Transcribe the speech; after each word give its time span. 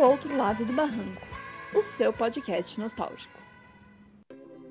Outro 0.00 0.34
Lado 0.34 0.64
do 0.64 0.72
Barranco, 0.72 1.20
o 1.74 1.82
seu 1.82 2.10
podcast 2.10 2.80
nostálgico. 2.80 3.38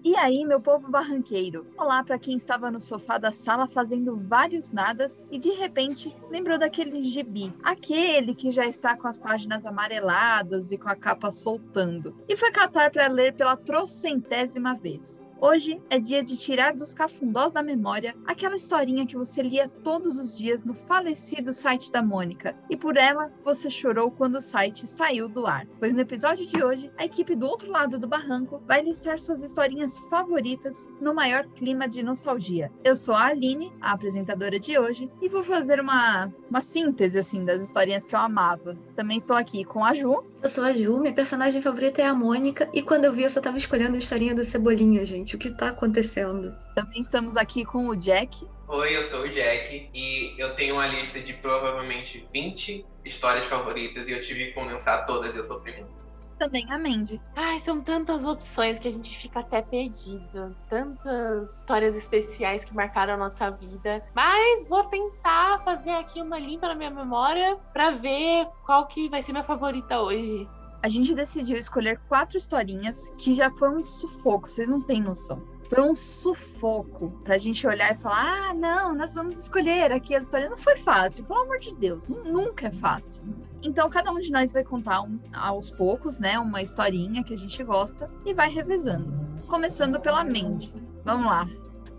E 0.03 0.15
aí, 0.15 0.43
meu 0.43 0.59
povo 0.59 0.89
barranqueiro? 0.89 1.67
Olá 1.77 2.03
para 2.03 2.17
quem 2.17 2.35
estava 2.35 2.71
no 2.71 2.81
sofá 2.81 3.19
da 3.19 3.31
sala 3.31 3.67
fazendo 3.67 4.17
vários 4.17 4.71
nadas 4.71 5.21
e 5.29 5.37
de 5.37 5.51
repente 5.51 6.15
lembrou 6.31 6.57
daquele 6.57 7.03
gibi, 7.03 7.53
aquele 7.61 8.33
que 8.33 8.49
já 8.49 8.65
está 8.65 8.97
com 8.97 9.07
as 9.07 9.19
páginas 9.19 9.67
amareladas 9.67 10.71
e 10.71 10.79
com 10.79 10.89
a 10.89 10.95
capa 10.95 11.29
soltando, 11.29 12.17
e 12.27 12.35
foi 12.35 12.51
catar 12.51 12.89
para 12.89 13.07
ler 13.07 13.35
pela 13.35 13.55
trocentésima 13.55 14.73
vez. 14.73 15.28
Hoje 15.41 15.81
é 15.89 15.97
dia 15.97 16.21
de 16.21 16.37
tirar 16.37 16.75
dos 16.75 16.93
cafundós 16.93 17.53
da 17.53 17.63
memória 17.63 18.13
aquela 18.25 18.57
historinha 18.57 19.07
que 19.07 19.15
você 19.15 19.41
lia 19.41 19.69
todos 19.69 20.17
os 20.17 20.37
dias 20.37 20.65
no 20.65 20.73
falecido 20.73 21.53
site 21.53 21.89
da 21.93 22.03
Mônica, 22.03 22.57
e 22.69 22.75
por 22.75 22.97
ela 22.97 23.31
você 23.41 23.69
chorou 23.69 24.11
quando 24.11 24.35
o 24.35 24.41
site 24.41 24.85
saiu 24.85 25.29
do 25.29 25.47
ar. 25.47 25.65
Pois 25.79 25.93
no 25.93 26.01
episódio 26.01 26.45
de 26.45 26.61
hoje, 26.61 26.91
a 26.97 27.05
equipe 27.05 27.35
do 27.35 27.45
outro 27.45 27.71
lado 27.71 27.97
do 27.97 28.05
barranco 28.05 28.61
vai 28.67 28.81
listar 28.81 29.17
suas 29.21 29.41
historinhas 29.41 29.97
favoritas 30.09 30.85
no 30.99 31.13
maior 31.13 31.45
clima 31.47 31.87
de 31.87 32.03
nostalgia. 32.03 32.69
Eu 32.83 32.97
sou 32.97 33.13
a 33.13 33.27
Aline, 33.27 33.71
a 33.79 33.93
apresentadora 33.93 34.59
de 34.59 34.77
hoje, 34.77 35.09
e 35.21 35.29
vou 35.29 35.45
fazer 35.45 35.79
uma, 35.79 36.29
uma 36.49 36.59
síntese 36.59 37.17
assim 37.17 37.45
das 37.45 37.63
historinhas 37.63 38.05
que 38.05 38.13
eu 38.13 38.19
amava. 38.19 38.77
Também 38.93 39.15
estou 39.15 39.37
aqui 39.37 39.63
com 39.63 39.85
a 39.85 39.93
Ju. 39.93 40.21
Eu 40.41 40.47
sou 40.47 40.63
a 40.63 40.71
Ju, 40.71 40.97
minha 41.01 41.13
personagem 41.13 41.61
favorita 41.61 42.01
é 42.01 42.05
a 42.05 42.13
Mônica, 42.13 42.69
e 42.73 42.81
quando 42.81 43.03
eu 43.03 43.11
vi, 43.11 43.23
eu 43.23 43.29
só 43.29 43.41
tava 43.41 43.57
escolhendo 43.57 43.95
a 43.95 43.97
historinha 43.97 44.33
da 44.33 44.45
Cebolinha, 44.45 45.05
gente. 45.05 45.35
O 45.35 45.39
que 45.39 45.51
tá 45.51 45.67
acontecendo? 45.67 46.55
Também 46.73 47.01
estamos 47.01 47.35
aqui 47.35 47.65
com 47.65 47.89
o 47.89 47.95
Jack. 47.95 48.47
Oi, 48.69 48.95
eu 48.95 49.03
sou 49.03 49.23
o 49.23 49.29
Jack 49.29 49.89
e 49.93 50.35
eu 50.37 50.55
tenho 50.55 50.75
uma 50.75 50.87
lista 50.87 51.19
de 51.19 51.33
provavelmente 51.33 52.25
20 52.31 52.85
histórias 53.03 53.47
favoritas 53.47 54.07
e 54.07 54.13
eu 54.13 54.21
tive 54.21 54.45
que 54.45 54.51
condensar 54.53 55.05
todas 55.05 55.35
e 55.35 55.39
eu 55.39 55.43
sofri 55.43 55.73
muito. 55.73 56.08
Também 56.39 56.65
a 56.71 56.79
Mandy. 56.79 57.21
Ai, 57.35 57.59
são 57.59 57.81
tantas 57.81 58.23
opções 58.23 58.79
que 58.79 58.87
a 58.87 58.91
gente 58.91 59.15
fica 59.15 59.41
até 59.41 59.61
perdido. 59.61 60.55
Tantas 60.69 61.57
histórias 61.57 61.97
especiais 61.97 62.63
que 62.63 62.73
marcaram 62.73 63.15
a 63.15 63.17
nossa 63.17 63.51
vida. 63.51 64.01
Mas 64.15 64.65
vou 64.67 64.85
tentar 64.85 65.61
fazer 65.65 65.91
aqui 65.91 66.21
uma 66.21 66.39
limpa 66.39 66.69
na 66.69 66.75
minha 66.75 66.89
memória 66.89 67.57
para 67.73 67.91
ver 67.91 68.47
qual 68.65 68.87
que 68.87 69.09
vai 69.09 69.21
ser 69.21 69.33
minha 69.33 69.43
favorita 69.43 69.99
hoje 70.01 70.47
a 70.81 70.87
gente 70.87 71.13
decidiu 71.13 71.57
escolher 71.57 71.99
quatro 72.07 72.37
historinhas 72.37 73.11
que 73.17 73.33
já 73.33 73.51
foram 73.51 73.77
um 73.77 73.83
sufoco, 73.83 74.49
vocês 74.49 74.67
não 74.67 74.81
têm 74.81 75.01
noção. 75.01 75.58
Foi 75.69 75.83
um 75.83 75.93
sufoco 75.93 77.11
pra 77.23 77.37
gente 77.37 77.65
olhar 77.67 77.93
e 77.93 77.97
falar: 77.97 78.49
ah, 78.49 78.53
não, 78.55 78.95
nós 78.95 79.13
vamos 79.13 79.37
escolher 79.37 79.91
aqui 79.91 80.15
a 80.15 80.19
história. 80.19 80.49
Não 80.49 80.57
foi 80.57 80.75
fácil, 80.77 81.23
pelo 81.25 81.41
amor 81.41 81.59
de 81.59 81.73
Deus, 81.75 82.07
nunca 82.07 82.67
é 82.67 82.71
fácil. 82.71 83.23
Então, 83.61 83.89
cada 83.89 84.11
um 84.11 84.19
de 84.19 84.31
nós 84.31 84.51
vai 84.51 84.63
contar 84.63 85.01
um, 85.01 85.19
aos 85.31 85.69
poucos, 85.69 86.17
né, 86.17 86.39
uma 86.39 86.61
historinha 86.61 87.23
que 87.23 87.33
a 87.33 87.37
gente 87.37 87.63
gosta 87.63 88.09
e 88.25 88.33
vai 88.33 88.49
revezando. 88.49 89.13
Começando 89.47 89.99
pela 89.99 90.23
Mandy. 90.23 90.73
Vamos 91.03 91.25
lá. 91.25 91.47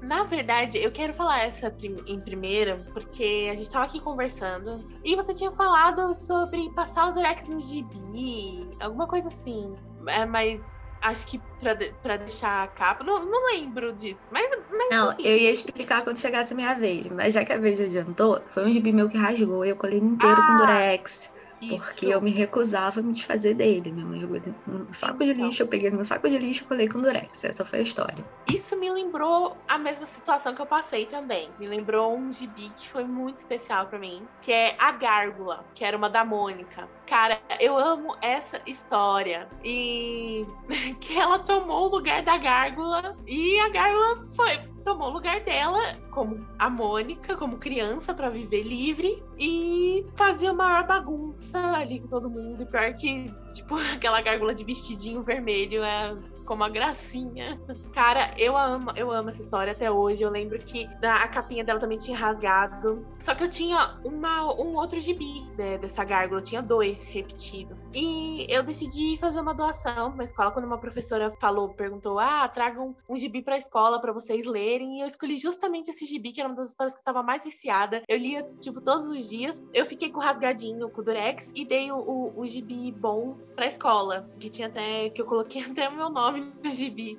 Na 0.02 0.24
verdade, 0.24 0.78
eu 0.78 0.90
quero 0.90 1.12
falar 1.12 1.40
essa 1.40 1.72
em 2.06 2.18
primeira, 2.20 2.76
porque 2.92 3.48
a 3.52 3.54
gente 3.54 3.70
tava 3.70 3.84
aqui 3.84 4.00
conversando 4.00 4.76
e 5.04 5.14
você 5.14 5.34
tinha 5.34 5.52
falado 5.52 6.14
sobre 6.14 6.70
passar 6.70 7.08
o 7.08 7.12
Durex 7.12 7.46
no 7.48 7.60
gibi, 7.60 8.66
alguma 8.80 9.06
coisa 9.06 9.28
assim. 9.28 9.74
É, 10.06 10.24
mas 10.24 10.79
acho 11.02 11.26
que 11.26 11.40
pra, 11.58 11.76
pra 12.02 12.16
deixar 12.16 12.64
a 12.64 12.66
capa. 12.66 13.04
Não, 13.04 13.24
não 13.24 13.46
lembro 13.52 13.92
disso. 13.92 14.24
Mas, 14.30 14.48
mas 14.70 14.88
não, 14.90 15.12
eu 15.18 15.36
ia 15.36 15.50
explicar 15.50 16.02
quando 16.02 16.18
chegasse 16.18 16.52
a 16.52 16.56
minha 16.56 16.74
vez, 16.74 17.06
mas 17.08 17.34
já 17.34 17.44
que 17.44 17.52
a 17.52 17.58
vez 17.58 17.80
adiantou, 17.80 18.40
foi 18.50 18.64
um 18.64 18.70
gibi 18.70 18.92
meu 18.92 19.08
que 19.08 19.16
rasgou 19.16 19.64
e 19.64 19.70
eu 19.70 19.76
colei 19.76 19.98
inteiro 19.98 20.36
ah. 20.38 20.46
com 20.46 20.56
Durex. 20.58 21.32
Porque 21.68 22.06
eu 22.06 22.20
me 22.20 22.30
recusava 22.30 23.00
a 23.00 23.02
me 23.02 23.12
desfazer 23.12 23.54
dele. 23.54 23.92
Minha 23.92 24.06
mãe 24.06 24.20
jogou 24.20 24.40
no 24.66 24.92
saco 24.92 25.18
de 25.18 25.30
então. 25.30 25.46
lixo, 25.46 25.62
eu 25.62 25.66
peguei 25.66 25.90
no 25.90 26.04
saco 26.04 26.28
de 26.28 26.38
lixo 26.38 26.62
e 26.62 26.66
colei 26.66 26.88
com 26.88 27.00
durex. 27.00 27.44
Essa 27.44 27.64
foi 27.64 27.80
a 27.80 27.82
história. 27.82 28.24
Isso 28.50 28.76
me 28.76 28.90
lembrou 28.90 29.56
a 29.68 29.78
mesma 29.78 30.06
situação 30.06 30.54
que 30.54 30.62
eu 30.62 30.66
passei 30.66 31.06
também. 31.06 31.50
Me 31.58 31.66
lembrou 31.66 32.16
um 32.16 32.30
gibi 32.30 32.70
que 32.76 32.88
foi 32.88 33.04
muito 33.04 33.38
especial 33.38 33.86
para 33.86 33.98
mim, 33.98 34.22
que 34.40 34.52
é 34.52 34.74
A 34.78 34.92
Gárgula, 34.92 35.64
que 35.74 35.84
era 35.84 35.96
uma 35.96 36.08
da 36.08 36.24
Mônica. 36.24 36.88
Cara, 37.06 37.40
eu 37.58 37.76
amo 37.76 38.16
essa 38.22 38.60
história. 38.66 39.48
E 39.64 40.46
que 41.00 41.18
ela 41.18 41.38
tomou 41.38 41.86
o 41.86 41.90
lugar 41.90 42.22
da 42.22 42.36
Gárgula 42.36 43.16
e 43.26 43.58
a 43.60 43.68
Gárgula 43.68 44.26
foi 44.34 44.58
tomou 44.80 45.08
o 45.08 45.12
lugar 45.12 45.40
dela 45.40 45.92
como 46.10 46.46
a 46.58 46.68
Mônica, 46.68 47.36
como 47.36 47.58
criança, 47.58 48.12
para 48.14 48.28
viver 48.30 48.62
livre 48.62 49.22
e 49.38 50.06
fazia 50.14 50.52
uma 50.52 50.64
maior 50.64 50.86
bagunça 50.86 51.58
ali 51.58 52.00
com 52.00 52.08
todo 52.08 52.30
mundo. 52.30 52.62
E 52.62 52.66
pior 52.66 52.94
que, 52.94 53.26
tipo, 53.52 53.76
aquela 53.94 54.20
gárgula 54.20 54.54
de 54.54 54.64
vestidinho 54.64 55.22
vermelho 55.22 55.82
é 55.82 56.16
como 56.50 56.64
a 56.64 56.68
gracinha. 56.68 57.60
Cara, 57.92 58.34
eu 58.36 58.56
amo, 58.56 58.90
eu 58.96 59.12
amo 59.12 59.28
essa 59.28 59.40
história 59.40 59.72
até 59.72 59.88
hoje. 59.88 60.24
Eu 60.24 60.30
lembro 60.30 60.58
que 60.58 60.84
a 61.00 61.28
capinha 61.28 61.62
dela 61.62 61.78
também 61.78 61.96
tinha 61.96 62.18
rasgado. 62.18 63.06
Só 63.20 63.36
que 63.36 63.44
eu 63.44 63.48
tinha 63.48 63.96
uma, 64.04 64.52
um 64.60 64.74
outro 64.74 64.98
gibi 64.98 65.46
né, 65.56 65.78
dessa 65.78 66.02
gárgula, 66.02 66.40
eu 66.40 66.44
tinha 66.44 66.60
dois 66.60 67.04
repetidos. 67.04 67.86
E 67.94 68.46
eu 68.48 68.64
decidi 68.64 69.16
fazer 69.18 69.40
uma 69.40 69.54
doação 69.54 70.10
pra 70.10 70.24
escola 70.24 70.50
quando 70.50 70.64
uma 70.64 70.78
professora 70.78 71.30
falou, 71.40 71.68
perguntou: 71.68 72.18
ah, 72.18 72.48
tragam 72.48 72.96
um, 73.08 73.14
um 73.14 73.16
gibi 73.16 73.42
pra 73.42 73.56
escola 73.56 74.00
para 74.00 74.12
vocês 74.12 74.44
lerem. 74.44 74.98
E 74.98 75.02
eu 75.02 75.06
escolhi 75.06 75.36
justamente 75.36 75.92
esse 75.92 76.04
gibi, 76.04 76.32
que 76.32 76.40
era 76.40 76.48
uma 76.48 76.56
das 76.56 76.70
histórias 76.70 76.96
que 76.96 77.00
eu 77.00 77.04
tava 77.04 77.22
mais 77.22 77.44
viciada. 77.44 78.02
Eu 78.08 78.18
lia, 78.18 78.42
tipo, 78.58 78.80
todos 78.80 79.06
os 79.06 79.28
dias. 79.28 79.62
Eu 79.72 79.86
fiquei 79.86 80.10
com 80.10 80.18
o 80.18 80.22
rasgadinho, 80.22 80.90
com 80.90 81.00
o 81.00 81.04
Durex, 81.04 81.52
e 81.54 81.64
dei 81.64 81.92
o, 81.92 81.96
o, 81.96 82.40
o 82.40 82.44
gibi 82.44 82.90
bom 82.90 83.36
pra 83.54 83.66
escola. 83.66 84.28
Que 84.38 84.48
tinha 84.48 84.68
até, 84.68 85.10
que 85.10 85.20
eu 85.20 85.26
coloquei 85.26 85.62
até 85.68 85.88
o 85.88 85.96
meu 85.96 86.10
nome 86.10 86.52
no 86.62 86.70
gibi. 86.70 87.18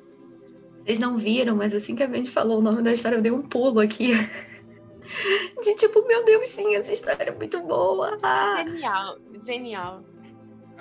Vocês 0.84 1.00
não 1.00 1.18
viram, 1.18 1.56
mas 1.56 1.74
assim 1.74 1.96
que 1.96 2.04
a 2.04 2.08
gente 2.08 2.30
falou 2.30 2.60
o 2.60 2.62
nome 2.62 2.82
da 2.82 2.92
história, 2.92 3.16
eu 3.16 3.22
dei 3.22 3.32
um 3.32 3.42
pulo 3.42 3.80
aqui. 3.80 4.14
De 5.62 5.76
tipo, 5.76 6.08
meu 6.08 6.24
Deus, 6.24 6.48
sim, 6.48 6.76
essa 6.76 6.92
história 6.92 7.24
é 7.24 7.32
muito 7.32 7.62
boa. 7.62 8.18
Genial, 8.58 9.18
genial. 9.46 10.04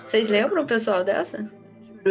Vocês 0.07 0.29
lembram, 0.29 0.65
pessoal, 0.65 1.05
dessa? 1.05 1.51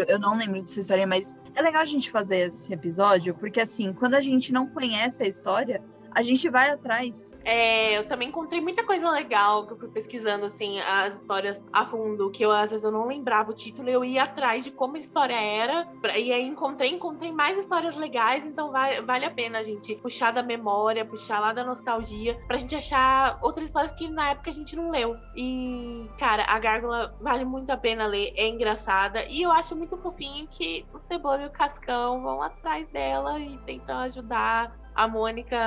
Eu 0.07 0.19
não 0.19 0.38
lembro 0.38 0.62
dessa 0.62 0.79
história, 0.79 1.07
mas 1.07 1.39
é 1.56 1.62
legal 1.62 1.81
a 1.81 1.85
gente 1.85 2.12
fazer 2.12 2.47
esse 2.47 2.72
episódio, 2.72 3.34
porque 3.35 3.59
assim, 3.59 3.91
quando 3.94 4.16
a 4.16 4.22
gente 4.22 4.53
não 4.53 4.68
conhece 4.68 5.23
a 5.23 5.28
história, 5.28 5.81
a 6.14 6.22
gente 6.22 6.50
vai 6.50 6.70
atrás. 6.70 7.38
É, 7.44 7.97
eu 7.97 8.08
também 8.08 8.30
encontrei 8.30 8.62
muita 8.62 8.84
coisa 8.84 9.09
legal 9.09 9.66
que 9.66 9.74
eu 9.74 9.78
fui 9.78 9.90
pesquisando, 9.90 10.46
assim, 10.46 10.80
as 10.80 11.18
histórias 11.18 11.64
a 11.72 11.86
fundo, 11.86 12.30
que 12.31 12.44
eu 12.44 12.52
às 12.52 12.72
vezes 12.72 12.84
eu 12.84 12.92
não 12.92 13.08
lembrava 13.08 13.52
o 13.52 13.53
título, 13.53 13.90
eu 13.90 14.03
ia 14.03 14.24
atrás 14.24 14.64
de 14.64 14.72
como 14.72 14.96
a 14.96 15.00
história 15.00 15.40
era, 15.40 15.88
e 16.16 16.31
aí 16.31 16.44
encontrei, 16.44 16.90
encontrei 16.90 17.31
mais 17.31 17.58
histórias 17.58 17.96
legais, 17.96 18.46
então 18.46 18.72
vale, 18.72 19.02
vale 19.02 19.25
a 19.25 19.31
pena 19.31 19.59
a 19.59 19.64
gente 19.64 19.96
puxar 19.96 20.31
da 20.31 20.44
memória, 20.44 21.06
puxar 21.06 21.40
lá 21.40 21.53
da 21.53 21.64
nostalgia, 21.64 22.40
pra 22.48 22.58
gente 22.58 22.75
achar 22.75 23.40
outras 23.42 23.68
histórias 23.68 23.92
que 23.92 24.09
na 24.09 24.31
época 24.31 24.50
a 24.50 24.53
gente 24.53 24.75
não 24.75 24.92
leu. 24.92 25.16
E, 25.36 26.08
cara, 26.18 26.44
a 26.48 26.59
Gárgula 26.59 27.16
vale 27.22 27.46
muito 27.46 27.69
a 27.72 27.78
pena 27.78 28.06
ler, 28.08 28.34
é 28.36 28.48
engraçada, 28.48 29.25
e 29.25 29.42
eu 29.42 29.52
acho 29.52 29.75
muito 29.75 29.98
fofinho 29.98 30.48
que 30.48 30.86
o 30.94 31.00
Cebola 31.00 31.44
e 31.44 31.48
o 31.48 31.52
Cascão 31.52 32.22
vão 32.22 32.42
atrás 32.42 32.88
dela 32.90 33.40
e 33.40 33.58
tentam 33.59 33.98
ajudar 34.00 34.78
a 34.95 35.07
Mônica 35.07 35.57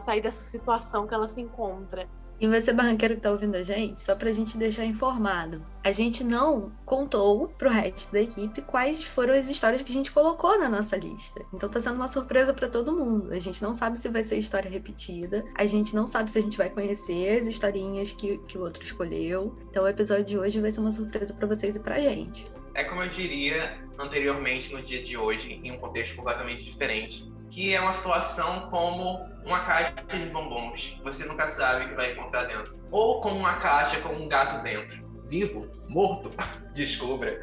sair 0.00 0.20
dessa 0.20 0.42
situação 0.42 1.06
que 1.06 1.14
ela 1.14 1.28
se 1.28 1.40
encontra. 1.40 2.08
E 2.42 2.48
você, 2.48 2.72
barranqueiro 2.72 3.14
que 3.14 3.20
tá 3.20 3.30
ouvindo 3.30 3.54
a 3.54 3.62
gente, 3.62 4.00
só 4.00 4.16
pra 4.16 4.32
gente 4.32 4.58
deixar 4.58 4.84
informado, 4.84 5.64
a 5.84 5.92
gente 5.92 6.24
não 6.24 6.72
contou 6.84 7.46
pro 7.56 7.70
resto 7.70 8.12
da 8.12 8.20
equipe 8.20 8.60
quais 8.62 9.00
foram 9.00 9.32
as 9.32 9.48
histórias 9.48 9.80
que 9.80 9.92
a 9.92 9.94
gente 9.94 10.10
colocou 10.10 10.58
na 10.58 10.68
nossa 10.68 10.96
lista. 10.96 11.40
Então 11.54 11.68
tá 11.68 11.80
sendo 11.80 11.94
uma 11.94 12.08
surpresa 12.08 12.52
para 12.52 12.66
todo 12.66 12.96
mundo. 12.96 13.32
A 13.32 13.38
gente 13.38 13.62
não 13.62 13.72
sabe 13.72 13.96
se 13.96 14.08
vai 14.08 14.24
ser 14.24 14.38
história 14.38 14.68
repetida, 14.68 15.44
a 15.54 15.66
gente 15.66 15.94
não 15.94 16.04
sabe 16.04 16.32
se 16.32 16.38
a 16.40 16.42
gente 16.42 16.58
vai 16.58 16.68
conhecer 16.68 17.38
as 17.38 17.46
historinhas 17.46 18.10
que, 18.10 18.38
que 18.38 18.58
o 18.58 18.62
outro 18.62 18.82
escolheu. 18.82 19.56
Então 19.70 19.84
o 19.84 19.88
episódio 19.88 20.24
de 20.24 20.36
hoje 20.36 20.60
vai 20.60 20.72
ser 20.72 20.80
uma 20.80 20.90
surpresa 20.90 21.32
para 21.34 21.46
vocês 21.46 21.76
e 21.76 21.80
pra 21.80 22.00
gente. 22.00 22.44
É 22.74 22.82
como 22.82 23.04
eu 23.04 23.08
diria 23.08 23.78
anteriormente 23.96 24.72
no 24.72 24.82
dia 24.82 25.00
de 25.00 25.16
hoje, 25.16 25.60
em 25.62 25.70
um 25.70 25.78
contexto 25.78 26.16
completamente 26.16 26.64
diferente 26.64 27.30
que 27.52 27.74
é 27.74 27.80
uma 27.80 27.92
situação 27.92 28.70
como 28.70 29.28
uma 29.44 29.60
caixa 29.60 29.92
de 30.08 30.30
bombons. 30.30 30.98
Você 31.04 31.26
nunca 31.26 31.46
sabe 31.46 31.84
o 31.84 31.88
que 31.90 31.94
vai 31.94 32.12
encontrar 32.12 32.44
dentro. 32.44 32.78
Ou 32.90 33.20
como 33.20 33.36
uma 33.36 33.58
caixa 33.58 34.00
com 34.00 34.08
um 34.08 34.26
gato 34.26 34.62
dentro. 34.62 35.06
Vivo? 35.26 35.70
Morto? 35.86 36.30
Descubra. 36.72 37.38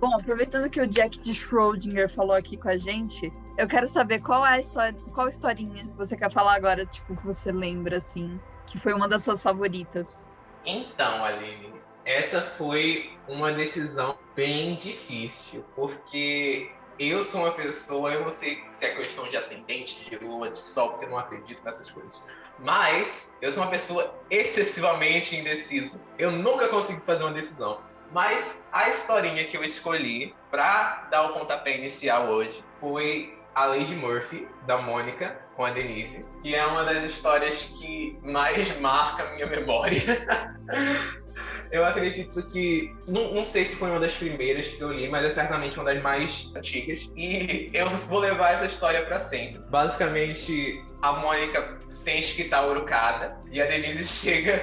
Bom, 0.00 0.14
aproveitando 0.14 0.70
que 0.70 0.80
o 0.80 0.86
Jack 0.86 1.18
de 1.18 1.32
Schrödinger 1.34 2.08
falou 2.08 2.34
aqui 2.34 2.56
com 2.56 2.70
a 2.70 2.78
gente, 2.78 3.30
eu 3.58 3.68
quero 3.68 3.86
saber 3.86 4.20
qual 4.20 4.46
é 4.46 4.54
a 4.54 4.58
história, 4.58 4.98
qual 5.12 5.28
historinha 5.28 5.86
você 5.94 6.16
quer 6.16 6.32
falar 6.32 6.54
agora, 6.54 6.86
tipo, 6.86 7.14
que 7.14 7.26
você 7.26 7.52
lembra, 7.52 7.98
assim, 7.98 8.40
que 8.66 8.78
foi 8.78 8.94
uma 8.94 9.06
das 9.06 9.22
suas 9.22 9.42
favoritas. 9.42 10.26
Então, 10.64 11.22
Aline, 11.22 11.70
essa 12.06 12.40
foi 12.40 13.10
uma 13.28 13.52
decisão 13.52 14.16
bem 14.34 14.74
difícil, 14.74 15.62
porque 15.76 16.70
eu 16.98 17.22
sou 17.22 17.42
uma 17.42 17.52
pessoa, 17.52 18.12
eu 18.12 18.22
não 18.22 18.30
sei 18.30 18.62
se 18.72 18.86
é 18.86 18.94
questão 18.94 19.28
de 19.28 19.36
ascendente, 19.36 20.08
de 20.08 20.16
lua, 20.16 20.50
de 20.50 20.58
sol, 20.58 20.90
porque 20.90 21.06
eu 21.06 21.10
não 21.10 21.18
acredito 21.18 21.62
nessas 21.64 21.90
coisas. 21.90 22.26
Mas 22.58 23.34
eu 23.42 23.50
sou 23.50 23.62
uma 23.62 23.70
pessoa 23.70 24.14
excessivamente 24.30 25.36
indecisa. 25.36 26.00
Eu 26.18 26.30
nunca 26.30 26.68
consigo 26.68 27.00
fazer 27.04 27.24
uma 27.24 27.32
decisão. 27.32 27.80
Mas 28.12 28.62
a 28.70 28.88
historinha 28.88 29.44
que 29.44 29.56
eu 29.56 29.64
escolhi 29.64 30.34
para 30.50 31.08
dar 31.10 31.30
o 31.30 31.32
pontapé 31.34 31.76
inicial 31.76 32.28
hoje 32.28 32.62
foi 32.80 33.36
a 33.54 33.66
Lady 33.66 33.94
Murphy, 33.94 34.48
da 34.66 34.78
Mônica, 34.78 35.43
com 35.56 35.64
a 35.64 35.70
Denise, 35.70 36.24
que 36.42 36.54
é 36.54 36.64
uma 36.66 36.84
das 36.84 37.04
histórias 37.04 37.64
que 37.64 38.18
mais 38.22 38.78
marca 38.80 39.24
a 39.24 39.30
minha 39.32 39.46
memória. 39.46 40.02
eu 41.70 41.84
acredito 41.84 42.42
que. 42.46 42.94
Não, 43.06 43.34
não, 43.34 43.44
sei 43.44 43.64
se 43.64 43.76
foi 43.76 43.90
uma 43.90 44.00
das 44.00 44.16
primeiras 44.16 44.68
que 44.68 44.80
eu 44.80 44.92
li, 44.92 45.08
mas 45.08 45.24
é 45.24 45.30
certamente 45.30 45.78
uma 45.78 45.84
das 45.84 46.02
mais 46.02 46.50
antigas. 46.56 47.10
E 47.16 47.70
eu 47.72 47.88
vou 47.90 48.20
levar 48.20 48.52
essa 48.52 48.66
história 48.66 49.04
para 49.04 49.20
sempre. 49.20 49.60
Basicamente, 49.70 50.82
a 51.02 51.12
Mônica 51.12 51.78
sente 51.88 52.34
que 52.34 52.44
tá 52.44 52.66
urucada 52.66 53.36
e 53.54 53.62
a 53.62 53.66
Denise 53.66 54.04
chega 54.04 54.60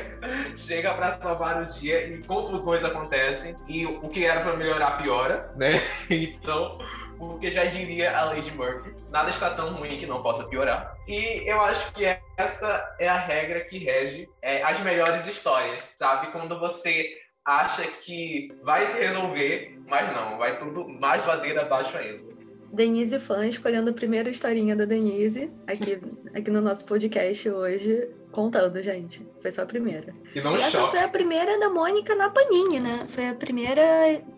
chega 0.56 0.94
para 0.94 1.14
salvar 1.14 1.62
os 1.62 1.80
dias 1.80 2.10
e 2.10 2.28
confusões 2.28 2.84
acontecem. 2.84 3.56
E 3.68 3.86
o 3.86 4.02
que 4.02 4.26
era 4.26 4.42
para 4.42 4.56
melhorar 4.56 5.02
piora, 5.02 5.52
né? 5.56 5.82
Então 6.12 6.78
porque 7.18 7.52
já 7.52 7.64
diria 7.66 8.18
a 8.18 8.26
Lady 8.26 8.52
Murphy, 8.52 8.96
nada 9.12 9.30
está 9.30 9.52
tão 9.52 9.76
ruim 9.76 9.96
que 9.96 10.08
não 10.08 10.24
possa 10.24 10.44
piorar. 10.48 10.96
E 11.08 11.48
eu 11.48 11.62
acho 11.62 11.94
que 11.94 12.04
essa 12.36 12.96
é 13.00 13.08
a 13.08 13.16
regra 13.16 13.62
que 13.62 13.78
rege 13.78 14.28
é, 14.42 14.64
as 14.64 14.80
melhores 14.80 15.28
histórias, 15.28 15.94
sabe? 15.96 16.32
Quando 16.32 16.60
você 16.60 17.16
acha 17.46 17.84
que 17.84 18.50
vai 18.64 18.88
se 18.88 19.00
resolver, 19.00 19.80
mas 19.88 20.12
não, 20.12 20.40
vai 20.40 20.58
tudo 20.58 20.90
mais 20.90 21.24
ladeira 21.24 21.62
abaixo 21.62 21.96
ainda. 21.96 22.32
Denise 22.74 23.20
fã 23.20 23.46
escolhendo 23.46 23.92
a 23.92 23.94
primeira 23.94 24.30
historinha 24.30 24.76
da 24.76 24.86
Denise 24.86 25.52
aqui, 25.68 26.02
aqui 26.34 26.50
no 26.50 26.62
nosso 26.62 26.86
podcast 26.86 27.48
hoje, 27.50 28.10
contando, 28.32 28.82
gente. 28.82 29.26
Foi 29.42 29.52
só 29.52 29.64
a 29.64 29.66
primeira. 29.66 30.14
E 30.34 30.42
não 30.42 30.56
e 30.56 30.62
essa 30.62 30.86
foi 30.88 31.00
a 31.00 31.08
primeira 31.08 31.60
da 31.60 31.70
Mônica 31.70 32.16
na 32.16 32.30
Panini, 32.30 32.80
né? 32.80 33.06
Foi 33.08 33.30
a 33.30 33.36
primeira, 33.36 33.82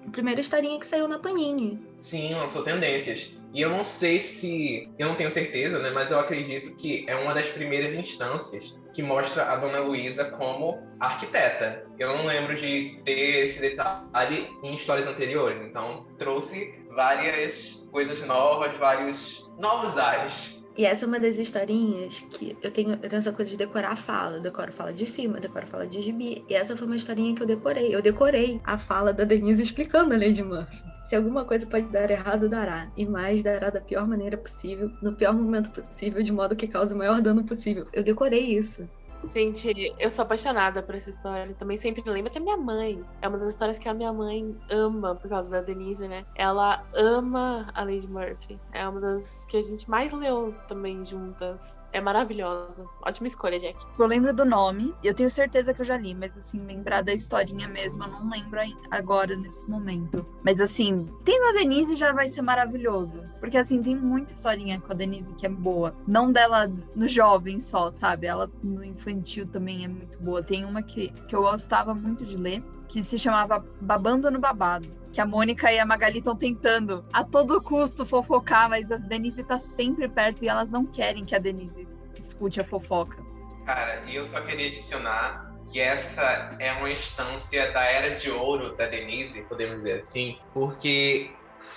a 0.07 0.11
primeira 0.11 0.41
historinha 0.41 0.79
que 0.79 0.85
saiu 0.85 1.07
na 1.07 1.19
Panini. 1.19 1.79
Sim, 1.99 2.33
lançou 2.35 2.63
tendências. 2.63 3.33
E 3.53 3.61
eu 3.61 3.69
não 3.69 3.85
sei 3.85 4.19
se. 4.19 4.89
Eu 4.97 5.09
não 5.09 5.15
tenho 5.15 5.29
certeza, 5.29 5.79
né? 5.79 5.91
Mas 5.91 6.09
eu 6.09 6.19
acredito 6.19 6.75
que 6.75 7.05
é 7.07 7.15
uma 7.15 7.33
das 7.33 7.47
primeiras 7.47 7.93
instâncias 7.93 8.75
que 8.93 9.03
mostra 9.03 9.43
a 9.51 9.57
dona 9.57 9.79
Luísa 9.79 10.25
como 10.25 10.81
arquiteta. 10.99 11.85
Eu 11.99 12.17
não 12.17 12.25
lembro 12.25 12.55
de 12.55 12.99
ter 13.05 13.43
esse 13.43 13.61
detalhe 13.61 14.49
em 14.63 14.73
histórias 14.73 15.07
anteriores. 15.07 15.61
Então, 15.67 16.07
trouxe 16.17 16.73
várias 16.95 17.85
coisas 17.91 18.25
novas, 18.25 18.75
vários 18.77 19.47
novos 19.59 19.97
ares. 19.97 20.62
E 20.75 20.85
essa 20.85 21.05
é 21.05 21.07
uma 21.07 21.19
das 21.19 21.37
historinhas 21.37 22.21
que 22.31 22.57
eu 22.61 22.71
tenho, 22.71 22.93
eu 22.93 23.09
tenho 23.09 23.19
essa 23.19 23.31
coisa 23.31 23.51
de 23.51 23.57
decorar 23.57 23.91
a 23.91 23.95
fala. 23.95 24.37
Eu 24.37 24.41
decoro 24.41 24.71
fala 24.71 24.91
de 24.91 25.05
filme, 25.05 25.35
eu 25.37 25.41
decoro 25.41 25.67
fala 25.67 25.85
de 25.85 26.01
gibi. 26.01 26.43
E 26.49 26.55
essa 26.55 26.75
foi 26.75 26.87
uma 26.87 26.95
historinha 26.95 27.35
que 27.35 27.43
eu 27.43 27.47
decorei. 27.47 27.93
Eu 27.93 28.01
decorei 28.01 28.59
a 28.63 28.77
fala 28.77 29.13
da 29.13 29.23
Denise 29.23 29.61
explicando 29.61 30.13
a 30.13 30.17
Lady 30.17 30.41
Murphy. 30.41 30.83
Se 31.03 31.15
alguma 31.15 31.45
coisa 31.45 31.67
pode 31.67 31.87
dar 31.87 32.09
errado, 32.09 32.49
dará. 32.49 32.91
E 32.97 33.05
mais 33.05 33.43
dará 33.43 33.69
da 33.69 33.81
pior 33.81 34.07
maneira 34.07 34.37
possível, 34.37 34.89
no 35.01 35.13
pior 35.13 35.33
momento 35.33 35.69
possível, 35.69 36.23
de 36.23 36.33
modo 36.33 36.55
que 36.55 36.67
cause 36.67 36.93
o 36.93 36.97
maior 36.97 37.21
dano 37.21 37.43
possível. 37.43 37.85
Eu 37.93 38.03
decorei 38.03 38.57
isso. 38.57 38.89
Gente, 39.31 39.93
eu 39.97 40.11
sou 40.11 40.23
apaixonada 40.23 40.83
por 40.83 40.95
essa 40.95 41.09
história. 41.09 41.53
Também 41.55 41.77
sempre 41.77 42.03
lembro 42.09 42.29
até 42.29 42.39
minha 42.39 42.57
mãe. 42.57 43.03
É 43.21 43.27
uma 43.27 43.37
das 43.37 43.49
histórias 43.49 43.79
que 43.79 43.87
a 43.87 43.93
minha 43.93 44.11
mãe 44.11 44.55
ama, 44.69 45.15
por 45.15 45.29
causa 45.29 45.49
da 45.49 45.61
Denise, 45.61 46.07
né? 46.07 46.25
Ela 46.35 46.83
ama 46.93 47.67
a 47.73 47.83
Lady 47.83 48.07
Murphy. 48.07 48.59
É 48.71 48.87
uma 48.87 48.99
das 48.99 49.45
que 49.45 49.57
a 49.57 49.61
gente 49.61 49.89
mais 49.89 50.11
leu 50.11 50.53
também 50.67 51.03
juntas. 51.05 51.79
É 51.91 52.01
maravilhosa. 52.01 52.85
Ótima 53.05 53.27
escolha, 53.27 53.59
Jack. 53.59 53.77
Eu 53.99 54.07
lembro 54.07 54.33
do 54.33 54.43
nome, 54.43 54.95
eu 55.03 55.13
tenho 55.13 55.29
certeza 55.29 55.73
que 55.73 55.81
eu 55.81 55.85
já 55.85 55.95
li, 55.95 56.15
mas 56.15 56.35
assim, 56.35 56.59
lembrar 56.59 57.03
da 57.03 57.13
historinha 57.13 57.67
mesmo, 57.67 58.03
eu 58.03 58.07
não 58.07 58.29
lembro 58.29 58.59
agora, 58.89 59.35
nesse 59.35 59.69
momento. 59.69 60.25
Mas 60.43 60.59
assim, 60.59 61.07
tendo 61.23 61.45
a 61.45 61.51
Denise 61.53 61.95
já 61.95 62.11
vai 62.11 62.27
ser 62.27 62.41
maravilhoso. 62.41 63.21
Porque 63.39 63.57
assim, 63.57 63.81
tem 63.81 63.95
muita 63.95 64.33
historinha 64.33 64.81
com 64.81 64.91
a 64.91 64.95
Denise 64.95 65.35
que 65.35 65.45
é 65.45 65.49
boa. 65.49 65.95
Não 66.07 66.31
dela 66.31 66.67
no 66.95 67.07
jovem 67.07 67.59
só, 67.59 67.91
sabe? 67.91 68.25
Ela 68.25 68.49
no 68.63 68.83
infantil 68.83 69.12
também 69.47 69.85
é 69.85 69.87
muito 69.87 70.19
boa. 70.19 70.41
Tem 70.41 70.65
uma 70.65 70.81
que, 70.81 71.09
que 71.27 71.35
eu 71.35 71.41
gostava 71.41 71.93
muito 71.93 72.25
de 72.25 72.37
ler, 72.37 72.63
que 72.87 73.03
se 73.03 73.17
chamava 73.17 73.65
Babando 73.81 74.29
no 74.31 74.39
Babado 74.39 75.03
que 75.13 75.21
a 75.21 75.25
Mônica 75.27 75.71
e 75.71 75.77
a 75.77 75.85
Magali 75.85 76.17
estão 76.17 76.35
tentando 76.35 77.05
a 77.13 77.23
todo 77.23 77.61
custo 77.61 78.03
fofocar, 78.03 78.67
mas 78.67 78.91
a 78.91 78.97
Denise 78.97 79.43
tá 79.43 79.59
sempre 79.59 80.09
perto 80.09 80.43
e 80.43 80.49
elas 80.49 80.71
não 80.71 80.87
querem 80.87 81.23
que 81.23 81.35
a 81.35 81.39
Denise 81.39 81.87
escute 82.19 82.59
a 82.59 82.63
fofoca. 82.63 83.23
Cara, 83.63 84.01
eu 84.09 84.25
só 84.25 84.41
queria 84.41 84.69
adicionar 84.69 85.53
que 85.71 85.79
essa 85.79 86.55
é 86.59 86.71
uma 86.73 86.89
instância 86.89 87.71
da 87.71 87.83
era 87.83 88.15
de 88.15 88.31
ouro 88.31 88.75
da 88.75 88.87
Denise, 88.87 89.43
podemos 89.43 89.77
dizer 89.77 89.99
assim, 89.99 90.37
porque 90.51 91.29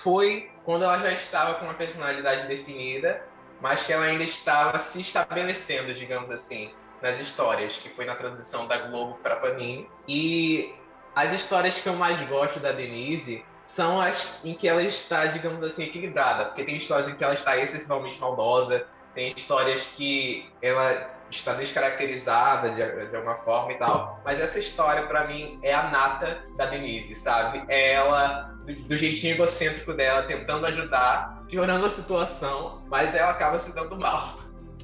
foi 0.03 0.49
quando 0.65 0.83
ela 0.83 0.97
já 0.97 1.11
estava 1.11 1.55
com 1.59 1.65
uma 1.65 1.75
personalidade 1.75 2.47
definida, 2.47 3.23
mas 3.61 3.83
que 3.83 3.93
ela 3.93 4.05
ainda 4.05 4.23
estava 4.23 4.79
se 4.79 4.99
estabelecendo, 4.99 5.93
digamos 5.93 6.31
assim, 6.31 6.71
nas 7.01 7.19
histórias, 7.19 7.77
que 7.77 7.89
foi 7.89 8.05
na 8.05 8.15
transição 8.15 8.67
da 8.67 8.77
Globo 8.77 9.15
para 9.21 9.35
Panini. 9.37 9.89
E 10.07 10.73
as 11.15 11.33
histórias 11.33 11.79
que 11.79 11.87
eu 11.87 11.93
mais 11.93 12.21
gosto 12.27 12.59
da 12.59 12.71
Denise 12.71 13.43
são 13.65 13.99
as 13.99 14.39
em 14.43 14.53
que 14.53 14.67
ela 14.67 14.81
está, 14.81 15.25
digamos 15.25 15.63
assim, 15.63 15.83
equilibrada. 15.83 16.45
Porque 16.45 16.63
tem 16.63 16.77
histórias 16.77 17.09
em 17.09 17.15
que 17.15 17.23
ela 17.23 17.33
está 17.33 17.57
excessivamente 17.57 18.19
maldosa, 18.19 18.87
tem 19.13 19.33
histórias 19.35 19.85
que 19.85 20.49
ela 20.61 21.17
está 21.29 21.53
descaracterizada 21.53 22.69
de, 22.69 23.09
de 23.09 23.15
alguma 23.15 23.35
forma 23.35 23.73
e 23.73 23.75
tal. 23.75 24.21
Mas 24.23 24.39
essa 24.39 24.59
história, 24.59 25.05
para 25.07 25.25
mim, 25.25 25.59
é 25.61 25.73
a 25.73 25.89
nata 25.89 26.43
da 26.55 26.65
Denise, 26.65 27.15
sabe? 27.15 27.63
É 27.67 27.93
ela, 27.93 28.53
do, 28.65 28.73
do, 28.73 28.97
jeitinho 28.97 29.33
egocêntrico 29.33 29.93
dela, 29.93 30.23
tentando 30.23 30.65
ajudar, 30.67 31.43
piorando 31.47 31.85
a 31.85 31.89
situação, 31.89 32.83
mas 32.87 33.13
ela 33.13 33.31
acaba 33.31 33.59
se 33.59 33.73
dando 33.73 33.97
mal. 33.97 34.35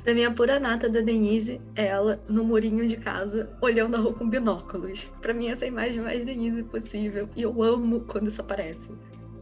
Pra 0.03 0.13
mim, 0.13 0.25
a 0.25 0.31
pura 0.31 0.59
nata 0.59 0.89
da 0.89 0.99
Denise 0.99 1.61
é 1.75 1.87
ela 1.87 2.21
no 2.27 2.43
murinho 2.43 2.85
de 2.85 2.97
casa, 2.97 3.49
olhando 3.61 3.95
a 3.95 3.99
rua 3.99 4.13
com 4.13 4.29
binóculos. 4.29 5.05
Pra 5.21 5.33
mim, 5.33 5.47
essa 5.47 5.63
é 5.63 5.67
a 5.67 5.71
imagem 5.71 6.01
mais 6.01 6.25
Denise 6.25 6.63
possível. 6.63 7.29
E 7.35 7.41
eu 7.41 7.63
amo 7.63 8.01
quando 8.01 8.27
isso 8.27 8.41
aparece. 8.41 8.93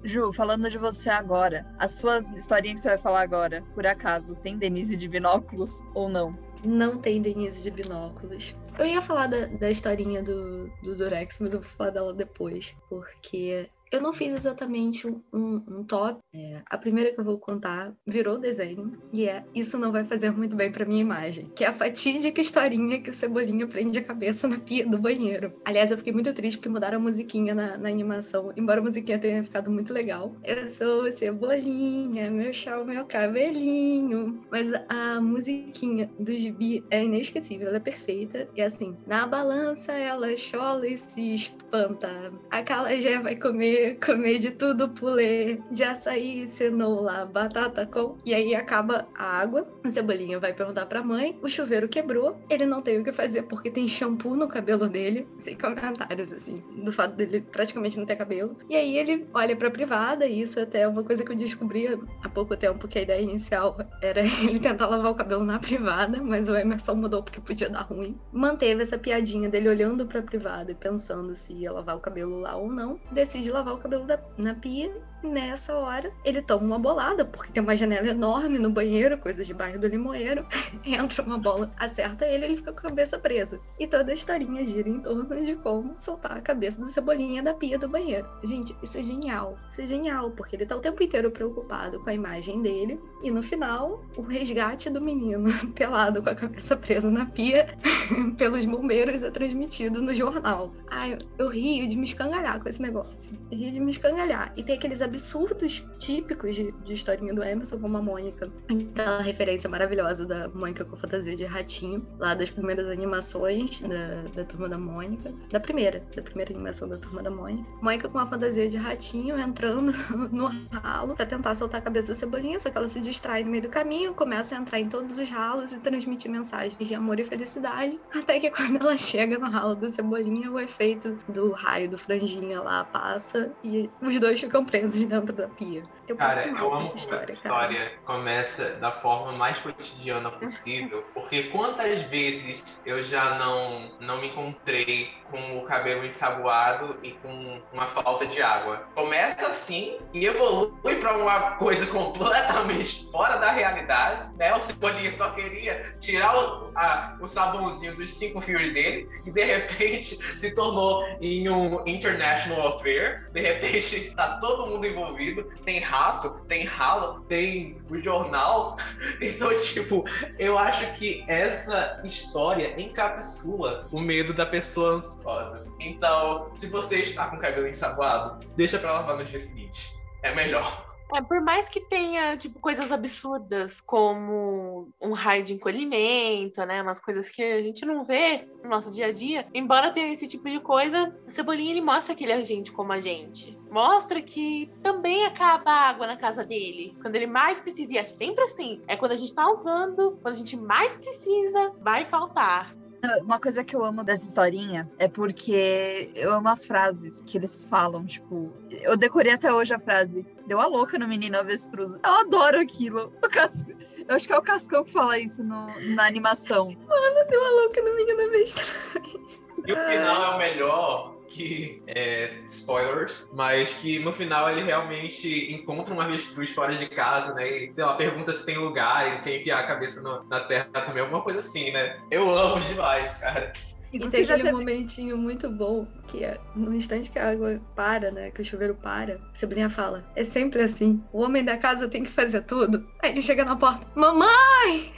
Ju, 0.04 0.32
falando 0.32 0.70
de 0.70 0.78
você 0.78 1.10
agora, 1.10 1.66
a 1.80 1.88
sua 1.88 2.24
historinha 2.36 2.76
que 2.76 2.82
você 2.82 2.90
vai 2.90 2.98
falar 2.98 3.22
agora, 3.22 3.64
por 3.74 3.86
acaso, 3.88 4.36
tem 4.36 4.58
Denise 4.58 4.96
de 4.96 5.08
binóculos 5.08 5.84
ou 5.96 6.08
não? 6.08 6.38
Não 6.64 6.98
tem 6.98 7.22
Denise 7.22 7.64
de 7.64 7.72
binóculos. 7.72 8.56
Eu 8.78 8.86
ia 8.86 9.02
falar 9.02 9.28
da, 9.28 9.46
da 9.48 9.70
historinha 9.70 10.22
do, 10.22 10.68
do 10.84 10.96
Durex, 10.96 11.38
mas 11.40 11.54
eu 11.54 11.60
vou 11.60 11.70
falar 11.70 11.90
dela 11.90 12.14
depois, 12.14 12.76
porque 12.88 13.68
eu 13.92 14.02
não 14.02 14.14
fiz 14.14 14.34
exatamente 14.34 15.06
um, 15.06 15.22
um 15.34 15.84
top. 15.84 16.20
É, 16.34 16.62
a 16.66 16.78
primeira 16.78 17.12
que 17.12 17.20
eu 17.20 17.26
vou 17.26 17.38
contar 17.38 17.94
virou 18.08 18.40
desenho 18.40 18.98
e 19.12 19.28
é 19.28 19.44
Isso 19.54 19.78
Não 19.78 19.92
Vai 19.92 20.06
Fazer 20.06 20.32
Muito 20.32 20.56
Bem 20.56 20.72
Pra 20.72 20.86
Minha 20.86 21.02
Imagem, 21.02 21.52
que 21.54 21.66
é 21.66 21.68
a 21.68 21.74
fatídica 21.74 22.40
historinha 22.40 23.02
que 23.02 23.10
o 23.10 23.14
Cebolinha 23.14 23.68
prende 23.68 24.00
a 24.00 24.04
cabeça 24.04 24.48
na 24.48 24.58
pia 24.58 24.88
do 24.88 24.98
banheiro. 24.98 25.54
Aliás, 25.66 25.92
eu 25.92 25.98
fiquei 25.98 26.14
muito 26.14 26.34
triste 26.34 26.58
porque 26.58 26.70
mudaram 26.70 26.98
a 26.98 27.02
musiquinha 27.02 27.54
na, 27.54 27.78
na 27.78 27.90
animação, 27.90 28.54
embora 28.56 28.80
a 28.80 28.84
musiquinha 28.84 29.20
tenha 29.20 29.44
ficado 29.44 29.70
muito 29.70 29.94
legal. 29.94 30.34
Eu 30.44 30.70
sou 30.70 31.12
Cebolinha, 31.12 32.32
meu 32.32 32.54
chão, 32.54 32.86
meu 32.86 33.06
cabelinho. 33.06 34.42
Mas 34.50 34.72
a 34.88 35.20
musiquinha 35.20 36.10
do 36.18 36.34
gibi 36.34 36.84
é 36.90 37.04
inesquecível, 37.04 37.68
ela 37.68 37.78
é 37.78 37.82
perfeita. 37.82 38.48
E 38.56 38.62
assim, 38.62 38.96
na 39.06 39.28
balança 39.28 39.92
ela 39.92 40.36
chola 40.38 40.88
e 40.88 40.98
se 40.98 41.34
espanta. 41.34 42.32
A 42.50 42.64
Calajé 42.64 43.20
vai 43.20 43.36
comer 43.36 43.81
comer, 44.06 44.38
de 44.38 44.52
tudo, 44.52 44.90
pulê, 44.90 45.60
de 45.72 45.84
açaí, 45.84 46.48
cenoura, 46.48 47.26
batata 47.26 47.86
com. 47.86 48.18
E 48.26 48.34
aí 48.34 48.56
acaba 48.56 49.08
a 49.16 49.40
água, 49.40 49.68
a 49.84 49.90
cebolinha 49.90 50.40
vai 50.40 50.54
perguntar 50.54 50.86
pra 50.86 51.04
mãe, 51.04 51.38
o 51.42 51.50
chuveiro 51.50 51.88
quebrou, 51.88 52.38
ele 52.50 52.66
não 52.66 52.82
tem 52.82 53.00
o 53.00 53.04
que 53.04 53.12
fazer 53.12 53.44
porque 53.44 53.72
tem 53.72 53.88
shampoo 53.88 54.36
no 54.36 54.48
cabelo 54.48 54.88
dele, 54.88 55.28
sem 55.38 55.56
comentários, 55.56 56.32
assim, 56.32 56.62
do 56.84 56.92
fato 56.92 57.16
dele 57.16 57.42
praticamente 57.42 57.98
não 57.98 58.06
ter 58.06 58.16
cabelo. 58.16 58.56
E 58.70 58.76
aí 58.76 58.98
ele 58.98 59.28
olha 59.34 59.56
pra 59.56 59.72
privada, 59.72 60.26
e 60.26 60.42
isso 60.42 60.60
até 60.60 60.82
é 60.82 60.88
uma 60.88 61.04
coisa 61.04 61.24
que 61.24 61.32
eu 61.32 61.36
descobri 61.36 61.88
há 62.24 62.30
pouco 62.30 62.56
tempo, 62.56 62.88
que 62.88 63.00
a 63.00 63.02
ideia 63.02 63.22
inicial 63.22 63.78
era 64.02 64.22
ele 64.44 64.60
tentar 64.60 64.88
lavar 64.88 65.12
o 65.12 65.16
cabelo 65.16 65.44
na 65.44 65.60
privada, 65.60 66.22
mas 66.22 66.50
o 66.50 66.56
Emerson 66.56 66.96
mudou 66.96 67.24
porque 67.24 67.42
podia 67.42 67.70
dar 67.70 67.82
ruim. 67.82 68.18
Manteve 68.32 68.82
essa 68.82 68.98
piadinha 68.98 69.50
dele 69.50 69.70
olhando 69.70 70.06
pra 70.06 70.22
privada 70.22 70.72
e 70.72 70.76
pensando 70.76 71.36
se 71.36 71.54
ia 71.54 71.72
lavar 71.72 71.96
o 71.98 72.00
cabelo 72.00 72.40
lá 72.40 72.56
ou 72.56 72.72
não, 72.72 73.00
decide 73.12 73.52
lavar 73.52 73.71
lavar 73.72 73.74
o 73.74 73.78
cabelo 73.78 74.06
da, 74.06 74.20
na 74.38 74.54
pia 74.54 74.92
Nessa 75.24 75.76
hora, 75.76 76.12
ele 76.26 76.42
toma 76.42 76.66
uma 76.66 76.80
bolada, 76.80 77.24
porque 77.24 77.52
tem 77.52 77.62
uma 77.62 77.76
janela 77.76 78.08
enorme 78.08 78.58
no 78.58 78.70
banheiro, 78.70 79.18
coisa 79.18 79.46
de 79.46 79.54
bairro 79.54 79.80
do 79.80 79.88
Limoeiro. 79.88 80.46
Entra 80.84 81.22
uma 81.24 81.38
bola, 81.38 81.72
acerta 81.78 82.26
ele, 82.26 82.46
ele 82.46 82.56
fica 82.56 82.74
com 82.74 82.80
a 82.80 82.90
cabeça 82.90 83.20
presa. 83.20 83.60
E 83.80 83.86
toda 83.86 84.12
a 84.12 84.16
historinha 84.16 84.66
gira 84.66 84.90
em 84.90 85.00
torno 85.00 85.26
de 85.44 85.56
como 85.56 85.94
soltar 85.98 86.38
a 86.38 86.42
cabeça 86.42 86.82
do 86.82 86.90
Cebolinha 86.90 87.44
da 87.44 87.54
pia 87.54 87.78
do 87.78 87.88
banheiro. 87.88 88.28
Gente, 88.44 88.76
isso 88.82 88.98
é 88.98 89.04
genial. 89.04 89.58
Isso 89.68 89.82
é 89.82 89.88
genial, 89.88 90.32
porque 90.32 90.56
ele 90.56 90.66
tá 90.66 90.76
o 90.76 90.80
tempo 90.80 91.02
inteiro 91.04 91.30
preocupado 91.30 92.00
com 92.00 92.10
a 92.10 92.14
imagem 92.14 92.62
dele. 92.62 93.00
E 93.22 93.30
no 93.30 93.44
final, 93.44 94.04
o 94.18 94.22
resgate 94.22 94.90
do 94.90 95.02
menino 95.02 95.52
pelado 95.74 96.24
com 96.24 96.30
a 96.30 96.36
cabeça 96.36 96.76
presa 96.76 97.10
na 97.10 97.26
pia 97.26 97.78
pelos 98.38 98.66
bombeiros 98.66 99.22
é 99.24 99.30
transmitido 99.30 100.02
no 100.02 100.14
jornal. 100.14 100.72
Ai, 100.90 101.18
eu 101.38 101.48
rio 101.48 101.88
de 101.88 101.96
me 101.96 102.06
escangalhar 102.06 102.60
com 102.60 102.68
esse 102.68 102.82
negócio. 102.82 103.38
Eu 103.52 103.58
rio 103.58 103.72
de 103.72 103.80
me 103.80 103.92
escangalhar. 103.92 104.52
E 104.56 104.64
tem 104.64 104.76
aqueles 104.76 105.02
absurdos 105.12 105.86
típicos 106.00 106.56
de, 106.56 106.72
de 106.72 106.94
historinha 106.94 107.34
do 107.34 107.44
Emerson, 107.44 107.80
como 107.80 107.98
a 107.98 108.02
Mônica. 108.02 108.50
Aquela 108.92 109.22
referência 109.22 109.70
maravilhosa 109.70 110.26
da 110.26 110.48
Mônica 110.48 110.86
com 110.86 110.96
fantasia 110.96 111.36
de 111.36 111.44
ratinho, 111.44 112.08
lá 112.18 112.34
das 112.34 112.50
primeiras 112.50 112.90
animações 112.90 113.80
da, 113.82 114.24
da 114.34 114.46
Turma 114.46 114.70
da 114.70 114.78
Mônica. 114.78 115.34
Da 115.50 115.60
primeira, 115.60 116.04
da 116.16 116.22
primeira 116.22 116.54
animação 116.54 116.88
da 116.88 116.98
Turma 116.98 117.22
da 117.22 117.30
Mônica. 117.30 117.70
Mônica 117.82 118.08
com 118.08 118.18
uma 118.18 118.28
fantasia 118.28 118.68
de 118.70 118.78
ratinho 118.78 119.38
entrando 119.38 119.92
no 120.32 120.48
ralo 120.72 121.16
para 121.16 121.26
tentar 121.26 121.54
soltar 121.56 121.82
a 121.82 121.84
cabeça 121.84 122.10
da 122.10 122.16
cebolinha, 122.16 122.60
só 122.60 122.70
que 122.70 122.78
ela 122.78 122.88
se 122.88 123.02
distrai 123.02 123.44
no 123.44 123.52
meio 123.52 123.64
do 123.64 123.70
caminho, 123.70 124.14
começa 124.14 124.56
a 124.56 124.60
entrar 124.60 124.80
em 124.80 124.88
todos 124.88 125.18
os 125.18 125.30
ralos 125.30 125.74
e 125.74 125.80
transmitir 125.80 126.32
mensagens 126.32 126.78
de 126.78 126.96
amor 126.96 127.20
e 127.20 127.26
felicidade. 127.26 128.00
Até 128.14 128.40
que 128.40 128.50
quando 128.50 128.78
ela 128.78 128.98
chega 128.98 129.38
no 129.38 129.50
ralo 129.50 129.76
do 129.76 129.90
cebolinha, 129.90 130.50
o 130.50 130.60
efeito 130.60 131.18
do 131.28 131.52
raio 131.52 131.90
do 131.90 131.98
franjinha 131.98 132.62
lá 132.62 132.86
passa 132.86 133.52
e 133.64 133.90
os 134.02 134.20
dois 134.20 134.40
ficam 134.40 134.64
presos 134.64 135.01
dentro 135.06 135.36
da 135.36 135.48
pia. 135.48 135.84
Eu 136.12 136.18
cara, 136.18 136.46
eu 136.46 136.74
amo 136.74 136.88
essa 136.88 136.98
história, 136.98 137.24
essa 137.24 137.32
história 137.32 137.80
cara. 137.80 138.02
começa 138.04 138.66
da 138.82 138.92
forma 138.92 139.32
mais 139.32 139.60
cotidiana 139.60 140.30
possível, 140.30 141.06
porque 141.14 141.44
quantas 141.44 142.02
vezes 142.02 142.82
eu 142.86 143.02
já 143.02 143.36
não, 143.36 143.98
não 144.02 144.20
me 144.20 144.28
encontrei 144.28 145.10
com 145.32 145.58
o 145.58 145.64
cabelo 145.64 146.06
ensaboado 146.06 147.00
e 147.02 147.12
com 147.12 147.62
uma 147.72 147.88
falta 147.88 148.28
de 148.28 148.42
água. 148.42 148.90
Começa 148.94 149.48
assim 149.48 149.98
e 150.14 150.26
evolui 150.26 150.96
para 151.00 151.18
uma 151.18 151.52
coisa 151.52 151.88
completamente 151.88 153.10
fora 153.10 153.38
da 153.38 153.50
realidade, 153.50 154.30
né? 154.36 154.54
O 154.54 154.62
Cebolinha 154.62 155.12
só 155.14 155.32
queria 155.32 155.96
tirar 155.98 156.36
o, 156.36 156.72
a, 156.76 157.18
o 157.22 157.28
sabãozinho 157.28 157.96
dos 157.96 158.10
cinco 158.10 158.42
fios 158.42 158.74
dele 158.74 159.08
e 159.26 159.32
de 159.32 159.44
repente 159.44 160.20
se 160.38 160.54
tornou 160.54 161.06
em 161.22 161.50
um 161.50 161.82
international 161.88 162.76
affair. 162.76 163.30
De 163.32 163.40
repente 163.40 164.14
tá 164.16 164.38
todo 164.42 164.68
mundo 164.68 164.86
envolvido, 164.86 165.44
tem 165.64 165.80
rato, 166.02 166.30
tem 166.48 166.66
ralo, 166.66 167.22
tem 167.22 167.80
o 167.90 168.02
jornal. 168.02 168.78
Então, 169.22 169.56
tipo, 169.60 170.04
eu 170.40 170.58
acho 170.58 170.92
que 170.94 171.24
essa 171.28 172.02
história 172.04 172.80
encapsula 172.80 173.86
o 173.92 174.00
medo 174.00 174.34
da 174.34 174.46
pessoa 174.46 174.96
ansiosa. 174.96 175.66
Então, 175.80 176.50
se 176.54 176.68
você 176.68 177.00
está 177.00 177.28
com 177.28 177.36
o 177.36 177.40
cabelo 177.40 177.68
ensaboado, 177.68 178.46
deixa 178.56 178.80
para 178.80 178.92
lavar 178.92 179.18
no 179.18 179.26
dia 179.26 179.40
seguinte. 179.40 179.88
É 180.24 180.34
melhor. 180.34 180.91
É, 181.14 181.22
por 181.22 181.42
mais 181.42 181.68
que 181.68 181.82
tenha, 181.82 182.38
tipo, 182.38 182.60
coisas 182.60 182.92
absurdas, 182.92 183.82
como 183.82 184.88
um 185.02 185.12
raio 185.12 185.44
de 185.44 185.54
encolhimento, 185.54 186.66
né? 186.66 186.82
Umas 186.82 187.02
coisas 187.02 187.30
que 187.30 187.44
a 187.44 187.62
gente 187.62 187.86
não 187.86 188.04
vê 188.04 188.48
no 188.64 188.70
nosso 188.70 188.92
dia 188.92 189.08
a 189.08 189.12
dia. 189.12 189.46
Embora 189.54 189.92
tenha 189.92 190.12
esse 190.12 190.26
tipo 190.28 190.50
de 190.50 190.60
coisa, 190.60 191.14
o 191.28 191.30
Cebolinha, 191.30 191.72
ele 191.72 191.82
mostra 191.82 192.16
que 192.16 192.24
ele 192.24 192.32
é 192.32 192.42
gente 192.42 192.72
como 192.72 192.94
a 192.94 193.00
gente. 193.00 193.58
Mostra 193.70 194.22
que 194.22 194.72
também 194.82 195.26
acaba 195.26 195.70
a 195.72 195.90
água 195.90 196.08
na 196.08 196.18
casa 196.18 196.46
dele. 196.46 196.96
Quando 197.02 197.16
ele 197.16 197.28
mais 197.28 197.60
precisa, 197.60 197.94
e 197.94 197.98
é 197.98 198.06
sempre 198.06 198.44
assim. 198.46 198.82
É 198.88 198.96
quando 198.96 199.12
a 199.12 199.18
gente 199.18 199.34
tá 199.34 199.50
usando, 199.50 200.18
quando 200.22 200.34
a 200.34 200.38
gente 200.38 200.56
mais 200.56 200.96
precisa, 200.96 201.74
vai 201.80 202.06
faltar. 202.06 202.81
Uma 203.22 203.40
coisa 203.40 203.64
que 203.64 203.76
eu 203.76 203.84
amo 203.84 204.04
dessa 204.04 204.28
historinha 204.28 204.90
é 205.00 205.08
porque 205.08 206.12
eu 206.16 206.34
amo 206.34 206.50
as 206.50 206.66
frases 206.66 207.22
que 207.26 207.38
eles 207.38 207.66
falam, 207.66 208.06
tipo, 208.06 208.52
eu 208.70 208.96
decorei 208.96 209.34
até 209.34 209.52
hoje 209.52 209.74
a 209.74 209.80
frase, 209.80 210.26
deu 210.46 210.60
a 210.60 210.68
louca 210.68 211.00
no 211.00 211.08
menino 211.08 211.38
avestruz. 211.38 211.94
Eu 211.94 212.14
adoro 212.20 212.60
aquilo. 212.60 213.12
Cas... 213.32 213.64
Eu 214.08 214.16
acho 214.16 214.28
que 214.28 214.34
é 214.34 214.38
o 214.38 214.42
Cascão 214.42 214.84
que 214.84 214.92
fala 214.92 215.18
isso 215.18 215.44
no, 215.44 215.68
na 215.96 216.06
animação. 216.06 216.66
Mano, 216.66 217.30
deu 217.30 217.44
a 217.44 217.50
louca 217.50 217.82
no 217.82 217.96
menino 217.96 218.22
avestruz. 218.22 219.42
E 219.66 219.72
o 219.74 219.76
final 219.76 220.24
é 220.24 220.36
o 220.36 220.38
melhor, 220.38 221.11
que 221.32 221.82
é 221.88 222.34
spoilers, 222.50 223.30
mas 223.34 223.74
que 223.74 224.00
no 224.00 224.12
final 224.12 224.50
ele 224.50 224.64
realmente 224.64 225.54
encontra 225.54 225.94
uma 225.94 226.04
avestruz 226.04 226.54
fora 226.54 226.76
de 226.76 226.88
casa, 226.90 227.34
né? 227.34 227.50
E, 227.50 227.74
sei 227.74 227.84
lá, 227.84 227.96
pergunta 227.96 228.34
se 228.34 228.46
tem 228.46 228.58
lugar, 228.58 229.08
ele 229.08 229.20
quer 229.20 229.40
enfiar 229.40 229.60
a 229.60 229.68
cabeça 229.68 230.02
no, 230.02 230.24
na 230.26 230.42
terra 230.42 230.66
também, 230.66 231.02
alguma 231.02 231.22
coisa 231.22 231.40
assim, 231.40 231.72
né? 231.72 231.98
Eu 232.12 232.38
amo 232.38 232.60
demais, 232.66 233.06
cara. 233.20 233.54
E, 233.94 233.98
e 233.98 234.10
tem 234.10 234.24
aquele 234.24 234.44
teve... 234.44 234.52
momentinho 234.52 235.18
muito 235.18 235.50
bom, 235.50 235.88
que 236.08 236.24
é 236.24 236.40
no 236.56 236.74
instante 236.74 237.10
que 237.10 237.20
a 237.20 237.32
água 237.32 237.62
para, 237.76 238.12
né? 238.12 238.32
Que 238.32 238.42
o 238.42 238.46
chuveiro 238.46 238.76
para, 238.76 239.16
a 239.16 239.36
Sabrina 239.36 239.70
fala: 239.70 240.06
é 240.16 240.24
sempre 240.24 240.62
assim. 240.62 241.04
O 241.12 241.22
homem 241.22 241.44
da 241.44 241.58
casa 241.58 241.90
tem 241.90 242.04
que 242.04 242.10
fazer 242.10 242.42
tudo. 242.42 242.88
Aí 243.02 243.12
ele 243.12 243.22
chega 243.22 243.44
na 243.44 243.56
porta: 243.56 243.86
Mamãe! 243.96 244.94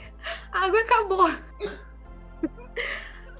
A 0.51 0.65
água 0.65 0.79
acabou! 0.79 1.29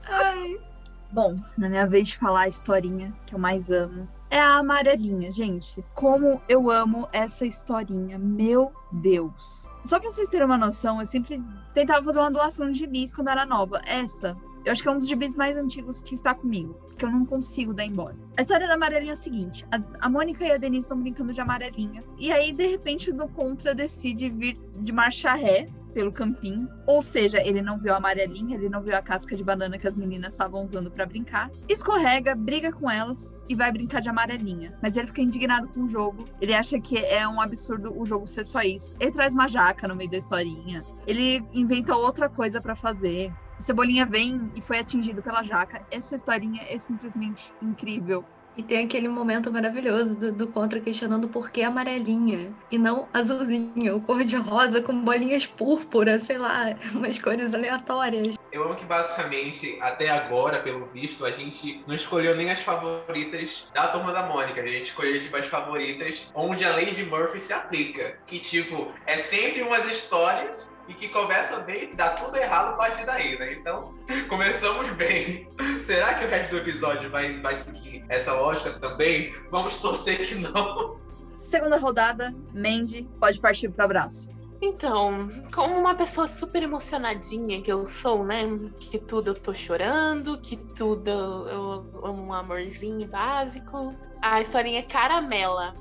Ai. 0.05 0.73
Bom, 1.13 1.36
na 1.55 1.70
minha 1.70 1.86
vez 1.86 2.08
de 2.08 2.17
falar 2.17 2.41
a 2.41 2.48
historinha 2.48 3.13
que 3.27 3.36
eu 3.36 3.39
mais 3.39 3.70
amo 3.70 4.10
é 4.32 4.39
a 4.39 4.58
amarelinha, 4.58 5.32
gente. 5.32 5.86
Como 5.93 6.41
eu 6.50 6.72
amo 6.72 7.08
essa 7.13 7.46
historinha, 7.46 8.17
meu 8.17 8.74
Deus. 8.91 9.70
Só 9.86 10.00
pra 10.00 10.10
vocês 10.10 10.27
terem 10.27 10.48
uma 10.48 10.58
noção, 10.58 11.00
eu 11.00 11.05
sempre 11.05 11.39
tentava 11.72 12.03
fazer 12.03 12.20
uma 12.20 12.32
doação 12.32 12.72
de 12.72 12.79
gibis 12.79 13.13
quando 13.13 13.27
era 13.27 13.46
nova. 13.46 13.79
Essa, 13.86 14.36
eu 14.65 14.72
acho 14.72 14.82
que 14.82 14.89
é 14.89 14.91
um 14.91 14.98
dos 14.98 15.08
gibis 15.08 15.36
mais 15.36 15.55
antigos 15.55 16.01
que 16.01 16.15
está 16.15 16.34
comigo, 16.34 16.75
que 16.98 17.05
eu 17.05 17.12
não 17.12 17.27
consigo 17.27 17.75
dar 17.75 17.86
embora. 17.86 18.17
A 18.36 18.41
história 18.41 18.67
da 18.67 18.74
amarelinha 18.74 19.12
é 19.12 19.13
a 19.13 19.15
seguinte: 19.15 19.67
a, 19.72 20.08
a 20.08 20.10
Mônica 20.10 20.43
e 20.43 20.51
a 20.51 20.58
Denise 20.58 20.86
estão 20.86 21.00
brincando 21.00 21.32
de 21.32 21.39
amarelinha. 21.39 22.03
E 22.17 22.32
aí, 22.32 22.51
de 22.51 22.65
repente, 22.65 23.12
o 23.12 23.13
do 23.13 23.27
Contra 23.27 23.75
decide 23.75 24.32
vir 24.32 24.58
de 24.75 24.91
marcha 24.91 25.36
ré 25.36 25.70
pelo 25.93 26.12
campinho. 26.12 26.67
Ou 26.85 27.01
seja, 27.01 27.39
ele 27.39 27.62
não 27.62 27.77
viu 27.77 27.93
a 27.93 27.97
amarelinha, 27.97 28.55
ele 28.55 28.69
não 28.69 28.81
viu 28.81 28.95
a 28.95 29.01
casca 29.01 29.35
de 29.35 29.43
banana 29.43 29.77
que 29.77 29.88
as 29.88 29.95
meninas 29.95 30.33
estavam 30.33 30.63
usando 30.63 30.91
para 30.91 31.05
brincar. 31.05 31.50
Escorrega, 31.69 32.35
briga 32.35 32.71
com 32.71 32.89
elas 32.89 33.35
e 33.47 33.55
vai 33.55 33.71
brincar 33.71 34.01
de 34.01 34.09
amarelinha. 34.09 34.77
Mas 34.81 34.97
ele 34.97 35.07
fica 35.07 35.21
indignado 35.21 35.67
com 35.67 35.81
o 35.81 35.89
jogo. 35.89 36.25
Ele 36.41 36.53
acha 36.53 36.79
que 36.79 36.97
é 36.97 37.27
um 37.27 37.39
absurdo 37.39 37.93
o 37.95 38.05
jogo 38.05 38.27
ser 38.27 38.45
só 38.45 38.62
isso. 38.62 38.93
Ele 39.00 39.12
traz 39.12 39.33
uma 39.33 39.47
jaca 39.47 39.88
no 39.88 39.95
meio 39.95 40.09
da 40.09 40.17
historinha. 40.17 40.83
Ele 41.05 41.43
inventa 41.53 41.95
outra 41.95 42.27
coisa 42.27 42.59
para 42.59 42.75
fazer. 42.75 43.31
O 43.57 43.62
Cebolinha 43.62 44.05
vem 44.05 44.51
e 44.55 44.62
foi 44.62 44.79
atingido 44.79 45.21
pela 45.21 45.43
jaca. 45.43 45.85
Essa 45.91 46.15
historinha 46.15 46.63
é 46.69 46.79
simplesmente 46.79 47.53
incrível. 47.62 48.25
E 48.55 48.62
tem 48.62 48.86
aquele 48.86 49.07
momento 49.07 49.51
maravilhoso 49.51 50.15
do, 50.15 50.31
do 50.31 50.48
Contra 50.48 50.79
questionando 50.79 51.27
por 51.27 51.50
que 51.50 51.63
amarelinha 51.63 52.53
e 52.69 52.77
não 52.77 53.07
azulzinha, 53.12 53.93
ou 53.93 54.01
cor 54.01 54.24
de 54.24 54.36
rosa 54.36 54.81
com 54.81 55.03
bolinhas 55.03 55.48
púrpuras, 55.48 56.24
sei 56.24 56.38
lá, 56.38 56.75
umas 56.93 57.19
cores 57.19 57.53
aleatórias. 57.53 58.36
Eu 58.51 58.63
amo 58.63 58.75
que 58.75 58.86
basicamente, 58.86 59.77
até 59.81 60.10
agora, 60.10 60.60
pelo 60.60 60.86
visto, 60.88 61.25
a 61.25 61.31
gente 61.31 61.83
não 61.88 61.95
escolheu 61.95 62.36
nem 62.36 62.51
as 62.51 62.62
favoritas 62.62 63.67
da 63.74 63.88
Turma 63.88 64.13
da 64.13 64.27
Mônica. 64.27 64.62
A 64.62 64.67
gente 64.67 64.86
escolheu, 64.86 65.19
tipo, 65.19 65.36
as 65.36 65.48
favoritas 65.48 66.29
onde 66.36 66.63
a 66.63 66.75
lei 66.75 66.91
de 66.91 67.03
Murphy 67.03 67.39
se 67.39 67.51
aplica. 67.51 68.17
Que, 68.27 68.38
tipo, 68.38 68.91
é 69.07 69.17
sempre 69.17 69.63
umas 69.63 69.86
histórias 69.86 70.72
e 70.88 70.94
que 70.94 71.08
começa 71.08 71.60
bem, 71.62 71.96
dá 71.96 72.10
tudo 72.10 72.36
errado 72.38 72.74
a 72.74 72.74
partir 72.74 73.06
daí, 73.06 73.38
né? 73.38 73.54
Então, 73.54 73.94
começamos 74.28 74.90
bem. 74.92 75.48
Será 75.82 76.13
que 76.13 76.25
o 76.25 76.28
resto 76.28 76.52
do 76.52 76.58
episódio 76.58 77.10
vai, 77.10 77.40
vai 77.42 77.56
seguir 77.56 78.06
essa 78.10 78.34
lógica 78.34 78.74
também? 78.80 79.34
Vamos 79.50 79.78
torcer 79.78 80.25
que 80.28 80.36
não. 80.36 80.98
Segunda 81.38 81.78
rodada, 81.78 82.34
Mandy 82.54 83.08
pode 83.20 83.40
partir 83.40 83.70
para 83.70 83.84
o 83.84 83.86
abraço. 83.86 84.32
Então, 84.62 85.28
como 85.54 85.78
uma 85.78 85.94
pessoa 85.94 86.25
super 86.25 86.63
emocionadinha 86.63 87.62
que 87.62 87.72
eu 87.72 87.86
sou, 87.86 88.24
né? 88.24 88.48
Que 88.80 88.98
tudo 88.98 89.32
eu 89.32 89.34
tô 89.34 89.54
chorando, 89.54 90.40
que 90.40 90.56
tudo 90.56 91.10
eu 91.10 92.02
amo 92.02 92.28
um 92.28 92.34
amorzinho 92.34 93.06
básico. 93.08 93.94
A 94.22 94.40
historinha 94.40 94.80
é 94.80 94.84
Caramela. 94.84 95.75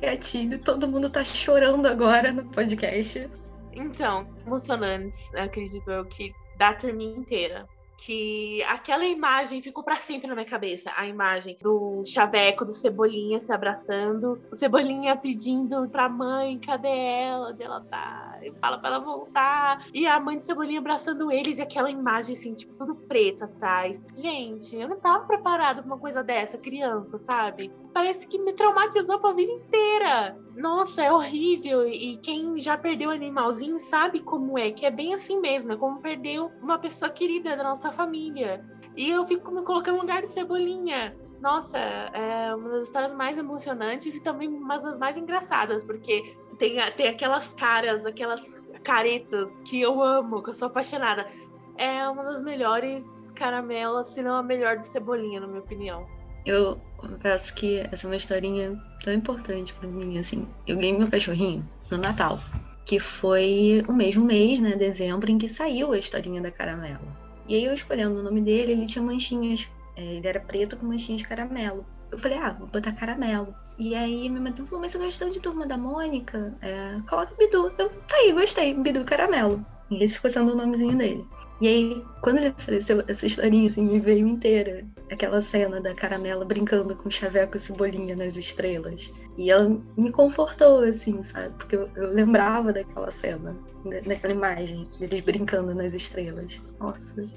Gatilho, 0.00 0.60
todo 0.60 0.86
mundo 0.86 1.10
tá 1.10 1.24
chorando 1.24 1.86
agora 1.86 2.30
no 2.30 2.44
podcast. 2.44 3.28
Então, 3.74 4.26
emocionantes, 4.46 5.34
acredito 5.34 5.90
eu, 5.90 6.04
que 6.04 6.32
da 6.56 6.72
turminha 6.74 7.16
inteira. 7.16 7.66
que 8.04 8.60
aquela 8.64 9.04
imagem 9.06 9.62
ficou 9.62 9.84
para 9.84 9.94
sempre 9.94 10.26
na 10.26 10.34
minha 10.34 10.46
cabeça. 10.46 10.90
A 10.96 11.06
imagem 11.06 11.56
do 11.62 12.02
Chaveco, 12.04 12.64
do 12.64 12.72
Cebolinha 12.72 13.40
se 13.40 13.52
abraçando, 13.52 14.42
o 14.50 14.56
Cebolinha 14.56 15.16
pedindo 15.16 15.88
pra 15.88 16.08
mãe, 16.08 16.58
cadê 16.58 16.88
ela? 16.88 17.50
Onde 17.50 17.62
ela 17.62 17.80
tá? 17.82 18.38
Ele 18.42 18.56
fala 18.60 18.78
pra 18.78 18.88
ela 18.88 18.98
voltar. 18.98 19.86
E 19.94 20.04
a 20.04 20.18
mãe 20.18 20.36
do 20.36 20.44
Cebolinha 20.44 20.80
abraçando 20.80 21.30
eles 21.30 21.58
e 21.58 21.62
aquela 21.62 21.90
imagem 21.90 22.34
assim, 22.34 22.54
tipo, 22.54 22.74
tudo 22.74 22.96
preto 22.96 23.44
atrás. 23.44 24.02
Gente, 24.16 24.74
eu 24.74 24.88
não 24.88 24.98
tava 24.98 25.24
preparado 25.24 25.76
pra 25.76 25.86
uma 25.86 25.98
coisa 25.98 26.24
dessa, 26.24 26.58
criança, 26.58 27.18
sabe? 27.20 27.70
Parece 27.92 28.26
que 28.26 28.38
me 28.38 28.52
traumatizou 28.52 29.18
pra 29.18 29.32
vida 29.32 29.52
inteira. 29.52 30.36
Nossa, 30.56 31.02
é 31.02 31.12
horrível. 31.12 31.86
E 31.86 32.16
quem 32.18 32.58
já 32.58 32.76
perdeu 32.76 33.10
animalzinho 33.10 33.78
sabe 33.78 34.20
como 34.20 34.58
é, 34.58 34.70
que 34.70 34.86
é 34.86 34.90
bem 34.90 35.12
assim 35.14 35.40
mesmo. 35.40 35.72
É 35.72 35.76
como 35.76 36.00
perder 36.00 36.40
uma 36.40 36.78
pessoa 36.78 37.10
querida 37.10 37.56
da 37.56 37.62
nossa 37.62 37.92
família. 37.92 38.64
E 38.96 39.10
eu 39.10 39.26
fico 39.26 39.50
me 39.50 39.62
colocando 39.62 39.96
no 39.96 40.00
lugar 40.02 40.22
de 40.22 40.28
Cebolinha. 40.28 41.16
Nossa, 41.40 41.76
é 41.78 42.54
uma 42.54 42.70
das 42.70 42.84
histórias 42.84 43.12
mais 43.12 43.36
emocionantes 43.36 44.14
e 44.14 44.22
também 44.22 44.48
uma 44.48 44.78
das 44.78 44.96
mais 44.96 45.18
engraçadas, 45.18 45.82
porque 45.82 46.36
tem, 46.56 46.76
tem 46.92 47.08
aquelas 47.08 47.52
caras, 47.54 48.06
aquelas 48.06 48.40
caretas 48.84 49.50
que 49.62 49.80
eu 49.80 50.00
amo, 50.00 50.42
que 50.42 50.50
eu 50.50 50.54
sou 50.54 50.68
apaixonada. 50.68 51.28
É 51.76 52.08
uma 52.08 52.22
das 52.22 52.42
melhores 52.42 53.04
caramelas, 53.34 54.08
se 54.08 54.22
não 54.22 54.36
a 54.36 54.42
melhor 54.42 54.76
de 54.76 54.86
Cebolinha, 54.86 55.40
na 55.40 55.48
minha 55.48 55.60
opinião. 55.60 56.06
Eu 56.46 56.80
confesso 57.08 57.54
que 57.54 57.78
essa 57.90 58.06
é 58.06 58.10
uma 58.10 58.16
historinha 58.16 58.80
tão 59.02 59.12
importante 59.12 59.74
para 59.74 59.88
mim, 59.88 60.18
assim. 60.18 60.46
Eu 60.66 60.76
ganhei 60.76 60.96
meu 60.96 61.10
cachorrinho 61.10 61.68
no 61.90 61.98
Natal, 61.98 62.40
que 62.84 62.98
foi 62.98 63.84
o 63.88 63.92
mesmo 63.92 64.24
mês, 64.24 64.58
né, 64.58 64.76
dezembro, 64.76 65.30
em 65.30 65.38
que 65.38 65.48
saiu 65.48 65.92
a 65.92 65.98
historinha 65.98 66.40
da 66.40 66.50
caramela. 66.50 67.00
E 67.48 67.54
aí 67.54 67.64
eu 67.64 67.74
escolhendo 67.74 68.20
o 68.20 68.22
nome 68.22 68.40
dele, 68.40 68.72
ele 68.72 68.86
tinha 68.86 69.04
manchinhas, 69.04 69.68
é, 69.96 70.16
ele 70.16 70.26
era 70.26 70.40
preto 70.40 70.76
com 70.76 70.86
manchinhas 70.86 71.22
de 71.22 71.28
caramelo. 71.28 71.84
Eu 72.10 72.18
falei, 72.18 72.38
ah, 72.38 72.50
vou 72.50 72.68
botar 72.68 72.92
caramelo. 72.92 73.54
E 73.78 73.94
aí 73.94 74.28
minha 74.28 74.40
mãe 74.40 74.52
falou, 74.52 74.80
mas 74.80 74.92
você 74.92 74.98
gosta 74.98 75.30
de 75.30 75.40
Turma 75.40 75.66
da 75.66 75.76
Mônica? 75.76 76.54
É, 76.60 76.98
coloca 77.08 77.34
Bidu. 77.34 77.72
Eu, 77.78 77.88
tá 77.88 78.16
aí, 78.16 78.32
gostei, 78.32 78.74
Bidu 78.74 79.04
Caramelo. 79.04 79.64
E 79.90 80.04
esse 80.04 80.16
ficou 80.16 80.30
sendo 80.30 80.52
o 80.52 80.56
nomezinho 80.56 80.96
dele. 80.96 81.26
E 81.62 81.68
aí, 81.68 82.04
quando 82.20 82.38
ele 82.38 82.48
apareceu, 82.48 83.04
essa 83.06 83.24
historinha 83.24 83.68
assim 83.68 83.86
me 83.86 84.00
veio 84.00 84.26
inteira. 84.26 84.84
Aquela 85.08 85.40
cena 85.40 85.80
da 85.80 85.94
caramela 85.94 86.44
brincando 86.44 86.96
com 86.96 87.08
chaveco 87.08 87.56
e 87.56 87.60
cebolinha 87.60 88.16
nas 88.16 88.36
estrelas. 88.36 89.08
E 89.38 89.48
ela 89.48 89.80
me 89.96 90.10
confortou, 90.10 90.80
assim, 90.80 91.22
sabe? 91.22 91.54
Porque 91.56 91.76
eu, 91.76 91.88
eu 91.94 92.08
lembrava 92.08 92.72
daquela 92.72 93.12
cena, 93.12 93.56
daquela 94.04 94.32
imagem, 94.32 94.88
deles 94.98 95.20
brincando 95.20 95.72
nas 95.72 95.94
estrelas. 95.94 96.60
Nossa. 96.80 97.30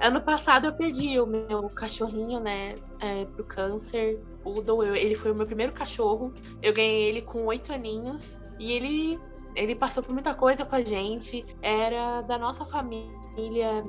Ano 0.00 0.22
passado 0.22 0.66
eu 0.66 0.72
perdi 0.72 1.20
o 1.20 1.26
meu 1.26 1.68
cachorrinho, 1.68 2.40
né, 2.40 2.74
é, 2.98 3.26
pro 3.26 3.44
câncer. 3.44 4.18
O 4.44 4.60
ele 4.92 5.14
foi 5.14 5.30
o 5.30 5.36
meu 5.36 5.46
primeiro 5.46 5.72
cachorro. 5.72 6.34
Eu 6.60 6.74
ganhei 6.74 7.10
ele 7.10 7.22
com 7.22 7.44
oito 7.44 7.72
aninhos. 7.72 8.44
E 8.58 8.72
ele 8.72 9.20
ele 9.54 9.76
passou 9.76 10.02
por 10.02 10.12
muita 10.12 10.34
coisa 10.34 10.64
com 10.64 10.74
a 10.76 10.80
gente, 10.80 11.44
era 11.62 12.22
da 12.22 12.38
nossa 12.38 12.64
família 12.64 13.17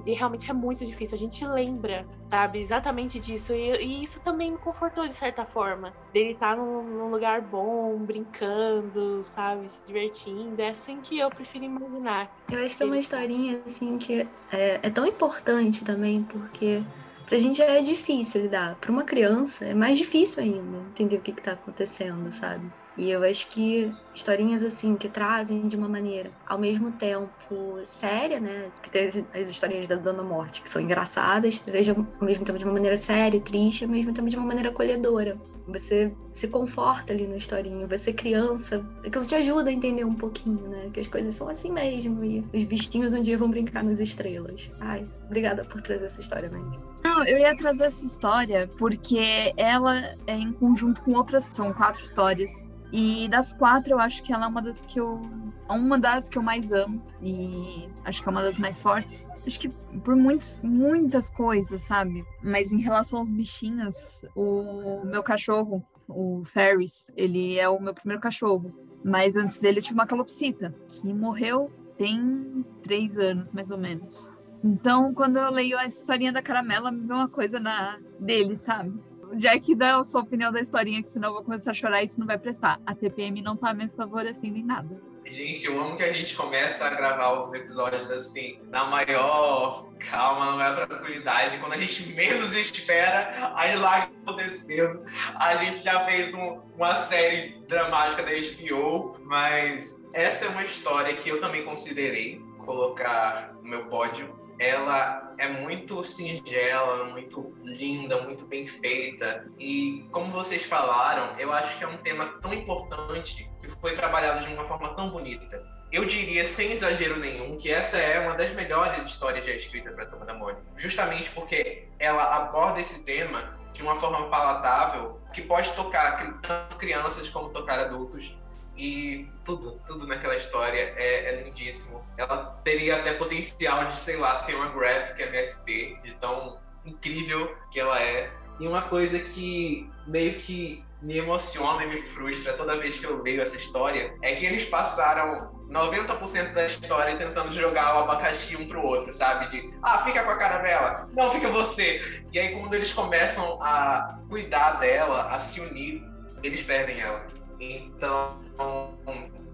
e 0.06 0.14
realmente 0.14 0.50
é 0.50 0.54
muito 0.54 0.86
difícil. 0.86 1.16
A 1.16 1.20
gente 1.20 1.46
lembra, 1.46 2.06
sabe, 2.30 2.60
exatamente 2.60 3.20
disso. 3.20 3.54
E, 3.54 3.84
e 3.84 4.04
isso 4.04 4.22
também 4.22 4.52
me 4.52 4.58
confortou 4.58 5.08
de 5.08 5.14
certa 5.14 5.46
forma. 5.46 5.94
Dele 6.14 6.32
estar 6.32 6.56
tá 6.56 6.62
num, 6.62 6.84
num, 6.84 7.10
lugar 7.10 7.42
bom, 7.42 7.98
brincando, 7.98 9.24
sabe, 9.26 9.70
se 9.70 9.84
divertindo. 9.86 10.62
É 10.62 10.70
assim 10.70 11.00
que 11.02 11.18
eu 11.18 11.30
prefiro 11.30 11.66
imaginar. 11.66 12.32
Eu 12.52 12.64
acho 12.64 12.78
que 12.78 12.84
é 12.84 12.86
uma 12.86 12.98
historinha, 12.98 13.62
assim, 13.66 13.98
que 13.98 14.28
é, 14.52 14.80
é 14.82 14.90
tão 14.90 15.06
importante 15.06 15.84
também, 15.84 16.24
porque 16.24 16.84
pra 17.28 17.38
gente 17.38 17.62
é 17.62 17.82
difícil 17.82 18.42
lidar. 18.42 18.76
Pra 18.76 18.92
uma 18.92 19.04
criança 19.04 19.66
é 19.66 19.74
mais 19.74 19.98
difícil 19.98 20.44
ainda 20.44 20.78
entender 20.90 21.18
o 21.18 21.22
que, 21.22 21.34
que 21.34 21.42
tá 21.42 21.54
acontecendo, 21.54 22.32
sabe? 22.32 22.70
E 22.98 23.10
eu 23.10 23.24
acho 23.24 23.48
que 23.48 23.92
historinhas 24.14 24.64
assim 24.64 24.96
que 24.96 25.08
trazem 25.08 25.68
de 25.68 25.76
uma 25.76 25.88
maneira 25.88 26.32
ao 26.48 26.58
mesmo 26.58 26.92
tempo 26.92 27.80
séria, 27.84 28.40
né? 28.40 28.72
Que 28.82 28.90
tem 28.90 29.26
as 29.34 29.50
historinhas 29.50 29.88
da 29.88 29.96
Dona 29.96 30.24
Morte 30.24 30.62
que 30.62 30.70
são 30.70 30.82
engraçadas, 30.82 31.60
trazem 31.60 31.96
ao 31.96 32.26
mesmo 32.26 32.46
tempo 32.46 32.58
de 32.58 32.66
uma 32.66 32.74
maneira 32.74 32.98
séria, 32.98 33.40
triste, 33.40 33.84
ao 33.84 33.90
mesmo 33.90 34.14
tempo 34.14 34.30
de 34.30 34.36
uma 34.36 34.46
maneira 34.46 34.70
acolhedora. 34.70 35.38
Você 35.68 36.12
se 36.34 36.48
conforta 36.48 37.14
ali 37.14 37.28
na 37.28 37.38
historinha, 37.38 37.86
você 37.86 38.12
criança, 38.12 38.84
aquilo 39.06 39.26
te 39.26 39.36
ajuda 39.36 39.70
a 39.70 39.74
entender 39.74 40.04
um 40.04 40.16
pouquinho, 40.16 40.68
né? 40.68 40.90
Que 40.92 41.00
as 41.00 41.08
coisas 41.08 41.36
são 41.36 41.48
assim 41.48 41.72
mesmo 41.72 42.24
e 42.24 42.44
os 42.54 42.64
bichinhos 42.64 43.14
um 43.14 43.22
dia 43.22 43.38
vão 43.38 43.50
brincar 43.50 43.84
nas 43.84 44.00
estrelas. 44.00 44.70
Ai, 44.80 45.06
obrigada 45.26 45.64
por 45.64 45.82
trazer 45.82 46.06
essa 46.06 46.22
história, 46.22 46.50
Mandy. 46.50 46.80
Não, 47.04 47.24
eu 47.26 47.38
ia 47.38 47.56
trazer 47.56 47.86
essa 47.86 48.04
história 48.04 48.70
porque 48.78 49.54
ela 49.56 49.96
é 50.28 50.36
em 50.36 50.52
conjunto 50.54 51.02
com 51.04 51.14
outras, 51.14 51.48
são 51.52 51.72
quatro 51.72 52.04
histórias 52.04 52.68
e 52.92 53.28
das 53.30 53.54
quatro, 53.54 53.94
eu 53.94 53.99
acho 54.00 54.24
que 54.24 54.34
ela 54.34 54.46
é 54.46 54.48
uma 54.48 54.62
das 54.62 54.84
que 54.84 55.00
eu. 55.00 55.22
Uma 55.70 55.98
das 55.98 56.30
que 56.30 56.38
eu 56.38 56.42
mais 56.42 56.72
amo. 56.72 57.02
E 57.22 57.90
acho 58.06 58.22
que 58.22 58.30
é 58.30 58.32
uma 58.32 58.42
das 58.42 58.58
mais 58.58 58.82
fortes. 58.82 59.28
Acho 59.46 59.60
que 59.60 59.70
por 60.04 60.16
muitos, 60.16 60.60
muitas 60.64 61.30
coisas, 61.30 61.84
sabe? 61.84 62.26
Mas 62.44 62.72
em 62.72 62.80
relação 62.80 63.20
aos 63.20 63.32
bichinhos, 63.32 64.26
o 64.36 65.04
meu 65.06 65.24
cachorro, 65.24 65.86
o 66.08 66.44
Ferris, 66.46 67.06
ele 67.16 67.60
é 67.60 67.70
o 67.70 67.80
meu 67.80 67.94
primeiro 67.94 68.22
cachorro. 68.22 68.74
Mas 69.04 69.36
antes 69.36 69.60
dele 69.60 69.82
tinha 69.82 69.94
uma 69.94 70.08
calopsita, 70.08 70.76
que 70.88 71.14
morreu 71.14 71.72
tem 71.98 72.66
três 72.82 73.18
anos, 73.18 73.52
mais 73.52 73.70
ou 73.72 73.78
menos. 73.78 74.32
Então, 74.64 75.14
quando 75.14 75.38
eu 75.38 75.52
leio 75.52 75.78
a 75.78 75.86
historinha 75.86 76.32
da 76.32 76.42
caramela, 76.42 76.92
me 76.92 77.06
vê 77.06 77.14
uma 77.14 77.30
coisa 77.30 77.60
na 77.60 78.00
dele, 78.20 78.56
sabe? 78.56 78.94
Jack 79.36 79.76
dá 79.76 80.00
a 80.00 80.04
sua 80.04 80.22
opinião 80.22 80.52
da 80.52 80.60
historinha, 80.60 81.02
que 81.04 81.10
senão 81.10 81.30
eu 81.30 81.34
vou 81.36 81.44
começar 81.44 81.72
a 81.72 81.74
chorar 81.74 82.02
e 82.02 82.06
isso 82.06 82.20
não 82.20 82.28
vai 82.28 82.38
prestar. 82.38 82.80
A 82.86 82.96
TPM 82.96 83.42
não 83.42 83.56
tá 83.56 83.74
me 83.74 83.88
favorecendo 83.90 84.58
em 84.58 84.64
nada. 84.64 85.10
Gente, 85.32 85.64
eu 85.68 85.80
amo 85.80 85.96
que 85.96 86.04
a 86.04 86.12
gente 86.12 86.36
começa 86.36 86.86
a 86.86 86.90
gravar 86.90 87.40
os 87.40 87.54
episódios 87.54 88.10
assim, 88.10 88.60
na 88.68 88.86
maior 88.86 89.88
calma, 90.00 90.48
na 90.48 90.52
maior 90.54 90.88
tranquilidade. 90.88 91.60
Quando 91.60 91.74
a 91.74 91.78
gente 91.78 92.12
menos 92.14 92.56
espera, 92.56 93.54
as 93.56 93.80
lágrimas 93.80 94.36
descendo. 94.38 95.04
A 95.36 95.56
gente 95.58 95.84
já 95.84 96.04
fez 96.06 96.34
um, 96.34 96.62
uma 96.76 96.96
série 96.96 97.62
dramática 97.68 98.24
da 98.24 98.32
HBO, 98.32 99.20
mas 99.24 100.02
essa 100.16 100.46
é 100.46 100.50
uma 100.50 100.64
história 100.64 101.14
que 101.14 101.30
eu 101.30 101.40
também 101.40 101.64
considerei 101.64 102.42
colocar 102.66 103.54
no 103.62 103.70
meu 103.70 103.86
pódio 103.86 104.39
ela 104.60 105.34
é 105.38 105.48
muito 105.48 106.04
singela, 106.04 107.06
muito 107.06 107.56
linda, 107.64 108.22
muito 108.22 108.46
bem 108.46 108.68
feita. 108.68 109.50
E 109.58 110.06
como 110.12 110.34
vocês 110.34 110.66
falaram, 110.66 111.34
eu 111.40 111.52
acho 111.54 111.78
que 111.78 111.84
é 111.86 111.88
um 111.88 111.98
tema 111.98 112.28
tão 112.42 112.54
importante 112.54 113.50
que 113.62 113.70
foi 113.70 113.94
trabalhado 113.94 114.46
de 114.46 114.54
uma 114.54 114.66
forma 114.66 114.94
tão 114.96 115.10
bonita. 115.10 115.66
Eu 115.92 116.06
diria, 116.06 116.46
sem 116.46 116.72
exagero 116.72 117.18
nenhum, 117.18 117.58
que 117.58 117.72
essa 117.72 117.98
é 117.98 118.20
uma 118.20 118.36
das 118.36 118.54
melhores 118.54 118.98
histórias 119.06 119.46
já 119.46 119.54
escritas 119.54 119.96
para 119.96 120.06
Turma 120.06 120.26
da 120.26 120.34
Mônica. 120.34 120.62
Justamente 120.76 121.32
porque 121.32 121.88
ela 121.98 122.36
aborda 122.36 122.80
esse 122.82 123.00
tema 123.00 123.58
de 123.72 123.82
uma 123.82 123.96
forma 123.96 124.30
palatável 124.30 125.20
que 125.34 125.42
pode 125.42 125.72
tocar 125.72 126.18
tanto 126.42 126.76
crianças 126.76 127.30
como 127.30 127.50
tocar 127.50 127.80
adultos 127.80 128.38
e 128.80 129.30
tudo, 129.44 129.80
tudo 129.86 130.08
naquela 130.08 130.38
história 130.38 130.80
é, 130.96 131.26
é, 131.26 131.44
lindíssimo. 131.44 132.02
Ela 132.18 132.58
teria 132.64 132.96
até 132.96 133.14
potencial 133.14 133.90
de, 133.90 134.00
sei 134.00 134.16
lá, 134.16 134.36
ser 134.36 134.56
uma 134.56 134.70
graphic 134.70 135.22
MSP, 135.22 136.00
de 136.04 136.14
tão 136.16 136.58
incrível 136.86 137.54
que 137.72 137.80
ela 137.80 138.02
é. 138.02 138.32
E 138.58 138.68
uma 138.68 138.84
coisa 138.84 139.20
que 139.20 139.90
meio 140.08 140.36
que 140.36 140.84
me 141.02 141.18
emociona 141.18 141.84
e 141.84 141.88
me 141.88 142.00
frustra 142.02 142.54
toda 142.54 142.78
vez 142.78 142.98
que 142.98 143.06
eu 143.06 143.22
leio 143.22 143.42
essa 143.42 143.56
história 143.56 144.14
é 144.22 144.36
que 144.36 144.46
eles 144.46 144.66
passaram 144.66 145.60
90% 145.70 146.54
da 146.54 146.66
história 146.66 147.16
tentando 147.16 147.54
jogar 147.54 147.96
o 147.96 148.00
abacaxi 148.00 148.56
um 148.58 148.68
pro 148.68 148.82
outro, 148.82 149.14
sabe? 149.14 149.48
De, 149.48 149.74
ah, 149.84 150.00
fica 150.00 150.24
com 150.24 150.32
a 150.32 150.38
caramela, 150.38 151.08
não, 151.14 151.32
fica 151.32 151.50
você. 151.50 152.24
E 152.34 152.40
aí, 152.40 152.54
quando 152.54 152.74
eles 152.74 152.92
começam 152.92 153.62
a 153.62 154.20
cuidar 154.28 154.80
dela, 154.80 155.24
a 155.30 155.40
se 155.40 155.62
unir, 155.62 156.04
eles 156.44 156.64
perdem 156.64 157.00
ela. 157.00 157.26
Então, 157.60 158.40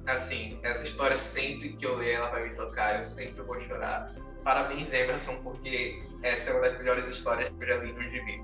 assim, 0.05 0.59
essa 0.63 0.83
história 0.83 1.15
sempre 1.15 1.73
que 1.73 1.85
eu 1.85 1.95
ler 1.95 2.13
ela 2.13 2.29
vai 2.29 2.49
me 2.49 2.55
tocar, 2.55 2.97
eu 2.97 3.03
sempre 3.03 3.41
vou 3.41 3.59
chorar. 3.61 4.07
Parabéns, 4.43 4.93
Emerson, 4.93 5.37
porque 5.41 6.03
essa 6.21 6.51
é 6.51 6.53
uma 6.53 6.61
das 6.61 6.77
melhores 6.77 7.07
histórias 7.07 7.49
que 7.49 7.63
eu 7.63 7.67
já 7.67 7.77
li 7.77 7.91
no 7.91 8.03
gibi. 8.03 8.43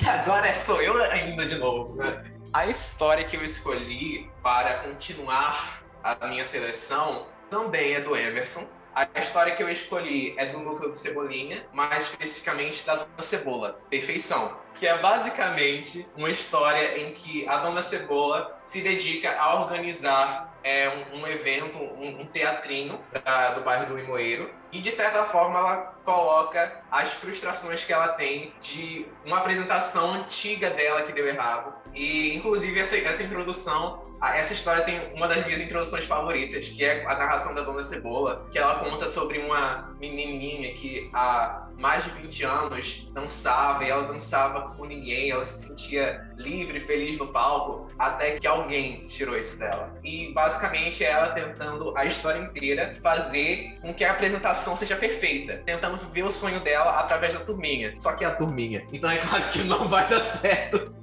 E 0.00 0.08
agora 0.08 0.54
sou 0.54 0.80
eu 0.80 0.96
ainda 1.02 1.44
de 1.44 1.56
novo, 1.56 1.96
né? 1.96 2.24
A 2.52 2.66
história 2.66 3.24
que 3.24 3.36
eu 3.36 3.42
escolhi 3.42 4.30
para 4.42 4.84
continuar 4.84 5.82
a 6.04 6.28
minha 6.28 6.44
seleção 6.44 7.26
também 7.50 7.94
é 7.94 8.00
do 8.00 8.16
Emerson. 8.16 8.64
A 8.94 9.08
história 9.18 9.54
que 9.54 9.62
eu 9.62 9.68
escolhi 9.68 10.34
é 10.36 10.46
do 10.46 10.58
núcleo 10.58 10.90
do 10.90 10.96
Cebolinha, 10.96 11.66
mais 11.72 12.04
especificamente 12.04 12.86
da 12.86 13.06
Cebola, 13.20 13.80
Perfeição 13.88 14.56
que 14.80 14.86
é 14.86 14.96
basicamente 14.96 16.08
uma 16.16 16.30
história 16.30 16.98
em 16.98 17.12
que 17.12 17.46
a 17.46 17.58
Dona 17.58 17.82
Cebola 17.82 18.58
se 18.64 18.80
dedica 18.80 19.36
a 19.38 19.60
organizar 19.60 20.58
é, 20.64 20.88
um, 20.88 21.20
um 21.20 21.26
evento, 21.26 21.76
um, 21.76 22.22
um 22.22 22.26
teatrinho 22.26 22.98
da, 23.22 23.50
do 23.50 23.60
bairro 23.60 23.84
do 23.84 23.94
Limoeiro, 23.94 24.50
E 24.72 24.80
de 24.80 24.90
certa 24.90 25.26
forma 25.26 25.58
ela 25.58 25.76
coloca 26.02 26.82
as 26.90 27.12
frustrações 27.12 27.84
que 27.84 27.92
ela 27.92 28.08
tem 28.08 28.54
de 28.58 29.06
uma 29.22 29.38
apresentação 29.38 30.12
antiga 30.12 30.70
dela 30.70 31.02
que 31.02 31.12
deu 31.12 31.26
errado. 31.26 31.74
E 31.94 32.34
inclusive 32.34 32.80
essa, 32.80 32.96
essa 32.96 33.22
introdução 33.22 34.00
essa 34.28 34.52
história 34.52 34.84
tem 34.84 35.12
uma 35.14 35.26
das 35.26 35.44
minhas 35.46 35.60
introduções 35.60 36.04
favoritas, 36.04 36.68
que 36.68 36.84
é 36.84 37.04
a 37.06 37.14
narração 37.14 37.54
da 37.54 37.62
Dona 37.62 37.82
Cebola, 37.82 38.46
que 38.50 38.58
ela 38.58 38.74
conta 38.74 39.08
sobre 39.08 39.38
uma 39.38 39.96
menininha 39.98 40.74
que 40.74 41.08
há 41.14 41.68
mais 41.80 42.04
de 42.04 42.10
20 42.10 42.44
anos 42.44 43.08
dançava 43.12 43.84
e 43.84 43.90
ela 43.90 44.04
dançava 44.04 44.74
com 44.76 44.84
ninguém, 44.84 45.30
ela 45.30 45.44
se 45.44 45.68
sentia 45.68 46.30
livre, 46.36 46.78
feliz 46.78 47.16
no 47.18 47.32
palco, 47.32 47.88
até 47.98 48.38
que 48.38 48.46
alguém 48.46 49.08
tirou 49.08 49.36
isso 49.36 49.58
dela. 49.58 49.98
E 50.04 50.32
basicamente 50.32 51.02
é 51.02 51.10
ela 51.10 51.30
tentando 51.30 51.96
a 51.96 52.04
história 52.04 52.38
inteira 52.38 52.92
fazer 53.02 53.74
com 53.80 53.94
que 53.94 54.04
a 54.04 54.12
apresentação 54.12 54.76
seja 54.76 54.96
perfeita, 54.96 55.62
tentando 55.64 55.96
viver 55.96 56.24
o 56.24 56.30
sonho 56.30 56.60
dela 56.60 57.00
através 57.00 57.34
da 57.34 57.40
turminha. 57.40 57.94
Só 57.98 58.12
que 58.12 58.24
é 58.24 58.28
a 58.28 58.34
turminha. 58.34 58.86
Então 58.92 59.10
é 59.10 59.16
claro 59.16 59.48
que 59.48 59.64
não 59.64 59.88
vai 59.88 60.06
dar 60.06 60.20
certo. 60.20 60.94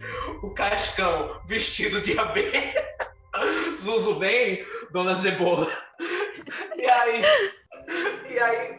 O 0.44 0.52
Cascão 0.52 1.42
vestido 1.48 2.00
de 2.00 2.18
abelha 2.18 2.88
Zuzu 3.76 4.16
bem, 4.16 4.66
Dona 4.92 5.16
Cebola. 5.16 5.68
E 6.76 6.86
aí, 6.86 7.22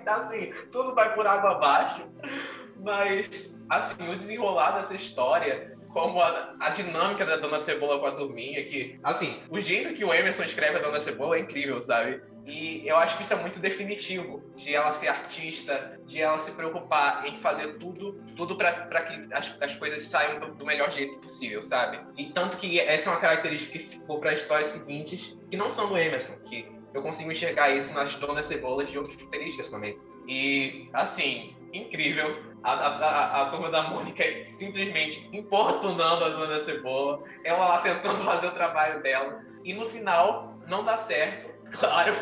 e 0.08 0.34
aí, 0.34 0.52
assim, 0.52 0.68
tudo 0.72 0.94
vai 0.94 1.14
por 1.14 1.26
água 1.26 1.52
abaixo. 1.52 2.02
Mas, 2.80 3.50
assim, 3.68 4.08
o 4.08 4.16
desenrolar 4.16 4.72
dessa 4.72 4.94
história, 4.94 5.76
como 5.92 6.20
a, 6.20 6.54
a, 6.60 6.70
dinâmica 6.70 7.26
da 7.26 7.36
Dona 7.36 7.60
Cebola 7.60 7.98
com 7.98 8.06
a 8.06 8.12
turminha, 8.12 8.64
que, 8.64 8.98
assim, 9.02 9.42
o 9.50 9.60
jeito 9.60 9.94
que 9.94 10.04
o 10.04 10.12
Emerson 10.12 10.44
escreve 10.44 10.78
a 10.78 10.82
Dona 10.82 11.00
Cebola 11.00 11.36
é 11.36 11.40
incrível, 11.40 11.82
sabe? 11.82 12.22
E 12.46 12.88
eu 12.88 12.96
acho 12.96 13.18
que 13.18 13.24
isso 13.24 13.34
é 13.34 13.36
muito 13.36 13.60
definitivo, 13.60 14.42
de 14.56 14.74
ela 14.74 14.90
ser 14.90 15.08
artista, 15.08 16.00
de 16.06 16.18
ela 16.22 16.38
se 16.38 16.50
preocupar 16.52 17.26
em 17.26 17.36
fazer 17.36 17.74
tudo, 17.74 18.22
tudo 18.34 18.56
para 18.56 19.02
que 19.02 19.34
as, 19.34 19.54
as 19.60 19.76
coisas 19.76 20.02
saiam 20.04 20.40
do, 20.40 20.54
do, 20.54 20.64
melhor 20.64 20.90
jeito 20.90 21.18
possível, 21.18 21.62
sabe? 21.62 22.00
E 22.16 22.32
tanto 22.32 22.56
que 22.56 22.80
essa 22.80 23.10
é 23.10 23.12
uma 23.12 23.20
característica 23.20 23.78
que 23.78 23.84
ficou 23.84 24.18
para 24.18 24.32
histórias 24.32 24.68
seguintes, 24.68 25.36
que 25.50 25.58
não 25.58 25.70
são 25.70 25.90
do 25.90 25.98
Emerson, 25.98 26.38
que 26.48 26.77
eu 26.98 27.02
consigo 27.02 27.32
enxergar 27.32 27.70
isso 27.70 27.92
nas 27.94 28.14
Donas 28.14 28.46
Cebolas 28.46 28.90
de 28.90 28.98
outros 28.98 29.20
roteiristas 29.22 29.68
também. 29.68 29.98
E, 30.26 30.88
assim, 30.92 31.56
incrível. 31.72 32.46
A, 32.62 32.72
a, 32.72 33.42
a, 33.42 33.50
turma 33.50 33.70
da 33.70 33.82
Mônica 33.82 34.24
simplesmente 34.44 35.28
importunando 35.32 36.24
a 36.24 36.28
Dona 36.28 36.58
Cebola, 36.58 37.22
ela 37.44 37.68
lá 37.68 37.78
tentando 37.82 38.24
fazer 38.24 38.48
o 38.48 38.50
trabalho 38.50 39.00
dela. 39.00 39.40
E 39.64 39.72
no 39.72 39.88
final, 39.88 40.58
não 40.66 40.84
dá 40.84 40.98
certo 40.98 41.48
claro, 41.78 42.14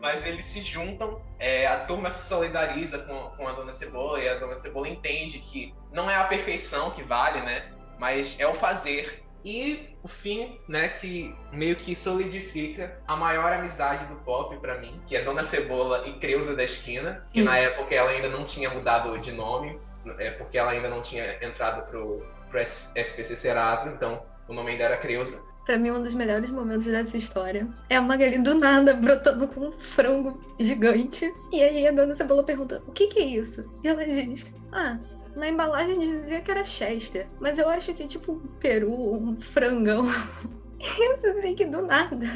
mas 0.00 0.24
eles 0.24 0.44
se 0.44 0.60
juntam, 0.60 1.20
é, 1.38 1.66
a 1.66 1.80
turma 1.84 2.10
se 2.10 2.26
solidariza 2.26 2.98
com, 2.98 3.30
com 3.36 3.46
a 3.46 3.52
Dona 3.52 3.72
Cebola 3.72 4.20
e 4.20 4.28
a 4.28 4.34
Dona 4.34 4.56
Cebola 4.56 4.88
entende 4.88 5.38
que 5.38 5.74
não 5.92 6.10
é 6.10 6.16
a 6.16 6.24
perfeição 6.24 6.90
que 6.90 7.02
vale, 7.02 7.40
né? 7.42 7.70
Mas 7.98 8.36
é 8.38 8.46
o 8.46 8.54
fazer. 8.54 9.22
E 9.46 9.96
o 10.02 10.08
fim, 10.08 10.58
né, 10.66 10.88
que 10.88 11.32
meio 11.52 11.76
que 11.76 11.94
solidifica 11.94 12.98
a 13.06 13.14
maior 13.14 13.52
amizade 13.52 14.04
do 14.06 14.16
pop 14.16 14.56
para 14.56 14.76
mim, 14.80 15.00
que 15.06 15.14
é 15.14 15.22
Dona 15.22 15.44
Cebola 15.44 16.04
e 16.08 16.14
Creuza 16.18 16.56
da 16.56 16.64
Esquina, 16.64 17.24
que 17.32 17.38
Sim. 17.38 17.44
na 17.44 17.56
época 17.56 17.94
ela 17.94 18.10
ainda 18.10 18.28
não 18.28 18.44
tinha 18.44 18.68
mudado 18.68 19.16
de 19.20 19.30
nome, 19.30 19.78
é 20.18 20.32
porque 20.32 20.58
ela 20.58 20.72
ainda 20.72 20.88
não 20.88 21.00
tinha 21.00 21.38
entrado 21.40 21.88
pro, 21.88 22.26
pro 22.50 22.58
SPC 22.58 23.36
Serasa, 23.36 23.88
então 23.92 24.20
o 24.48 24.52
nome 24.52 24.72
ainda 24.72 24.82
era 24.82 24.96
Creuza. 24.96 25.40
Pra 25.64 25.78
mim, 25.78 25.92
um 25.92 26.02
dos 26.02 26.14
melhores 26.14 26.50
momentos 26.50 26.86
dessa 26.86 27.16
história 27.16 27.68
é 27.88 27.94
a 27.94 28.02
Magali 28.02 28.38
do 28.38 28.54
nada 28.54 28.94
brotando 28.94 29.46
com 29.46 29.68
um 29.68 29.72
frango 29.78 30.40
gigante. 30.58 31.32
E 31.52 31.62
aí 31.62 31.86
a 31.86 31.92
dona 31.92 32.16
Cebola 32.16 32.42
pergunta: 32.42 32.82
o 32.86 32.92
que, 32.92 33.06
que 33.08 33.20
é 33.20 33.24
isso? 33.24 33.64
E 33.82 33.88
ela 33.88 34.04
diz: 34.04 34.52
ah, 34.72 34.98
na 35.36 35.48
embalagem 35.48 35.98
dizia 35.98 36.40
que 36.40 36.50
era 36.50 36.64
Chester, 36.64 37.26
mas 37.38 37.58
eu 37.58 37.68
acho 37.68 37.92
que 37.94 38.02
é 38.02 38.06
tipo 38.06 38.32
um 38.32 38.40
peru, 38.58 39.14
um 39.14 39.36
frangão. 39.40 40.06
Isso 40.80 41.26
assim 41.26 41.54
que 41.54 41.64
do 41.64 41.82
nada. 41.82 42.26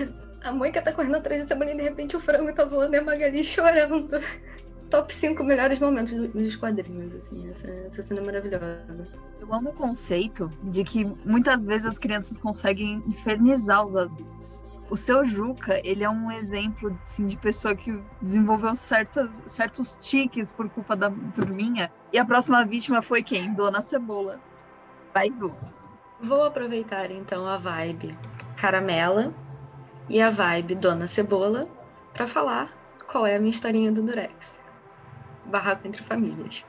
A 0.43 0.53
Moica 0.53 0.81
tá 0.81 0.93
correndo 0.93 1.17
atrás 1.17 1.41
da 1.41 1.49
cebolinha 1.49 1.75
e 1.75 1.79
de 1.79 1.83
repente 1.83 2.17
o 2.17 2.21
frango 2.21 2.53
tá 2.53 2.65
voando 2.65 2.95
e 2.95 2.99
a 2.99 3.03
Magali 3.03 3.43
chorando 3.43 4.21
top 4.91 5.15
5 5.15 5.43
melhores 5.45 5.79
momentos 5.79 6.13
dos 6.13 6.57
quadrinhos, 6.57 7.15
assim. 7.15 7.49
Essa, 7.51 7.71
essa 7.71 8.03
cena 8.03 8.21
é 8.21 8.25
maravilhosa. 8.25 9.05
Eu 9.41 9.55
amo 9.55 9.71
o 9.71 9.75
conceito 9.75 10.51
de 10.65 10.85
que 10.85 11.05
muitas 11.25 11.65
vezes 11.65 11.87
as 11.87 11.99
crianças 11.99 12.37
conseguem 12.37 13.03
infernizar 13.07 13.85
os 13.85 13.97
adultos. 13.97 14.65
O 14.91 14.97
seu 14.97 15.25
Juca, 15.25 15.81
ele 15.85 16.03
é 16.03 16.11
um 16.11 16.33
exemplo 16.33 16.99
assim, 17.03 17.25
de 17.25 17.37
pessoa 17.37 17.77
que 17.77 17.97
desenvolveu 18.21 18.75
certas, 18.75 19.31
certos 19.47 19.97
tiques 20.01 20.51
por 20.51 20.69
culpa 20.69 20.97
da 20.97 21.11
turminha. 21.35 21.93
E 22.13 22.19
a 22.19 22.25
próxima 22.25 22.65
vítima 22.65 23.01
foi 23.01 23.23
quem? 23.23 23.55
Dona 23.55 23.81
Cebola. 23.81 24.41
Vai, 25.15 25.31
Ju. 25.33 25.55
Vou 26.21 26.45
aproveitar 26.45 27.11
então 27.11 27.47
a 27.47 27.57
vibe 27.57 28.19
Caramela 28.57 29.33
e 30.09 30.21
a 30.21 30.29
vibe 30.29 30.75
Dona 30.75 31.07
Cebola 31.07 31.69
para 32.13 32.27
falar 32.27 32.77
qual 33.07 33.25
é 33.25 33.37
a 33.37 33.39
minha 33.39 33.51
historinha 33.51 33.93
do 33.93 34.03
Durex 34.03 34.61
barraco 35.51 35.87
entre 35.87 36.03
famílias. 36.03 36.65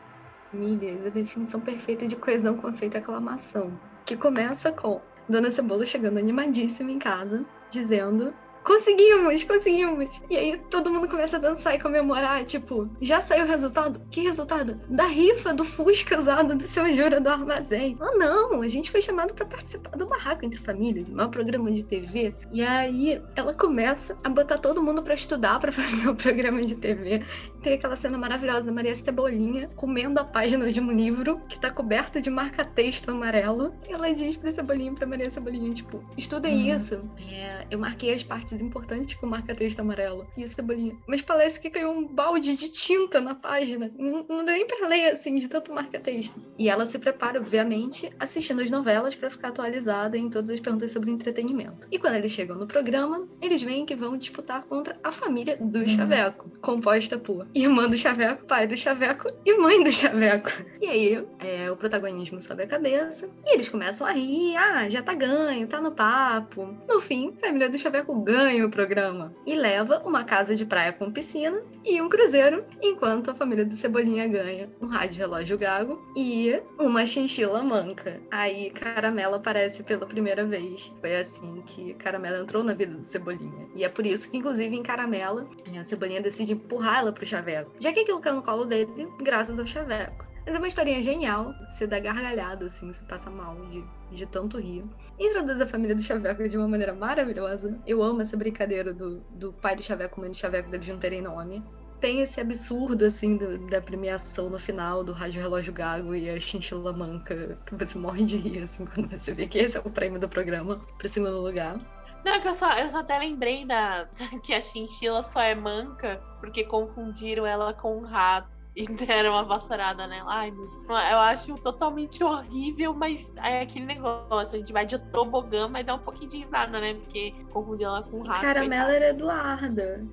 Famílias, 0.52 1.06
a 1.06 1.10
definição 1.10 1.62
perfeita 1.62 2.08
de 2.08 2.16
coesão, 2.16 2.58
conceito 2.58 2.96
e 2.96 2.98
aclamação, 2.98 3.80
que 4.06 4.18
começa 4.18 4.72
com 4.72 5.02
Dona 5.30 5.52
Cebola 5.52 5.86
chegando 5.86 6.18
animadíssima 6.18 6.92
em 6.92 7.00
casa, 7.00 7.46
dizendo 7.72 8.41
Conseguimos, 8.64 9.44
conseguimos. 9.44 10.22
E 10.30 10.38
aí 10.38 10.58
todo 10.70 10.92
mundo 10.92 11.08
começa 11.08 11.38
a 11.38 11.40
dançar 11.40 11.76
e 11.76 11.80
comemorar, 11.80 12.44
tipo, 12.44 12.90
já 13.02 13.20
saiu 13.20 13.46
o 13.46 13.48
resultado? 13.48 14.02
Que 14.12 14.22
resultado? 14.22 14.80
Da 14.88 15.06
rifa 15.06 15.54
do 15.54 15.64
Fusca 15.64 16.18
usado 16.18 16.56
do 16.56 16.68
seu 16.68 16.92
Jura 16.94 17.20
do 17.20 17.30
armazém. 17.30 17.98
Ah, 18.00 18.12
não, 18.16 18.62
a 18.62 18.68
gente 18.68 18.92
foi 18.92 19.02
chamado 19.02 19.34
para 19.34 19.46
participar 19.46 19.98
do 19.98 20.06
Barraco 20.06 20.46
Entre 20.46 20.60
Famílias, 20.60 21.08
um 21.10 21.30
programa 21.30 21.72
de 21.72 21.84
TV. 21.84 22.36
E 22.52 22.62
aí 22.62 23.22
ela 23.36 23.54
começa 23.54 24.18
a 24.24 24.30
botar 24.30 24.58
todo 24.58 24.82
mundo 24.82 25.02
para 25.02 25.14
estudar, 25.14 25.60
para 25.60 25.72
fazer 25.74 26.08
o 26.08 26.16
programa 26.16 26.62
de 26.62 26.76
TV. 26.76 27.24
Tem 27.62 27.74
aquela 27.74 27.96
cena 27.96 28.18
maravilhosa 28.18 28.64
da 28.64 28.72
Maria 28.72 28.96
Cebolinha 28.96 29.70
comendo 29.76 30.20
a 30.20 30.24
página 30.24 30.72
de 30.72 30.80
um 30.80 30.92
livro 30.92 31.40
que 31.48 31.60
tá 31.60 31.70
coberto 31.70 32.22
de 32.22 32.30
marca-texto 32.30 33.10
amarelo. 33.10 33.74
E 33.88 33.94
ela 33.94 34.12
diz 34.14 34.38
pra 34.38 34.52
Cebolinha, 34.52 34.94
pra 34.94 35.06
Maria 35.06 35.30
Cebolinha, 35.30 35.74
tipo, 35.74 36.04
estuda 36.18 36.48
uhum. 36.48 36.76
isso. 36.76 37.02
É, 37.32 37.66
eu 37.70 37.80
marquei 37.80 38.14
as 38.14 38.24
partes 38.24 38.51
partes 38.52 38.62
importantes 38.62 39.16
com 39.16 39.26
marca-texto 39.26 39.80
amarelo. 39.80 40.28
E 40.36 40.44
o 40.44 40.48
Cebolinha. 40.48 40.96
Mas 41.08 41.22
parece 41.22 41.60
que 41.60 41.70
caiu 41.70 41.92
um 41.92 42.06
balde 42.06 42.56
de 42.56 42.70
tinta 42.70 43.22
na 43.22 43.34
página. 43.34 43.92
Não, 43.98 44.26
não 44.28 44.44
deu 44.44 44.56
nem 44.56 44.68
pra 44.68 44.88
ler, 44.88 45.12
assim, 45.12 45.36
de 45.36 45.48
tanto 45.48 45.74
marca-texto. 45.74 46.42
E 46.58 46.70
ela 46.70 46.86
se 46.86 47.00
prepara, 47.00 47.40
obviamente, 47.40 48.12
assistindo 48.20 48.62
as 48.62 48.70
novelas 48.70 49.16
para 49.16 49.32
ficar 49.32 49.50
atualizada 49.50 50.18
em 50.18 50.30
todas 50.30 50.50
as 50.50 50.60
perguntas 50.60 50.92
sobre 50.92 51.12
entretenimento. 51.12 51.88
E 51.92 51.98
quando 51.98 52.16
eles 52.16 52.32
chegam 52.32 52.58
no 52.58 52.68
programa, 52.68 53.28
eles 53.42 53.64
veem 53.64 53.86
que 53.86 53.96
vão 53.96 54.18
disputar 54.18 54.66
contra 54.66 54.98
a 55.04 55.12
família 55.12 55.58
do 55.58 55.80
uhum. 55.80 55.88
Chaveco, 55.88 56.52
composta 56.62 57.18
por 57.18 57.48
irmã 57.54 57.88
do 57.88 57.98
Chaveco, 57.98 58.46
pai 58.46 58.68
do 58.68 58.76
Chaveco 58.76 59.28
e 59.46 59.58
mãe 59.58 59.84
do 59.84 59.92
Chaveco. 59.92 60.50
E 60.82 60.88
aí, 60.88 61.28
é, 61.40 61.72
o 61.72 61.76
protagonismo 61.76 62.42
sobe 62.42 62.64
a 62.64 62.68
cabeça 62.68 63.30
e 63.46 63.54
eles 63.54 63.70
começam 63.70 64.06
a 64.06 64.12
rir. 64.12 64.56
Ah, 64.56 64.90
já 64.90 65.02
tá 65.02 65.14
ganho, 65.14 65.68
tá 65.68 65.80
no 65.80 65.92
papo. 65.92 66.76
No 66.88 67.00
fim, 67.00 67.34
a 67.38 67.48
família 67.48 67.70
do 67.70 67.78
Chaveco 67.78 68.16
ganha 68.22 68.41
ganha 68.42 68.66
o 68.66 68.72
programa 68.72 69.34
e 69.46 69.56
leva 69.56 70.02
uma 70.04 70.24
casa 70.24 70.56
de 70.56 70.66
praia 70.66 70.92
com 70.92 71.12
piscina 71.12 71.62
e 71.86 72.02
um 72.02 72.10
cruzeiro, 72.10 72.66
enquanto 72.82 73.30
a 73.30 73.36
família 73.36 73.64
do 73.64 73.76
Cebolinha 73.76 74.28
ganha 74.28 74.70
um 74.82 74.88
rádio 74.88 75.20
relógio 75.20 75.58
gago 75.58 76.02
e 76.16 76.60
uma 76.80 77.06
chinchila 77.06 77.62
manca. 77.62 78.20
Aí 78.32 78.72
Caramela 78.72 79.38
aparece 79.38 79.84
pela 79.84 80.06
primeira 80.06 80.44
vez. 80.46 80.92
Foi 81.00 81.16
assim 81.16 81.62
que 81.68 81.94
Caramela 81.96 82.40
entrou 82.40 82.64
na 82.64 82.74
vida 82.74 82.96
do 82.96 83.04
Cebolinha. 83.04 83.68
E 83.76 83.84
é 83.84 83.90
por 83.90 84.06
isso 84.06 84.30
que, 84.30 84.38
inclusive, 84.38 84.76
em 84.76 84.84
Caramela, 84.84 85.48
a 85.80 85.84
Cebolinha 85.84 86.22
decide 86.22 86.54
empurrar 86.54 87.00
ela 87.00 87.12
pro 87.12 87.26
Chaveco. 87.26 87.72
Já 87.80 87.94
que 87.94 88.00
aquilo 88.02 88.22
caiu 88.22 88.36
no 88.36 88.44
colo 88.44 88.66
dele, 88.66 89.08
graças 89.22 89.60
ao 89.60 89.66
Chaveco. 89.68 90.31
Mas 90.46 90.56
é 90.56 90.58
uma 90.58 90.68
historinha 90.68 91.02
genial. 91.04 91.54
Você 91.70 91.86
dá 91.86 92.00
gargalhada, 92.00 92.66
assim, 92.66 92.92
você 92.92 93.04
passa 93.06 93.30
mal 93.30 93.56
de, 93.68 93.84
de 94.12 94.26
tanto 94.26 94.60
rir. 94.60 94.84
Introduz 95.20 95.62
a 95.62 95.68
família 95.68 95.96
do 95.96 96.02
Chaveco 96.02 96.48
de 96.48 96.58
uma 96.58 96.68
maneira 96.68 96.94
maravilhosa. 96.94 97.80
Eu 97.86 98.02
amo 98.02 98.22
essa 98.22 98.36
brincadeira 98.36 98.94
do, 98.94 99.20
do 99.32 99.54
pai 99.54 99.76
do 99.76 99.84
Chaveco, 99.84 100.20
mãe 100.20 100.32
do 100.32 100.38
Chaveco, 100.38 100.70
deles 100.70 100.88
não 100.88 100.98
terem 100.98 101.22
nome. 101.22 101.64
Tem 102.00 102.22
esse 102.22 102.42
absurdo, 102.42 103.06
assim, 103.06 103.38
do, 103.38 103.60
da 103.68 103.80
premiação 103.80 104.50
no 104.50 104.58
final, 104.58 105.04
do 105.04 105.14
Rádio 105.14 105.40
Relógio 105.40 105.72
Gago 105.72 106.16
e 106.16 106.32
a 106.32 106.40
Chinchila 106.40 106.92
Manca, 106.92 107.60
que 107.64 107.76
você 107.76 107.98
morre 108.00 108.26
de 108.26 108.38
rir, 108.38 108.64
assim, 108.64 108.86
quando 108.92 109.12
você 109.12 109.32
vê 109.34 109.48
que 109.48 109.60
esse 109.60 109.78
é 109.78 109.82
o 109.82 109.92
prêmio 109.92 110.20
do 110.20 110.28
programa, 110.28 110.80
pro 110.98 111.08
segundo 111.08 111.40
lugar. 111.40 111.78
Não, 112.26 112.34
é 112.34 112.40
que 112.40 112.48
eu 112.48 112.54
só, 112.54 112.72
eu 112.78 112.90
só 112.90 113.00
até 113.00 113.18
lembrei 113.18 113.66
da, 113.66 114.08
que 114.44 114.54
a 114.54 114.62
chinchila 114.62 115.22
só 115.22 115.42
é 115.42 115.54
manca 115.54 116.22
porque 116.40 116.64
confundiram 116.64 117.46
ela 117.46 117.74
com 117.74 117.98
um 117.98 118.02
rato. 118.02 118.61
E 118.76 118.86
deram 118.88 119.32
uma 119.32 119.44
vassourada 119.44 120.08
nela. 120.08 120.32
Ai, 120.32 120.52
meu 120.52 120.68
Eu 120.90 121.20
acho 121.20 121.56
totalmente 121.56 122.24
horrível, 122.24 122.94
mas 122.94 123.34
é 123.38 123.62
aquele 123.62 123.86
negócio. 123.86 124.56
A 124.56 124.60
gente 124.60 124.72
vai 124.72 124.86
de 124.86 124.98
tobogã, 124.98 125.68
mas 125.68 125.86
dá 125.86 125.96
um 125.96 126.00
pouquinho 126.00 126.30
de 126.30 126.38
risada, 126.40 126.80
né? 126.80 126.94
Porque 126.94 127.34
confundir 127.52 127.86
ela 127.86 128.04
com 128.04 128.22
rato. 128.22 128.42
Caramela 128.42 128.92
era 128.92 129.10
Eduarda. 129.10 130.06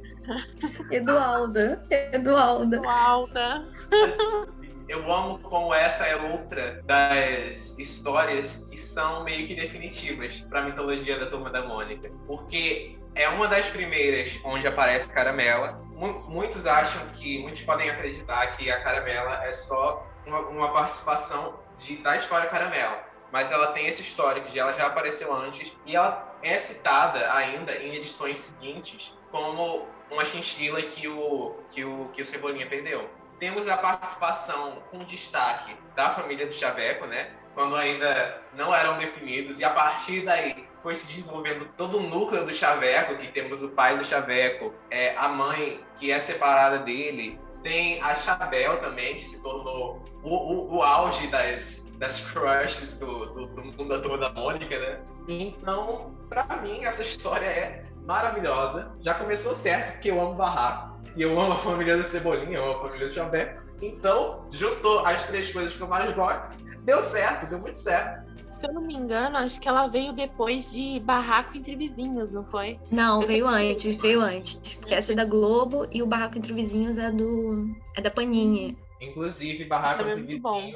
Edualda. 0.90 1.82
Edualda. 1.90 2.76
Edualda. 2.76 3.68
Eu 4.88 5.12
amo 5.12 5.38
como 5.40 5.74
essa 5.74 6.06
é 6.06 6.16
outra 6.16 6.82
das 6.84 7.78
histórias 7.78 8.56
que 8.70 8.76
são 8.76 9.22
meio 9.22 9.46
que 9.46 9.54
definitivas 9.54 10.40
para 10.48 10.60
a 10.60 10.62
mitologia 10.62 11.18
da 11.18 11.26
Turma 11.26 11.50
da 11.50 11.62
Mônica. 11.62 12.10
Porque 12.26 12.96
é 13.14 13.28
uma 13.28 13.46
das 13.48 13.68
primeiras 13.68 14.40
onde 14.44 14.66
aparece 14.66 15.08
Caramela. 15.08 15.84
Muitos 16.28 16.66
acham 16.66 17.04
que, 17.08 17.38
muitos 17.40 17.62
podem 17.62 17.90
acreditar 17.90 18.56
que 18.56 18.70
a 18.70 18.82
Caramela 18.82 19.44
é 19.44 19.52
só 19.52 20.06
uma, 20.26 20.40
uma 20.40 20.72
participação 20.72 21.60
de, 21.76 21.96
da 21.98 22.16
história 22.16 22.48
Caramela. 22.48 23.06
Mas 23.30 23.52
ela 23.52 23.72
tem 23.72 23.86
esse 23.86 24.00
histórico 24.00 24.48
de 24.48 24.58
ela 24.58 24.72
já 24.72 24.86
apareceu 24.86 25.34
antes 25.34 25.70
e 25.84 25.96
ela 25.96 26.34
é 26.42 26.56
citada 26.56 27.30
ainda 27.34 27.74
em 27.76 27.94
edições 27.94 28.38
seguintes 28.38 29.12
como 29.30 29.86
uma 30.10 30.24
chinchila 30.24 30.80
que 30.80 31.06
o, 31.06 31.56
que 31.68 31.84
o, 31.84 32.08
que 32.14 32.22
o 32.22 32.26
Cebolinha 32.26 32.66
perdeu. 32.66 33.17
Temos 33.38 33.68
a 33.68 33.76
participação 33.76 34.82
com 34.90 35.04
destaque 35.04 35.76
da 35.94 36.10
família 36.10 36.46
do 36.46 36.52
Chaveco, 36.52 37.06
né? 37.06 37.30
Quando 37.54 37.76
ainda 37.76 38.42
não 38.54 38.74
eram 38.74 38.96
definidos, 38.96 39.58
e 39.58 39.64
a 39.64 39.70
partir 39.70 40.24
daí 40.24 40.68
foi 40.82 40.94
se 40.94 41.06
desenvolvendo 41.06 41.68
todo 41.76 41.98
o 41.98 42.02
núcleo 42.02 42.44
do 42.44 42.54
Chaveco, 42.54 43.16
que 43.16 43.28
temos 43.28 43.62
o 43.62 43.68
pai 43.68 43.98
do 43.98 44.04
Chaveco, 44.04 44.72
é, 44.90 45.16
a 45.16 45.28
mãe 45.28 45.80
que 45.96 46.10
é 46.10 46.20
separada 46.20 46.78
dele, 46.78 47.38
tem 47.62 48.00
a 48.02 48.14
Chabel 48.14 48.80
também, 48.80 49.16
que 49.16 49.24
se 49.24 49.38
tornou 49.40 50.02
o, 50.22 50.34
o, 50.34 50.76
o 50.76 50.82
auge 50.82 51.26
das, 51.28 51.88
das 51.96 52.20
crushes 52.20 52.94
do, 52.94 53.26
do, 53.26 53.46
do 53.46 53.64
mundo 53.64 53.88
da 53.88 54.00
Turma 54.00 54.18
da 54.18 54.30
Mônica, 54.30 54.78
né? 54.78 55.00
Então, 55.28 56.14
para 56.28 56.44
mim, 56.58 56.84
essa 56.84 57.02
história 57.02 57.46
é 57.46 57.84
maravilhosa. 58.08 58.90
Já 59.02 59.12
começou 59.12 59.54
certo, 59.54 59.92
porque 59.92 60.10
eu 60.10 60.18
amo 60.18 60.34
barraco. 60.34 60.98
E 61.14 61.20
eu 61.20 61.38
amo 61.38 61.52
a 61.52 61.56
família 61.56 61.94
do 61.94 62.02
Cebolinha, 62.02 62.56
eu 62.56 62.64
amo 62.64 62.76
a 62.78 62.86
família 62.86 63.06
do 63.06 63.12
Chaveco. 63.12 63.62
Então, 63.82 64.46
juntou 64.50 65.00
as 65.00 65.22
três 65.24 65.52
coisas 65.52 65.74
que 65.74 65.80
eu 65.80 65.86
mais 65.86 66.12
gosto. 66.14 66.56
Deu 66.84 67.02
certo, 67.02 67.46
deu 67.46 67.58
muito 67.58 67.76
certo. 67.76 68.26
Se 68.58 68.66
eu 68.66 68.72
não 68.72 68.80
me 68.80 68.94
engano, 68.94 69.36
acho 69.36 69.60
que 69.60 69.68
ela 69.68 69.86
veio 69.86 70.12
depois 70.12 70.72
de 70.72 70.98
Barraco 71.00 71.56
Entre 71.56 71.76
Vizinhos, 71.76 72.30
não 72.32 72.44
foi? 72.44 72.80
Não, 72.90 73.20
eu 73.20 73.28
veio 73.28 73.46
antes, 73.46 73.94
veio 73.96 74.20
antes. 74.20 74.74
Porque 74.76 74.94
essa 74.94 75.12
é 75.12 75.14
da 75.14 75.24
Globo 75.24 75.86
e 75.92 76.02
o 76.02 76.06
Barraco 76.06 76.38
Entre 76.38 76.52
Vizinhos 76.52 76.96
é 76.98 77.12
do. 77.12 77.68
é 77.94 78.00
da 78.00 78.10
Paninha. 78.10 78.74
Inclusive, 79.00 79.64
Barraco 79.66 80.02
é 80.02 80.12
Entre 80.12 80.22
Vizinhos 80.22 80.40
bom. 80.40 80.72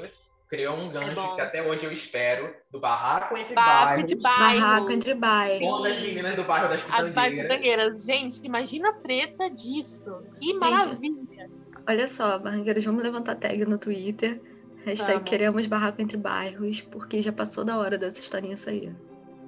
Criou 0.53 0.77
um 0.77 0.91
gancho 0.91 1.19
é 1.19 1.35
que 1.35 1.41
até 1.41 1.67
hoje 1.67 1.83
eu 1.83 1.91
espero 1.91 2.55
do 2.71 2.79
Barraco 2.79 3.35
Entre 3.35 3.55
Barraco 3.55 4.01
Bairros. 4.01 4.21
Barraco 4.21 4.91
Entre 4.91 5.13
Bairros. 5.15 5.67
Com 5.67 5.85
as 5.85 5.99
meninas 5.99 6.35
do 6.35 6.43
bairro 6.43 6.69
das 6.69 6.83
Pitangueiras. 6.83 8.05
Gente, 8.05 8.39
imagina 8.43 8.89
a 8.89 8.93
treta 8.93 9.49
disso. 9.49 10.21
Que 10.39 10.45
Gente, 10.45 10.59
maravilha. 10.59 11.49
Olha 11.89 12.07
só, 12.07 12.37
Barranqueiros, 12.37 12.85
vamos 12.85 13.01
levantar 13.01 13.35
tag 13.35 13.65
no 13.65 13.79
Twitter. 13.79 14.39
Hashtag 14.85 15.13
Vamos. 15.13 15.29
queremos 15.29 15.65
barraco 15.65 16.01
entre 16.01 16.17
bairros, 16.17 16.81
porque 16.81 17.21
já 17.21 17.31
passou 17.31 17.65
da 17.65 17.77
hora 17.77 17.97
dessa 17.97 18.19
historinha 18.19 18.55
sair. 18.55 18.95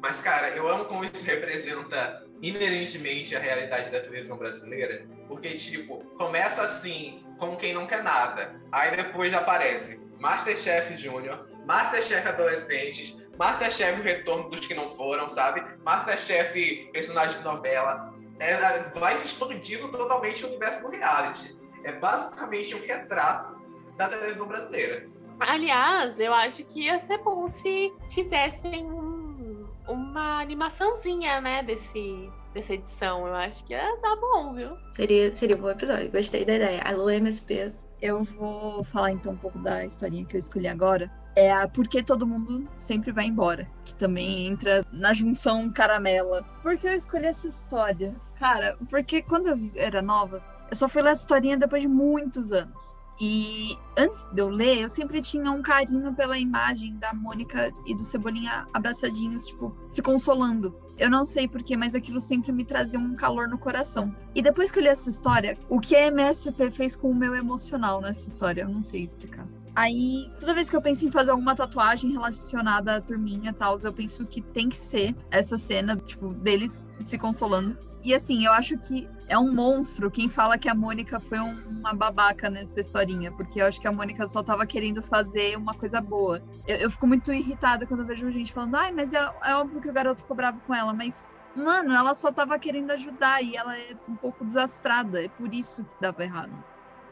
Mas, 0.01 0.19
cara, 0.19 0.49
eu 0.55 0.67
amo 0.67 0.85
como 0.85 1.03
isso 1.05 1.21
representa 1.23 2.25
inerentemente 2.41 3.35
a 3.35 3.39
realidade 3.39 3.91
da 3.91 3.99
televisão 3.99 4.37
brasileira. 4.37 5.05
Porque, 5.27 5.49
tipo, 5.49 5.99
começa 6.17 6.63
assim, 6.63 7.23
como 7.37 7.57
quem 7.57 7.73
não 7.73 7.85
quer 7.85 8.01
nada. 8.01 8.55
Aí 8.71 8.95
depois 8.95 9.31
já 9.31 9.39
aparece 9.39 10.04
Masterchef 10.25 10.97
Júnior, 10.97 11.47
Masterchef 11.67 12.27
Adolescentes, 12.27 13.15
Masterchef 13.37 13.99
o 13.99 14.03
Retorno 14.03 14.49
dos 14.49 14.65
que 14.65 14.73
não 14.73 14.87
foram, 14.87 15.29
sabe? 15.29 15.63
Masterchef 15.83 16.89
Personagem 16.91 17.37
de 17.37 17.43
Novela. 17.43 18.11
É, 18.39 18.89
vai 18.97 19.13
se 19.13 19.27
expandindo 19.27 19.87
totalmente 19.89 20.43
o 20.43 20.47
universo 20.47 20.81
do 20.81 20.89
reality. 20.89 21.55
É 21.83 21.91
basicamente 21.91 22.73
um 22.73 22.79
retrato 22.79 23.55
da 23.97 24.09
televisão 24.09 24.47
brasileira. 24.47 25.07
Aliás, 25.39 26.19
eu 26.19 26.33
acho 26.33 26.63
que 26.65 26.85
ia 26.85 26.97
ser 26.97 27.19
bom 27.19 27.47
se 27.47 27.93
fizessem 28.09 28.83
um, 28.91 29.67
uma 29.87 30.41
animaçãozinha, 30.41 31.39
né, 31.39 31.61
desse, 31.61 32.31
dessa 32.51 32.73
edição. 32.73 33.27
Eu 33.27 33.35
acho 33.35 33.63
que 33.63 33.73
ia 33.73 33.95
dar 33.97 34.15
bom, 34.15 34.55
viu? 34.55 34.75
Seria, 34.89 35.31
seria 35.31 35.55
um 35.55 35.61
bom 35.61 35.69
episódio. 35.69 36.11
Gostei 36.11 36.43
da 36.43 36.55
ideia. 36.55 36.81
Alô, 36.81 37.11
MSP. 37.11 37.71
Eu 38.05 38.23
vou 38.23 38.83
falar 38.83 39.13
então 39.13 39.33
um 39.33 39.35
pouco 39.35 39.57
da 39.57 39.83
historinha 39.83 40.23
que 40.25 40.35
eu 40.35 40.39
escolhi 40.39 40.67
agora. 40.67 41.11
É 41.35 41.51
a 41.51 41.67
Porque 41.67 42.03
Todo 42.03 42.27
Mundo 42.27 42.69
Sempre 42.71 43.11
Vai 43.11 43.25
Embora, 43.25 43.67
que 43.83 43.95
também 43.95 44.45
entra 44.45 44.85
na 44.93 45.11
junção 45.11 45.71
caramela. 45.71 46.43
Por 46.61 46.77
que 46.77 46.85
eu 46.85 46.93
escolhi 46.93 47.25
essa 47.25 47.47
história? 47.47 48.15
Cara, 48.37 48.77
porque 48.91 49.23
quando 49.23 49.47
eu 49.47 49.71
era 49.73 50.03
nova, 50.03 50.39
eu 50.69 50.75
só 50.75 50.87
fui 50.87 51.01
ler 51.01 51.13
essa 51.13 51.21
historinha 51.21 51.57
depois 51.57 51.81
de 51.81 51.87
muitos 51.87 52.51
anos. 52.51 52.79
E 53.19 53.77
antes 53.97 54.25
de 54.33 54.41
eu 54.41 54.49
ler, 54.49 54.81
eu 54.81 54.89
sempre 54.89 55.21
tinha 55.21 55.49
um 55.51 55.61
carinho 55.61 56.13
pela 56.13 56.37
imagem 56.37 56.95
da 56.97 57.13
Mônica 57.13 57.71
e 57.85 57.95
do 57.95 58.03
Cebolinha 58.03 58.67
abraçadinhos, 58.73 59.47
tipo, 59.47 59.75
se 59.89 60.01
consolando. 60.01 60.75
Eu 60.97 61.09
não 61.09 61.25
sei 61.25 61.47
porquê, 61.47 61.77
mas 61.77 61.95
aquilo 61.95 62.19
sempre 62.19 62.51
me 62.51 62.65
trazia 62.65 62.99
um 62.99 63.15
calor 63.15 63.47
no 63.47 63.57
coração. 63.57 64.15
E 64.33 64.41
depois 64.41 64.71
que 64.71 64.79
eu 64.79 64.83
li 64.83 64.89
essa 64.89 65.09
história, 65.09 65.57
o 65.69 65.79
que 65.79 65.95
a 65.95 66.07
MSP 66.07 66.71
fez 66.71 66.95
com 66.95 67.09
o 67.09 67.15
meu 67.15 67.35
emocional 67.35 68.01
nessa 68.01 68.27
história, 68.27 68.61
eu 68.61 68.69
não 68.69 68.83
sei 68.83 69.03
explicar. 69.03 69.47
Aí, 69.75 70.31
toda 70.39 70.53
vez 70.53 70.69
que 70.69 70.75
eu 70.75 70.81
penso 70.81 71.05
em 71.05 71.11
fazer 71.11 71.31
alguma 71.31 71.53
tatuagem 71.53 72.11
relacionada 72.11 72.95
à 72.95 73.01
turminha 73.01 73.49
e 73.49 73.53
tal, 73.53 73.77
eu 73.79 73.91
penso 73.91 74.25
que 74.25 74.41
tem 74.41 74.69
que 74.69 74.77
ser 74.77 75.13
essa 75.29 75.57
cena, 75.57 75.97
tipo, 75.97 76.33
deles 76.33 76.81
se 77.03 77.17
consolando. 77.17 77.77
E 78.01 78.13
assim, 78.13 78.45
eu 78.45 78.53
acho 78.53 78.77
que 78.77 79.09
é 79.27 79.37
um 79.37 79.51
monstro 79.53 80.11
quem 80.11 80.29
fala 80.29 80.57
que 80.57 80.69
a 80.69 80.75
Mônica 80.75 81.19
foi 81.19 81.39
um, 81.39 81.55
uma 81.67 81.91
babaca 81.93 82.49
nessa 82.49 82.79
historinha, 82.79 83.31
porque 83.31 83.59
eu 83.59 83.65
acho 83.65 83.81
que 83.81 83.87
a 83.87 83.91
Mônica 83.91 84.27
só 84.27 84.43
tava 84.43 84.65
querendo 84.65 85.01
fazer 85.01 85.57
uma 85.57 85.73
coisa 85.73 85.99
boa. 85.99 86.41
Eu, 86.67 86.77
eu 86.77 86.91
fico 86.91 87.07
muito 87.07 87.33
irritada 87.33 87.85
quando 87.85 88.05
vejo 88.05 88.31
gente 88.31 88.53
falando, 88.53 88.75
ai, 88.75 88.91
mas 88.91 89.11
é, 89.11 89.17
é 89.43 89.55
óbvio 89.55 89.81
que 89.81 89.89
o 89.89 89.93
garoto 89.93 90.21
ficou 90.21 90.37
bravo 90.37 90.59
com 90.67 90.73
ela, 90.73 90.93
mas 90.93 91.27
mano, 91.55 91.93
ela 91.93 92.13
só 92.13 92.31
tava 92.31 92.59
querendo 92.59 92.91
ajudar 92.91 93.41
e 93.41 93.55
ela 93.55 93.77
é 93.77 93.95
um 94.07 94.15
pouco 94.15 94.45
desastrada. 94.45 95.23
É 95.23 95.27
por 95.27 95.53
isso 95.53 95.83
que 95.83 96.01
dava 96.01 96.23
errado. 96.23 96.53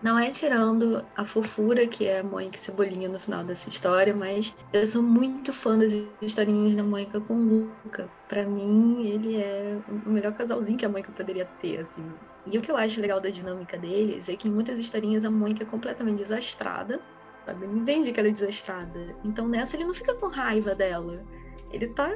Não 0.03 0.19
é 0.19 0.29
tirando 0.29 1.05
a 1.15 1.23
fofura 1.23 1.87
que 1.87 2.05
é 2.05 2.19
a 2.19 2.23
Mônica 2.23 2.57
Cebolinha 2.57 3.07
no 3.07 3.17
final 3.17 3.41
dessa 3.41 3.69
história, 3.69 4.13
mas 4.13 4.53
eu 4.73 4.85
sou 4.85 5.01
muito 5.01 5.53
fã 5.53 5.79
das 5.79 5.93
historinhas 6.21 6.75
da 6.75 6.83
Mônica 6.83 7.21
com 7.21 7.35
o 7.35 7.45
Luca. 7.45 8.09
Para 8.27 8.45
mim, 8.45 9.07
ele 9.07 9.37
é 9.37 9.79
o 10.05 10.09
melhor 10.09 10.33
casalzinho 10.33 10.77
que 10.77 10.85
a 10.85 10.89
Mônica 10.89 11.09
poderia 11.13 11.45
ter, 11.45 11.79
assim. 11.79 12.03
E 12.45 12.57
o 12.57 12.61
que 12.61 12.69
eu 12.69 12.75
acho 12.75 12.99
legal 12.99 13.21
da 13.21 13.29
dinâmica 13.29 13.77
deles 13.77 14.27
é 14.27 14.35
que 14.35 14.49
em 14.49 14.51
muitas 14.51 14.77
historinhas 14.77 15.23
a 15.23 15.31
Mônica 15.31 15.63
é 15.63 15.65
completamente 15.65 16.17
desastrada, 16.17 16.99
sabe? 17.45 17.65
Ele 17.65 17.79
entende 17.79 18.11
que 18.11 18.19
ela 18.19 18.27
é 18.27 18.31
desastrada. 18.33 19.15
Então 19.23 19.47
nessa 19.47 19.77
ele 19.77 19.85
não 19.85 19.93
fica 19.93 20.13
com 20.15 20.27
raiva 20.27 20.75
dela. 20.75 21.23
Ele 21.71 21.87
tá 21.87 22.13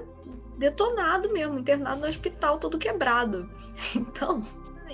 detonado 0.58 1.32
mesmo, 1.32 1.58
internado 1.58 2.02
no 2.02 2.08
hospital, 2.08 2.60
todo 2.60 2.78
quebrado. 2.78 3.50
Então, 3.96 4.44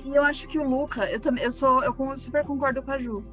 e 0.04 0.16
eu 0.16 0.24
acho 0.24 0.48
que 0.48 0.60
o 0.60 0.68
Luca, 0.68 1.10
eu 1.10 1.20
também, 1.20 1.44
eu 1.44 1.52
sou, 1.52 1.84
eu 1.84 2.18
super 2.18 2.44
concordo 2.46 2.82
com 2.82 2.92
a 2.92 3.00
Ju. 3.00 3.24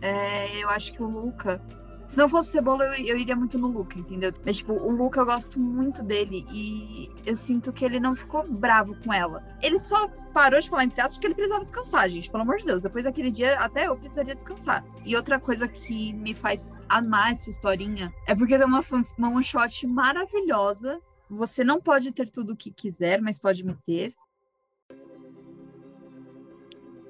É, 0.00 0.62
eu 0.62 0.68
acho 0.70 0.92
que 0.92 1.02
o 1.02 1.06
Luca, 1.06 1.60
se 2.06 2.18
não 2.18 2.28
fosse 2.28 2.50
o 2.50 2.52
Cebola, 2.52 2.84
eu, 2.84 3.06
eu, 3.06 3.18
iria 3.18 3.34
muito 3.34 3.58
no 3.58 3.66
Luca, 3.66 3.98
entendeu? 3.98 4.32
Mas, 4.44 4.58
tipo, 4.58 4.72
o 4.72 4.90
Luca 4.90 5.20
eu 5.20 5.26
gosto 5.26 5.58
muito 5.58 6.02
dele 6.02 6.46
e 6.50 7.10
eu 7.24 7.36
sinto 7.36 7.72
que 7.72 7.84
ele 7.84 7.98
não 7.98 8.14
ficou 8.14 8.46
bravo 8.48 8.94
com 9.02 9.12
ela. 9.12 9.42
Ele 9.62 9.78
só 9.78 10.08
parou 10.32 10.60
de 10.60 10.68
falar 10.68 10.84
entre 10.84 11.00
aspas 11.00 11.14
porque 11.14 11.28
ele 11.28 11.34
precisava 11.34 11.64
descansar, 11.64 12.08
gente. 12.10 12.30
Pelo 12.30 12.42
amor 12.42 12.58
de 12.58 12.66
Deus. 12.66 12.82
Depois 12.82 13.04
daquele 13.04 13.30
dia, 13.30 13.58
até 13.58 13.86
eu 13.86 13.96
precisaria 13.96 14.34
descansar. 14.34 14.84
E 15.04 15.16
outra 15.16 15.40
coisa 15.40 15.66
que 15.66 16.12
me 16.12 16.34
faz 16.34 16.74
amar 16.88 17.32
essa 17.32 17.48
historinha 17.48 18.12
é 18.26 18.34
porque 18.34 18.58
tem 18.58 18.66
uma, 18.66 18.82
uma 19.16 19.30
one 19.30 19.42
shot 19.42 19.86
maravilhosa. 19.86 21.00
Você 21.28 21.64
não 21.64 21.80
pode 21.80 22.12
ter 22.12 22.28
tudo 22.28 22.52
o 22.52 22.56
que 22.56 22.70
quiser, 22.70 23.20
mas 23.20 23.40
pode 23.40 23.64
me 23.64 23.74
ter. 23.86 24.14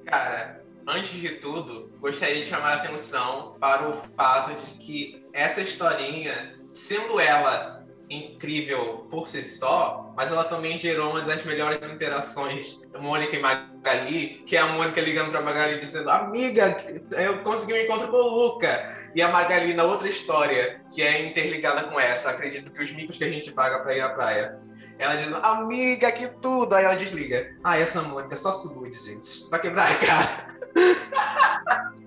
Cara, 0.07 0.61
antes 0.87 1.11
de 1.11 1.31
tudo, 1.31 1.91
gostaria 1.99 2.41
de 2.41 2.45
chamar 2.45 2.71
a 2.71 2.75
atenção 2.75 3.57
para 3.59 3.89
o 3.89 3.93
fato 4.15 4.55
de 4.65 4.77
que 4.77 5.25
essa 5.33 5.59
historinha, 5.59 6.57
sendo 6.73 7.19
ela 7.19 7.85
incrível 8.09 9.05
por 9.09 9.27
si 9.27 9.43
só, 9.43 10.13
mas 10.15 10.31
ela 10.31 10.45
também 10.45 10.77
gerou 10.77 11.09
uma 11.09 11.21
das 11.23 11.43
melhores 11.43 11.85
interações 11.89 12.79
Mônica 12.97 13.35
e 13.35 13.39
Magali, 13.39 14.43
que 14.45 14.55
é 14.55 14.61
a 14.61 14.67
Mônica 14.67 15.01
ligando 15.01 15.29
para 15.29 15.41
Magali 15.41 15.81
dizendo: 15.81 16.09
Amiga, 16.09 16.73
eu 17.11 17.39
consegui 17.39 17.73
um 17.73 17.77
encontro 17.77 18.07
com 18.07 18.15
o 18.15 18.29
Luca. 18.29 18.95
E 19.13 19.21
a 19.21 19.27
Magali, 19.27 19.73
na 19.73 19.83
outra 19.83 20.07
história, 20.07 20.81
que 20.93 21.01
é 21.01 21.25
interligada 21.25 21.83
com 21.83 21.99
essa, 21.99 22.29
acredito 22.29 22.71
que 22.71 22.81
os 22.81 22.93
micos 22.93 23.17
que 23.17 23.25
a 23.25 23.29
gente 23.29 23.51
paga 23.51 23.79
para 23.79 23.95
ir 23.95 24.01
à 24.01 24.09
praia 24.09 24.59
ela 24.99 25.15
diz, 25.15 25.31
amiga, 25.33 26.11
que 26.11 26.27
tudo. 26.27 26.73
Aí 26.73 26.85
ela 26.85 26.95
desliga. 26.95 27.55
Ah, 27.63 27.77
essa 27.77 28.01
Mônica 28.01 28.33
é 28.33 28.37
só 28.37 28.51
subúrbio, 28.51 28.99
gente. 28.99 29.47
Vai 29.49 29.61
quebrar 29.61 29.91
a 29.91 29.95
cara. 29.95 30.57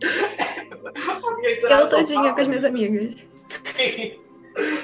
Eu 1.63 1.89
todinha 1.89 2.35
com 2.35 2.41
as 2.41 2.49
minhas 2.49 2.65
amigas. 2.65 3.17
Sim, 3.65 4.21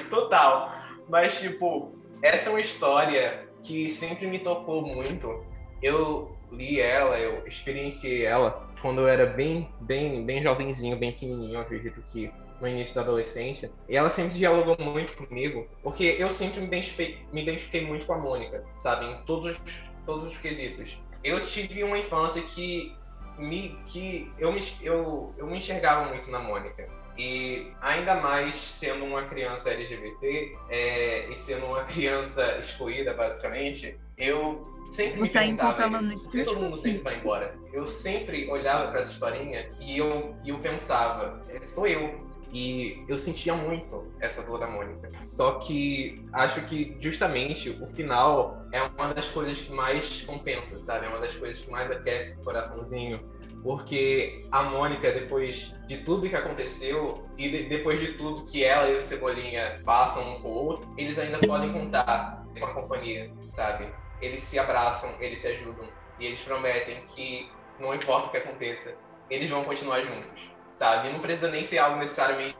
total. 0.09 0.73
Mas, 1.07 1.39
tipo, 1.39 1.91
essa 2.21 2.49
é 2.49 2.51
uma 2.51 2.61
história 2.61 3.47
que 3.63 3.89
sempre 3.89 4.27
me 4.27 4.39
tocou 4.39 4.81
muito. 4.81 5.45
Eu 5.81 6.35
li 6.51 6.79
ela, 6.79 7.19
eu 7.19 7.45
experienciei 7.45 8.25
ela 8.25 8.67
quando 8.81 9.01
eu 9.01 9.07
era 9.07 9.25
bem, 9.25 9.69
bem, 9.81 10.25
bem 10.25 10.41
jovenzinho, 10.41 10.97
bem 10.97 11.11
pequenininho, 11.11 11.55
eu 11.55 11.61
acredito 11.61 12.01
que 12.01 12.31
no 12.59 12.67
início 12.67 12.93
da 12.95 13.01
adolescência. 13.01 13.71
E 13.87 13.95
ela 13.95 14.09
sempre 14.09 14.35
dialogou 14.35 14.77
muito 14.79 15.13
comigo, 15.13 15.67
porque 15.83 16.15
eu 16.17 16.29
sempre 16.29 16.59
me 16.59 16.67
identifiquei, 16.67 17.25
me 17.31 17.41
identifiquei 17.41 17.85
muito 17.85 18.05
com 18.05 18.13
a 18.13 18.17
Mônica, 18.17 18.63
sabe? 18.79 19.05
Em 19.05 19.15
todos, 19.23 19.59
todos 20.05 20.33
os 20.33 20.37
quesitos. 20.37 20.99
Eu 21.23 21.43
tive 21.43 21.83
uma 21.83 21.97
infância 21.97 22.41
que 22.41 22.95
me, 23.37 23.77
que 23.85 24.31
eu 24.37 24.51
me, 24.51 24.61
eu, 24.81 25.33
eu 25.37 25.47
me 25.47 25.57
enxergava 25.57 26.09
muito 26.09 26.29
na 26.29 26.39
Mônica. 26.39 26.87
E 27.17 27.71
ainda 27.81 28.15
mais 28.15 28.53
sendo 28.53 29.03
uma 29.03 29.23
criança 29.23 29.71
LGBT 29.71 30.55
é, 30.69 31.27
e 31.29 31.35
sendo 31.35 31.65
uma 31.65 31.83
criança 31.85 32.59
excluída, 32.59 33.13
basicamente, 33.13 33.97
eu 34.17 34.63
sempre 34.91 35.19
Você 35.19 35.39
me 35.39 35.57
perguntava 35.57 35.89
no 35.89 36.13
isso, 36.13 36.25
por 36.25 36.37
que 36.37 36.43
todo 36.43 36.61
mundo 36.61 36.77
sempre 36.77 37.01
vai 37.01 37.15
embora? 37.17 37.55
Eu 37.73 37.87
sempre 37.87 38.47
olhava 38.49 38.91
para 38.91 39.01
essa 39.01 39.11
historinha 39.11 39.69
e 39.79 39.97
eu, 39.97 40.35
eu 40.45 40.59
pensava, 40.59 41.41
é, 41.49 41.61
sou 41.61 41.87
eu. 41.87 42.27
E 42.53 43.03
eu 43.07 43.17
sentia 43.17 43.53
muito 43.53 44.11
essa 44.19 44.41
dor 44.41 44.59
da 44.59 44.67
Mônica. 44.67 45.09
Só 45.23 45.53
que 45.53 46.25
acho 46.31 46.61
que 46.65 46.95
justamente 46.99 47.69
o 47.69 47.87
final 47.87 48.65
é 48.71 48.81
uma 48.81 49.13
das 49.13 49.27
coisas 49.27 49.59
que 49.59 49.71
mais 49.71 50.21
compensa, 50.21 50.77
sabe? 50.77 51.05
É 51.05 51.09
uma 51.09 51.19
das 51.19 51.35
coisas 51.35 51.59
que 51.59 51.69
mais 51.69 51.91
aquece 51.91 52.33
o 52.39 52.43
coraçãozinho 52.43 53.19
porque 53.63 54.39
a 54.51 54.63
Mônica, 54.63 55.11
depois 55.11 55.73
de 55.87 55.97
tudo 55.97 56.29
que 56.29 56.35
aconteceu 56.35 57.27
e 57.37 57.49
de, 57.49 57.63
depois 57.63 57.99
de 57.99 58.13
tudo 58.13 58.45
que 58.45 58.63
ela 58.63 58.89
e 58.89 58.95
o 58.95 59.01
Cebolinha 59.01 59.75
passam 59.83 60.35
um 60.35 60.41
com 60.41 60.47
o 60.47 60.65
outro, 60.67 60.93
eles 60.97 61.19
ainda 61.19 61.39
podem 61.39 61.73
contar 61.73 62.45
com 62.57 62.65
a 62.65 62.73
companhia, 62.73 63.29
sabe? 63.51 63.91
Eles 64.21 64.39
se 64.39 64.57
abraçam, 64.57 65.13
eles 65.19 65.39
se 65.39 65.47
ajudam 65.47 65.87
e 66.19 66.25
eles 66.25 66.41
prometem 66.41 67.03
que 67.07 67.51
não 67.79 67.93
importa 67.93 68.27
o 68.27 68.31
que 68.31 68.37
aconteça, 68.37 68.95
eles 69.29 69.49
vão 69.49 69.63
continuar 69.63 70.01
juntos, 70.01 70.49
sabe? 70.77 71.09
Não 71.09 71.19
precisa 71.19 71.49
nem 71.49 71.63
ser 71.63 71.79
algo 71.79 71.97
necessariamente 71.97 72.55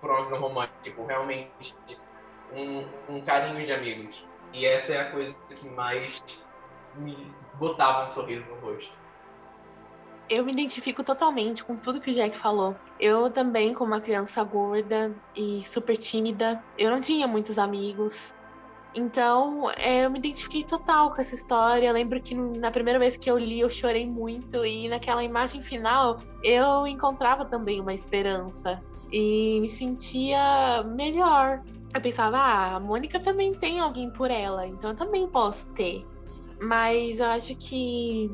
por 0.00 0.10
uma 0.10 0.22
visão 0.22 0.38
romântica, 0.38 1.02
realmente 1.06 1.74
um, 2.54 2.84
um 3.08 3.20
carinho 3.22 3.64
de 3.66 3.72
amigos. 3.72 4.24
E 4.52 4.66
essa 4.66 4.92
é 4.92 5.00
a 5.00 5.10
coisa 5.10 5.34
que 5.56 5.66
mais 5.68 6.22
me 6.94 7.34
botava 7.54 8.06
um 8.06 8.10
sorriso 8.10 8.44
no 8.44 8.56
rosto 8.56 9.02
eu 10.32 10.44
me 10.44 10.52
identifico 10.52 11.04
totalmente 11.04 11.62
com 11.62 11.76
tudo 11.76 12.00
que 12.00 12.10
o 12.10 12.14
Jack 12.14 12.38
falou. 12.38 12.74
Eu 12.98 13.30
também, 13.30 13.74
como 13.74 13.92
uma 13.92 14.00
criança 14.00 14.42
gorda 14.42 15.14
e 15.36 15.62
super 15.62 15.94
tímida, 15.96 16.62
eu 16.78 16.90
não 16.90 17.02
tinha 17.02 17.26
muitos 17.26 17.58
amigos. 17.58 18.34
Então, 18.94 19.70
é, 19.70 20.04
eu 20.04 20.10
me 20.10 20.18
identifiquei 20.18 20.64
total 20.64 21.14
com 21.14 21.20
essa 21.20 21.34
história. 21.34 21.86
Eu 21.86 21.94
lembro 21.94 22.20
que 22.20 22.34
na 22.34 22.70
primeira 22.70 22.98
vez 22.98 23.16
que 23.16 23.30
eu 23.30 23.38
li, 23.38 23.60
eu 23.60 23.70
chorei 23.70 24.06
muito, 24.06 24.64
e 24.64 24.88
naquela 24.88 25.24
imagem 25.24 25.62
final, 25.62 26.18
eu 26.42 26.86
encontrava 26.86 27.44
também 27.44 27.80
uma 27.80 27.94
esperança 27.94 28.80
e 29.10 29.60
me 29.60 29.68
sentia 29.68 30.82
melhor. 30.82 31.62
Eu 31.94 32.00
pensava, 32.00 32.36
ah, 32.38 32.76
a 32.76 32.80
Mônica 32.80 33.20
também 33.20 33.52
tem 33.52 33.78
alguém 33.78 34.10
por 34.10 34.30
ela, 34.30 34.66
então 34.66 34.90
eu 34.90 34.96
também 34.96 35.26
posso 35.28 35.66
ter. 35.72 36.04
Mas 36.62 37.18
eu 37.18 37.26
acho 37.26 37.54
que 37.56 38.30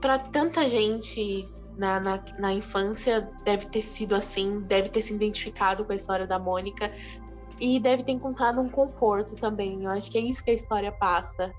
para 0.00 0.18
tanta 0.18 0.66
gente 0.66 1.44
na, 1.76 1.98
na, 1.98 2.22
na, 2.38 2.52
infância 2.52 3.28
deve 3.44 3.66
ter 3.66 3.80
sido 3.80 4.14
assim, 4.14 4.60
deve 4.60 4.88
ter 4.90 5.00
se 5.00 5.14
identificado 5.14 5.84
com 5.84 5.92
a 5.92 5.96
história 5.96 6.26
da 6.26 6.38
Mônica 6.38 6.92
e 7.60 7.78
deve 7.78 8.02
ter 8.02 8.12
encontrado 8.12 8.60
um 8.60 8.68
conforto 8.68 9.36
também. 9.36 9.84
Eu 9.84 9.90
acho 9.90 10.10
que 10.10 10.18
é 10.18 10.20
isso 10.20 10.42
que 10.42 10.50
a 10.50 10.54
história 10.54 10.90
passa. 10.90 11.52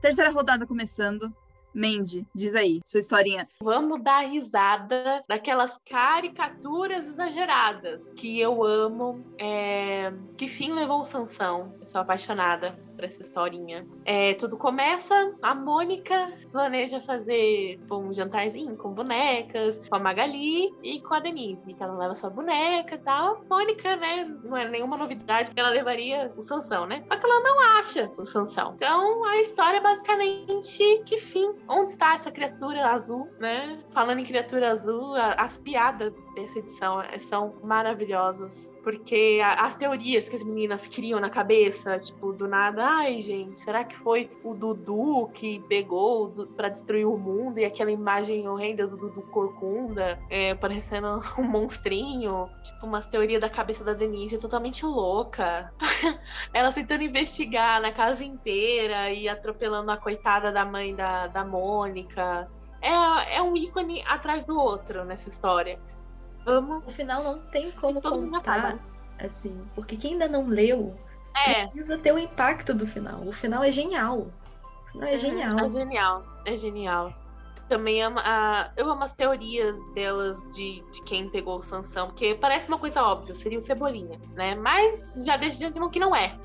Terceira 0.00 0.30
rodada 0.30 0.66
começando. 0.66 1.32
Mandy, 1.74 2.26
diz 2.34 2.54
aí, 2.54 2.80
sua 2.84 3.00
historinha. 3.00 3.48
Vamos 3.62 4.02
dar 4.02 4.26
risada 4.26 5.24
daquelas 5.28 5.78
caricaturas 5.88 7.06
exageradas 7.06 8.10
que 8.16 8.40
eu 8.40 8.64
amo. 8.64 9.24
É... 9.38 10.12
Que 10.36 10.48
fim 10.48 10.72
levou 10.72 11.00
o 11.00 11.04
Sansão? 11.04 11.74
Eu 11.80 11.86
sou 11.86 12.00
apaixonada 12.00 12.78
por 13.00 13.04
essa 13.04 13.22
historinha. 13.22 13.86
É, 14.04 14.34
tudo 14.34 14.58
começa, 14.58 15.34
a 15.40 15.54
Mônica 15.54 16.32
planeja 16.52 17.00
fazer 17.00 17.80
um 17.90 18.12
jantarzinho 18.12 18.76
com 18.76 18.92
bonecas, 18.92 19.80
com 19.88 19.96
a 19.96 19.98
Magali 19.98 20.70
e 20.82 21.00
com 21.00 21.14
a 21.14 21.20
Denise. 21.20 21.74
Ela 21.80 21.96
leva 21.96 22.14
sua 22.14 22.28
boneca 22.28 22.96
e 22.96 22.98
tal. 22.98 23.42
Mônica, 23.48 23.96
né, 23.96 24.30
não 24.44 24.56
era 24.56 24.68
nenhuma 24.68 24.98
novidade 24.98 25.50
que 25.50 25.58
ela 25.58 25.70
levaria 25.70 26.30
o 26.36 26.42
Sansão, 26.42 26.84
né? 26.86 27.02
Só 27.06 27.16
que 27.16 27.24
ela 27.24 27.40
não 27.40 27.78
acha 27.78 28.10
o 28.18 28.24
Sansão. 28.26 28.74
Então 28.74 29.24
a 29.24 29.40
história 29.40 29.78
é 29.78 29.80
basicamente 29.80 31.02
que 31.06 31.18
fim. 31.18 31.54
Onde 31.68 31.92
está 31.92 32.14
essa 32.14 32.30
criatura 32.30 32.88
azul, 32.88 33.28
né? 33.38 33.78
Falando 33.90 34.18
em 34.18 34.24
criatura 34.24 34.70
azul, 34.70 35.14
as 35.14 35.56
piadas 35.56 36.12
dessa 36.34 36.58
edição 36.58 37.00
é, 37.00 37.18
são 37.18 37.54
maravilhosas. 37.62 38.72
Porque 38.82 39.40
as 39.42 39.74
teorias 39.76 40.28
que 40.28 40.36
as 40.36 40.42
meninas 40.42 40.86
criam 40.86 41.20
na 41.20 41.28
cabeça, 41.28 41.98
tipo, 41.98 42.32
do 42.32 42.48
nada, 42.48 42.84
ai, 42.84 43.20
gente, 43.20 43.58
será 43.58 43.84
que 43.84 43.96
foi 43.98 44.30
o 44.42 44.54
Dudu 44.54 45.28
que 45.34 45.60
pegou 45.68 46.30
para 46.56 46.68
destruir 46.68 47.06
o 47.06 47.18
mundo 47.18 47.58
e 47.58 47.64
aquela 47.64 47.90
imagem 47.90 48.48
horrenda 48.48 48.86
do 48.86 48.96
Dudu 48.96 49.22
Corcunda, 49.22 50.18
é, 50.30 50.54
parecendo 50.54 51.20
um 51.38 51.42
monstrinho? 51.42 52.48
Tipo, 52.62 52.86
umas 52.86 53.06
teorias 53.06 53.40
da 53.40 53.50
cabeça 53.50 53.84
da 53.84 53.92
Denise 53.92 54.38
totalmente 54.38 54.84
louca. 54.86 55.72
Ela 56.54 56.72
tentando 56.72 57.04
investigar 57.04 57.80
na 57.82 57.92
casa 57.92 58.24
inteira 58.24 59.10
e 59.10 59.28
atropelando 59.28 59.90
a 59.90 59.96
coitada 59.96 60.50
da 60.50 60.64
mãe 60.64 60.94
da, 60.94 61.26
da 61.26 61.44
Mônica. 61.44 62.48
É, 62.80 63.36
é 63.36 63.42
um 63.42 63.56
ícone 63.56 64.02
atrás 64.06 64.44
do 64.44 64.58
outro 64.58 65.04
nessa 65.04 65.28
história. 65.28 65.78
Amo. 66.46 66.82
O 66.86 66.90
final 66.90 67.22
não 67.22 67.38
tem 67.38 67.70
como 67.72 68.00
contar, 68.00 68.78
assim, 69.18 69.60
porque 69.74 69.96
quem 69.96 70.12
ainda 70.12 70.28
não 70.28 70.46
leu 70.46 70.96
é. 71.46 71.66
precisa 71.66 71.98
ter 71.98 72.12
o 72.12 72.18
impacto 72.18 72.74
do 72.74 72.86
final. 72.86 73.26
O 73.26 73.32
final 73.32 73.62
é 73.62 73.70
genial. 73.70 74.28
O 74.88 74.92
final 74.92 75.08
é 75.08 75.12
uhum. 75.12 75.18
genial. 75.18 75.58
É 75.58 75.68
genial, 75.68 76.24
é 76.44 76.56
genial. 76.56 77.14
Também 77.68 78.02
amo, 78.02 78.18
uh, 78.18 78.68
eu 78.76 78.90
amo 78.90 79.04
as 79.04 79.12
teorias 79.12 79.78
delas 79.94 80.40
de, 80.50 80.82
de 80.90 81.04
quem 81.04 81.30
pegou 81.30 81.58
o 81.58 81.62
Sansão, 81.62 82.08
porque 82.08 82.34
parece 82.34 82.66
uma 82.66 82.78
coisa 82.78 83.00
óbvia, 83.00 83.32
seria 83.32 83.58
o 83.58 83.60
Cebolinha, 83.60 84.18
né? 84.34 84.56
Mas 84.56 85.22
já 85.24 85.36
desde 85.36 85.60
de 85.60 85.66
antemão 85.66 85.88
que 85.88 86.00
não 86.00 86.14
é. 86.14 86.36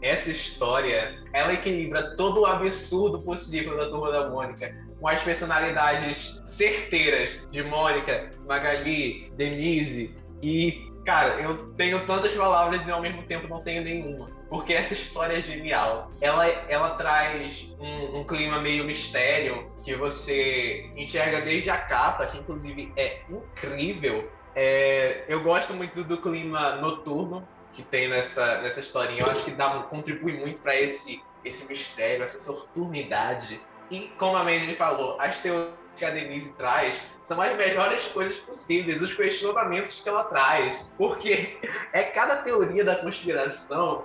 Essa 0.00 0.30
história, 0.30 1.22
ela 1.34 1.52
equilibra 1.52 2.16
todo 2.16 2.40
o 2.40 2.46
absurdo 2.46 3.20
possível 3.20 3.76
da 3.76 3.90
Turma 3.90 4.10
da 4.10 4.30
Mônica 4.30 4.74
com 5.00 5.08
as 5.08 5.22
personalidades 5.22 6.38
certeiras 6.44 7.38
de 7.50 7.62
Mônica, 7.62 8.30
Magali, 8.46 9.32
Denise 9.36 10.14
e 10.42 10.90
Cara, 11.04 11.40
eu 11.40 11.56
tenho 11.74 12.06
tantas 12.06 12.32
palavras 12.32 12.86
e 12.86 12.90
ao 12.90 13.00
mesmo 13.00 13.22
tempo 13.22 13.48
não 13.48 13.62
tenho 13.62 13.82
nenhuma. 13.82 14.30
Porque 14.48 14.72
essa 14.72 14.92
história 14.92 15.38
é 15.38 15.42
genial. 15.42 16.10
Ela, 16.20 16.46
ela 16.46 16.90
traz 16.90 17.66
um, 17.80 18.18
um, 18.18 18.24
clima 18.24 18.60
meio 18.60 18.84
mistério 18.84 19.72
que 19.82 19.94
você 19.94 20.90
enxerga 20.96 21.40
desde 21.40 21.70
a 21.70 21.78
capa, 21.78 22.26
que 22.26 22.38
inclusive 22.38 22.92
é 22.96 23.22
incrível. 23.30 24.30
É, 24.54 25.24
eu 25.28 25.42
gosto 25.42 25.72
muito 25.72 25.94
do, 25.94 26.04
do, 26.04 26.18
clima 26.20 26.76
noturno 26.76 27.46
que 27.72 27.82
tem 27.82 28.08
nessa, 28.08 28.60
nessa 28.60 28.80
historinha. 28.80 29.22
Eu 29.22 29.30
acho 29.30 29.44
que 29.44 29.52
dá, 29.52 29.70
contribui 29.84 30.34
muito 30.34 30.60
para 30.60 30.76
esse, 30.76 31.22
esse 31.44 31.64
mistério, 31.66 32.24
essa 32.24 32.38
sortunidade 32.38 33.60
e 33.90 34.10
como 34.18 34.36
a 34.36 34.44
Mandy 34.44 34.76
falou, 34.76 35.16
as 35.20 35.38
teorias 35.38 35.80
que 35.96 36.04
a 36.04 36.10
Denise 36.10 36.50
traz 36.52 37.06
são 37.20 37.40
as 37.40 37.54
melhores 37.56 38.06
coisas 38.06 38.36
possíveis, 38.38 39.02
os 39.02 39.12
questionamentos 39.12 40.00
que 40.00 40.08
ela 40.08 40.24
traz. 40.24 40.88
Porque 40.96 41.58
é 41.92 42.02
cada 42.04 42.36
teoria 42.36 42.84
da 42.84 42.96
conspiração 42.96 44.04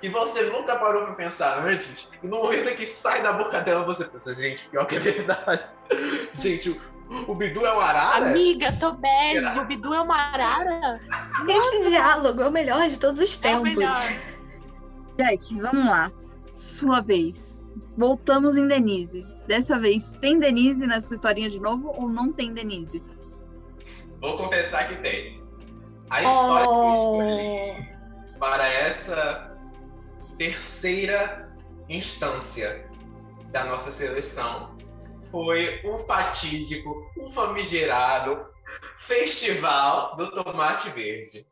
que 0.00 0.08
você 0.08 0.42
nunca 0.44 0.74
parou 0.76 1.04
para 1.04 1.14
pensar 1.14 1.64
antes, 1.64 2.08
e 2.22 2.26
no 2.26 2.38
momento 2.38 2.74
que 2.74 2.86
sai 2.86 3.22
da 3.22 3.32
boca 3.32 3.60
dela, 3.60 3.84
você 3.84 4.04
pensa, 4.06 4.32
gente, 4.32 4.66
pior 4.68 4.86
que 4.86 4.96
é 4.96 4.98
verdade. 4.98 5.62
gente, 6.32 6.80
o 7.28 7.34
Bidu 7.34 7.64
é 7.64 7.72
uma 7.72 7.84
arara? 7.84 8.30
Amiga, 8.30 8.72
tô 8.80 8.92
bege, 8.92 9.58
o 9.58 9.64
Bidu 9.66 9.94
é 9.94 10.00
uma 10.00 10.16
arara? 10.16 10.98
Esse 11.46 11.90
diálogo 11.90 12.42
é 12.42 12.48
o 12.48 12.50
melhor 12.50 12.88
de 12.88 12.98
todos 12.98 13.20
os 13.20 13.36
tempos. 13.36 13.68
É 13.68 13.72
o 13.72 13.76
melhor. 13.76 13.94
Jack, 15.18 15.60
vamos 15.60 15.86
lá. 15.86 16.10
Sua 16.56 17.02
vez. 17.02 17.66
Voltamos 17.98 18.56
em 18.56 18.66
Denise. 18.66 19.26
Dessa 19.46 19.78
vez, 19.78 20.12
tem 20.12 20.38
Denise 20.38 20.86
nessa 20.86 21.14
historinha 21.14 21.50
de 21.50 21.60
novo 21.60 21.92
ou 21.94 22.08
não 22.08 22.32
tem 22.32 22.54
Denise? 22.54 23.02
Vou 24.22 24.38
confessar 24.38 24.88
que 24.88 24.96
tem. 25.02 25.44
A 26.08 26.22
história 26.22 26.66
oh. 26.66 27.18
que 27.18 27.22
eu 27.22 27.38
escolhi 27.42 28.38
para 28.38 28.66
essa 28.66 29.58
terceira 30.38 31.54
instância 31.90 32.88
da 33.52 33.64
nossa 33.64 33.92
seleção 33.92 34.74
foi 35.30 35.82
o 35.84 35.98
fatídico, 35.98 36.90
o 37.18 37.30
famigerado, 37.30 38.46
Festival 38.96 40.16
do 40.16 40.32
Tomate 40.32 40.88
Verde. 40.88 41.46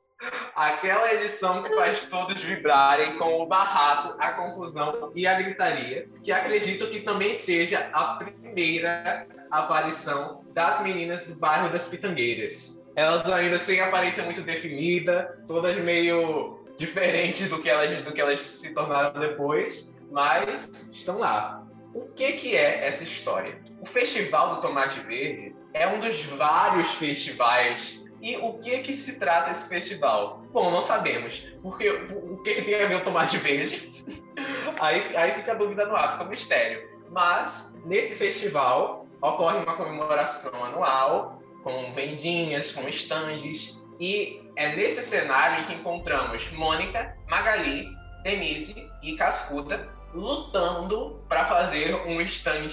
Aquela 0.55 1.13
edição 1.15 1.63
que 1.63 1.75
faz 1.75 2.05
todos 2.05 2.41
vibrarem 2.41 3.19
com 3.19 3.43
o 3.43 3.47
barraco, 3.47 4.17
a 4.21 4.33
confusão 4.33 5.11
e 5.15 5.27
a 5.27 5.35
gritaria, 5.35 6.09
que 6.23 6.31
acredito 6.31 6.89
que 6.89 7.01
também 7.01 7.35
seja 7.35 7.91
a 7.93 8.15
primeira 8.15 9.27
aparição 9.51 10.45
das 10.53 10.81
meninas 10.81 11.25
do 11.25 11.35
bairro 11.35 11.71
das 11.71 11.87
Pitangueiras. 11.87 12.83
Elas 12.95 13.29
ainda 13.31 13.59
sem 13.59 13.81
aparência 13.81 14.23
muito 14.23 14.43
definida, 14.43 15.37
todas 15.49 15.77
meio 15.79 16.65
diferentes 16.77 17.49
do 17.49 17.61
que 17.61 17.69
elas, 17.69 18.05
do 18.05 18.13
que 18.13 18.21
elas 18.21 18.43
se 18.43 18.71
tornaram 18.71 19.19
depois, 19.19 19.89
mas 20.11 20.89
estão 20.93 21.19
lá. 21.19 21.65
O 21.93 22.03
que, 22.09 22.33
que 22.33 22.57
é 22.57 22.87
essa 22.87 23.03
história? 23.03 23.61
O 23.81 23.87
Festival 23.87 24.55
do 24.55 24.61
Tomate 24.61 25.01
Verde 25.01 25.55
é 25.73 25.87
um 25.87 26.01
dos 26.01 26.23
vários 26.25 26.95
festivais 26.95 28.04
e 28.25 28.39
o 28.39 28.55
que 28.55 28.79
que 28.79 28.97
se 28.97 29.19
trata 29.19 29.51
esse 29.51 29.69
festival? 29.69 30.43
Bom, 30.51 30.71
não 30.71 30.81
sabemos. 30.81 31.45
Porque 31.61 31.91
o 31.91 32.39
que, 32.39 32.55
que 32.55 32.63
tem 32.63 32.83
a 32.83 32.87
ver 32.87 32.97
o 32.97 33.05
tomate 33.05 33.37
verde? 33.37 33.93
aí, 34.81 35.15
aí 35.15 35.33
fica 35.33 35.53
a 35.53 35.55
dúvida 35.55 35.85
no 35.85 35.95
ar, 35.95 36.13
fica 36.13 36.25
um 36.25 36.29
mistério. 36.29 36.89
Mas 37.11 37.71
nesse 37.85 38.15
festival 38.15 39.07
ocorre 39.21 39.59
uma 39.59 39.77
comemoração 39.77 40.65
anual 40.65 41.39
com 41.63 41.93
vendinhas, 41.93 42.73
com 42.73 42.89
estandes. 42.89 43.79
E 44.01 44.41
é 44.57 44.75
nesse 44.75 45.03
cenário 45.03 45.67
que 45.67 45.75
encontramos 45.75 46.51
Mônica, 46.53 47.15
Magali, 47.29 47.87
Denise 48.23 48.91
e 49.03 49.17
Cascuda 49.17 49.87
lutando 50.15 51.23
para 51.29 51.45
fazer 51.45 51.95
um 52.07 52.23
stand 52.23 52.69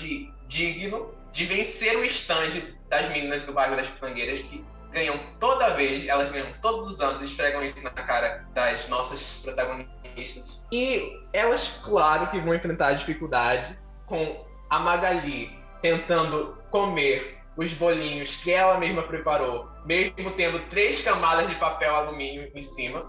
digno 0.48 1.14
de 1.30 1.44
vencer 1.44 1.98
o 1.98 2.06
stand 2.06 2.62
das 2.88 3.10
meninas 3.10 3.44
do 3.44 3.52
bairro 3.52 3.76
das 3.76 3.90
Pitangueiras, 3.90 4.40
que 4.40 4.64
ganham 4.92 5.20
toda 5.40 5.70
vez, 5.70 6.08
elas 6.08 6.30
ganham 6.30 6.54
todos 6.62 6.88
os 6.88 7.00
anos, 7.00 7.22
esfregam 7.22 7.64
isso 7.64 7.82
na 7.84 7.90
cara 7.92 8.46
das 8.54 8.88
nossas 8.88 9.40
protagonistas. 9.40 10.62
E 10.72 11.20
elas, 11.34 11.68
claro, 11.84 12.28
que 12.28 12.40
vão 12.40 12.54
enfrentar 12.54 12.94
dificuldade 12.94 13.78
com 14.06 14.46
a 14.70 14.80
Magali 14.80 15.58
tentando 15.82 16.58
comer 16.70 17.40
os 17.58 17.74
bolinhos 17.74 18.36
que 18.36 18.52
ela 18.52 18.78
mesma 18.78 19.04
preparou, 19.04 19.68
mesmo 19.86 20.32
tendo 20.32 20.60
três 20.68 21.02
camadas 21.02 21.48
de 21.48 21.56
papel 21.56 21.94
alumínio 21.96 22.50
em 22.54 22.62
cima. 22.62 23.02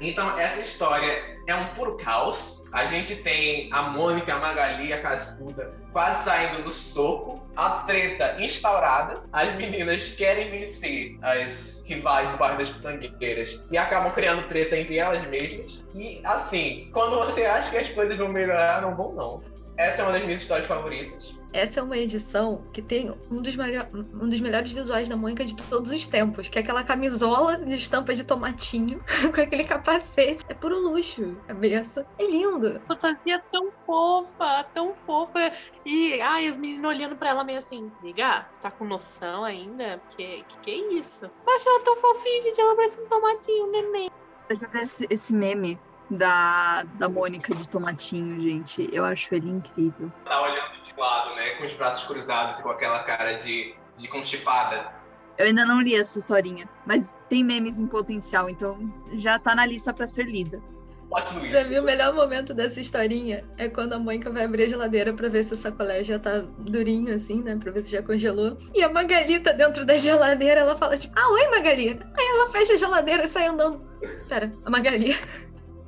Então, 0.00 0.38
essa 0.38 0.60
história 0.60 1.38
é 1.46 1.54
um 1.54 1.74
puro 1.74 1.96
caos. 1.96 2.64
A 2.72 2.84
gente 2.84 3.16
tem 3.16 3.68
a 3.72 3.82
Mônica, 3.82 4.32
a 4.32 4.38
Magali, 4.38 4.92
a 4.92 5.00
Cascuda 5.00 5.72
quase 5.92 6.24
saindo 6.24 6.62
no 6.62 6.70
soco, 6.70 7.42
a 7.56 7.80
treta 7.80 8.36
instaurada, 8.40 9.22
as 9.32 9.54
meninas 9.56 10.08
querem 10.10 10.48
vencer 10.48 11.18
as 11.20 11.82
rivais 11.84 12.28
do 12.30 12.36
bairro 12.36 12.58
das 12.58 12.70
Pitangueiras 12.70 13.60
e 13.70 13.76
acabam 13.76 14.12
criando 14.12 14.46
treta 14.46 14.76
entre 14.76 14.98
elas 14.98 15.26
mesmas. 15.26 15.82
E 15.94 16.20
assim, 16.24 16.88
quando 16.92 17.16
você 17.16 17.44
acha 17.44 17.70
que 17.70 17.78
as 17.78 17.88
coisas 17.90 18.16
vão 18.16 18.28
melhorar, 18.28 18.80
não 18.82 18.94
vão 18.94 19.12
não. 19.12 19.42
Essa 19.76 20.02
é 20.02 20.04
uma 20.04 20.12
das 20.12 20.22
minhas 20.22 20.42
histórias 20.42 20.66
favoritas. 20.66 21.34
Essa 21.52 21.80
é 21.80 21.82
uma 21.82 21.96
edição 21.96 22.62
que 22.72 22.80
tem 22.80 23.12
um 23.30 23.42
dos, 23.42 23.56
um 23.58 24.28
dos 24.28 24.40
melhores 24.40 24.70
visuais 24.70 25.08
da 25.08 25.16
Mônica 25.16 25.44
de 25.44 25.56
todos 25.56 25.90
os 25.90 26.06
tempos, 26.06 26.48
que 26.48 26.58
é 26.58 26.62
aquela 26.62 26.84
camisola 26.84 27.56
de 27.56 27.74
estampa 27.74 28.14
de 28.14 28.22
tomatinho 28.22 29.02
com 29.34 29.40
aquele 29.40 29.64
capacete. 29.64 30.44
É 30.48 30.54
puro 30.54 30.78
luxo, 30.78 31.36
cabeça. 31.48 32.06
É 32.18 32.26
lindo. 32.26 32.80
Fantasia 32.86 33.42
tão 33.50 33.72
fofa, 33.84 34.64
tão 34.72 34.94
fofa. 35.04 35.52
E, 35.84 36.20
ai, 36.20 36.46
as 36.46 36.56
meninas 36.56 36.88
olhando 36.88 37.16
pra 37.16 37.30
ela 37.30 37.42
meio 37.42 37.58
assim, 37.58 37.90
liga, 38.02 38.46
tá 38.60 38.70
com 38.70 38.84
noção 38.84 39.42
ainda? 39.42 40.00
Que, 40.16 40.44
que 40.48 40.58
que 40.62 40.70
é 40.70 40.98
isso? 40.98 41.24
Eu 41.24 41.56
acho 41.56 41.68
ela 41.68 41.80
tão 41.80 41.96
fofinha, 41.96 42.40
gente, 42.42 42.60
ela 42.60 42.76
parece 42.76 43.00
um 43.00 43.06
tomatinho, 43.06 43.66
um 43.66 43.70
neném. 43.70 44.10
Eu 44.48 44.56
já 44.56 44.66
vi 44.68 44.78
esse, 44.78 45.06
esse 45.10 45.34
meme 45.34 45.78
da, 46.10 46.82
da 46.98 47.08
Mônica 47.08 47.54
de 47.54 47.68
Tomatinho, 47.68 48.40
gente. 48.40 48.88
Eu 48.92 49.04
acho 49.04 49.34
ele 49.34 49.48
incrível. 49.48 50.10
Tá 50.24 50.42
olhando 50.42 50.82
de 50.82 50.92
lado, 50.98 51.34
né? 51.36 51.50
Com 51.50 51.64
os 51.64 51.72
braços 51.72 52.06
cruzados 52.06 52.58
e 52.58 52.62
com 52.62 52.70
aquela 52.70 53.02
cara 53.04 53.34
de, 53.34 53.74
de 53.96 54.08
constipada. 54.08 54.92
Eu 55.38 55.46
ainda 55.46 55.64
não 55.64 55.80
li 55.80 55.94
essa 55.94 56.18
historinha, 56.18 56.68
mas 56.84 57.14
tem 57.28 57.42
memes 57.42 57.78
em 57.78 57.86
potencial, 57.86 58.50
então 58.50 58.92
já 59.14 59.38
tá 59.38 59.54
na 59.54 59.64
lista 59.64 59.92
para 59.94 60.06
ser 60.06 60.24
lida. 60.24 60.60
Ótimo 61.10 61.40
Pra 61.40 61.64
mim, 61.64 61.78
o 61.78 61.82
melhor 61.82 62.14
momento 62.14 62.54
dessa 62.54 62.80
historinha 62.80 63.44
é 63.58 63.68
quando 63.68 63.94
a 63.94 63.98
Mônica 63.98 64.30
vai 64.30 64.44
abrir 64.44 64.64
a 64.64 64.68
geladeira 64.68 65.12
pra 65.12 65.28
ver 65.28 65.42
se 65.42 65.52
o 65.52 65.56
sacolé 65.56 66.04
já 66.04 66.20
tá 66.20 66.38
durinho, 66.58 67.12
assim, 67.12 67.42
né? 67.42 67.56
Pra 67.56 67.72
ver 67.72 67.82
se 67.82 67.90
já 67.90 68.02
congelou. 68.02 68.56
E 68.72 68.82
a 68.82 68.88
Magali 68.88 69.40
tá 69.40 69.50
dentro 69.50 69.84
da 69.84 69.96
geladeira, 69.96 70.60
ela 70.60 70.76
fala 70.76 70.96
tipo, 70.96 71.12
ah, 71.18 71.32
oi, 71.32 71.48
Magali. 71.48 72.00
Aí 72.16 72.26
ela 72.26 72.50
fecha 72.50 72.74
a 72.74 72.76
geladeira 72.76 73.24
e 73.24 73.28
sai 73.28 73.46
andando. 73.46 73.84
Pera, 74.28 74.52
a 74.64 74.70
Magali. 74.70 75.16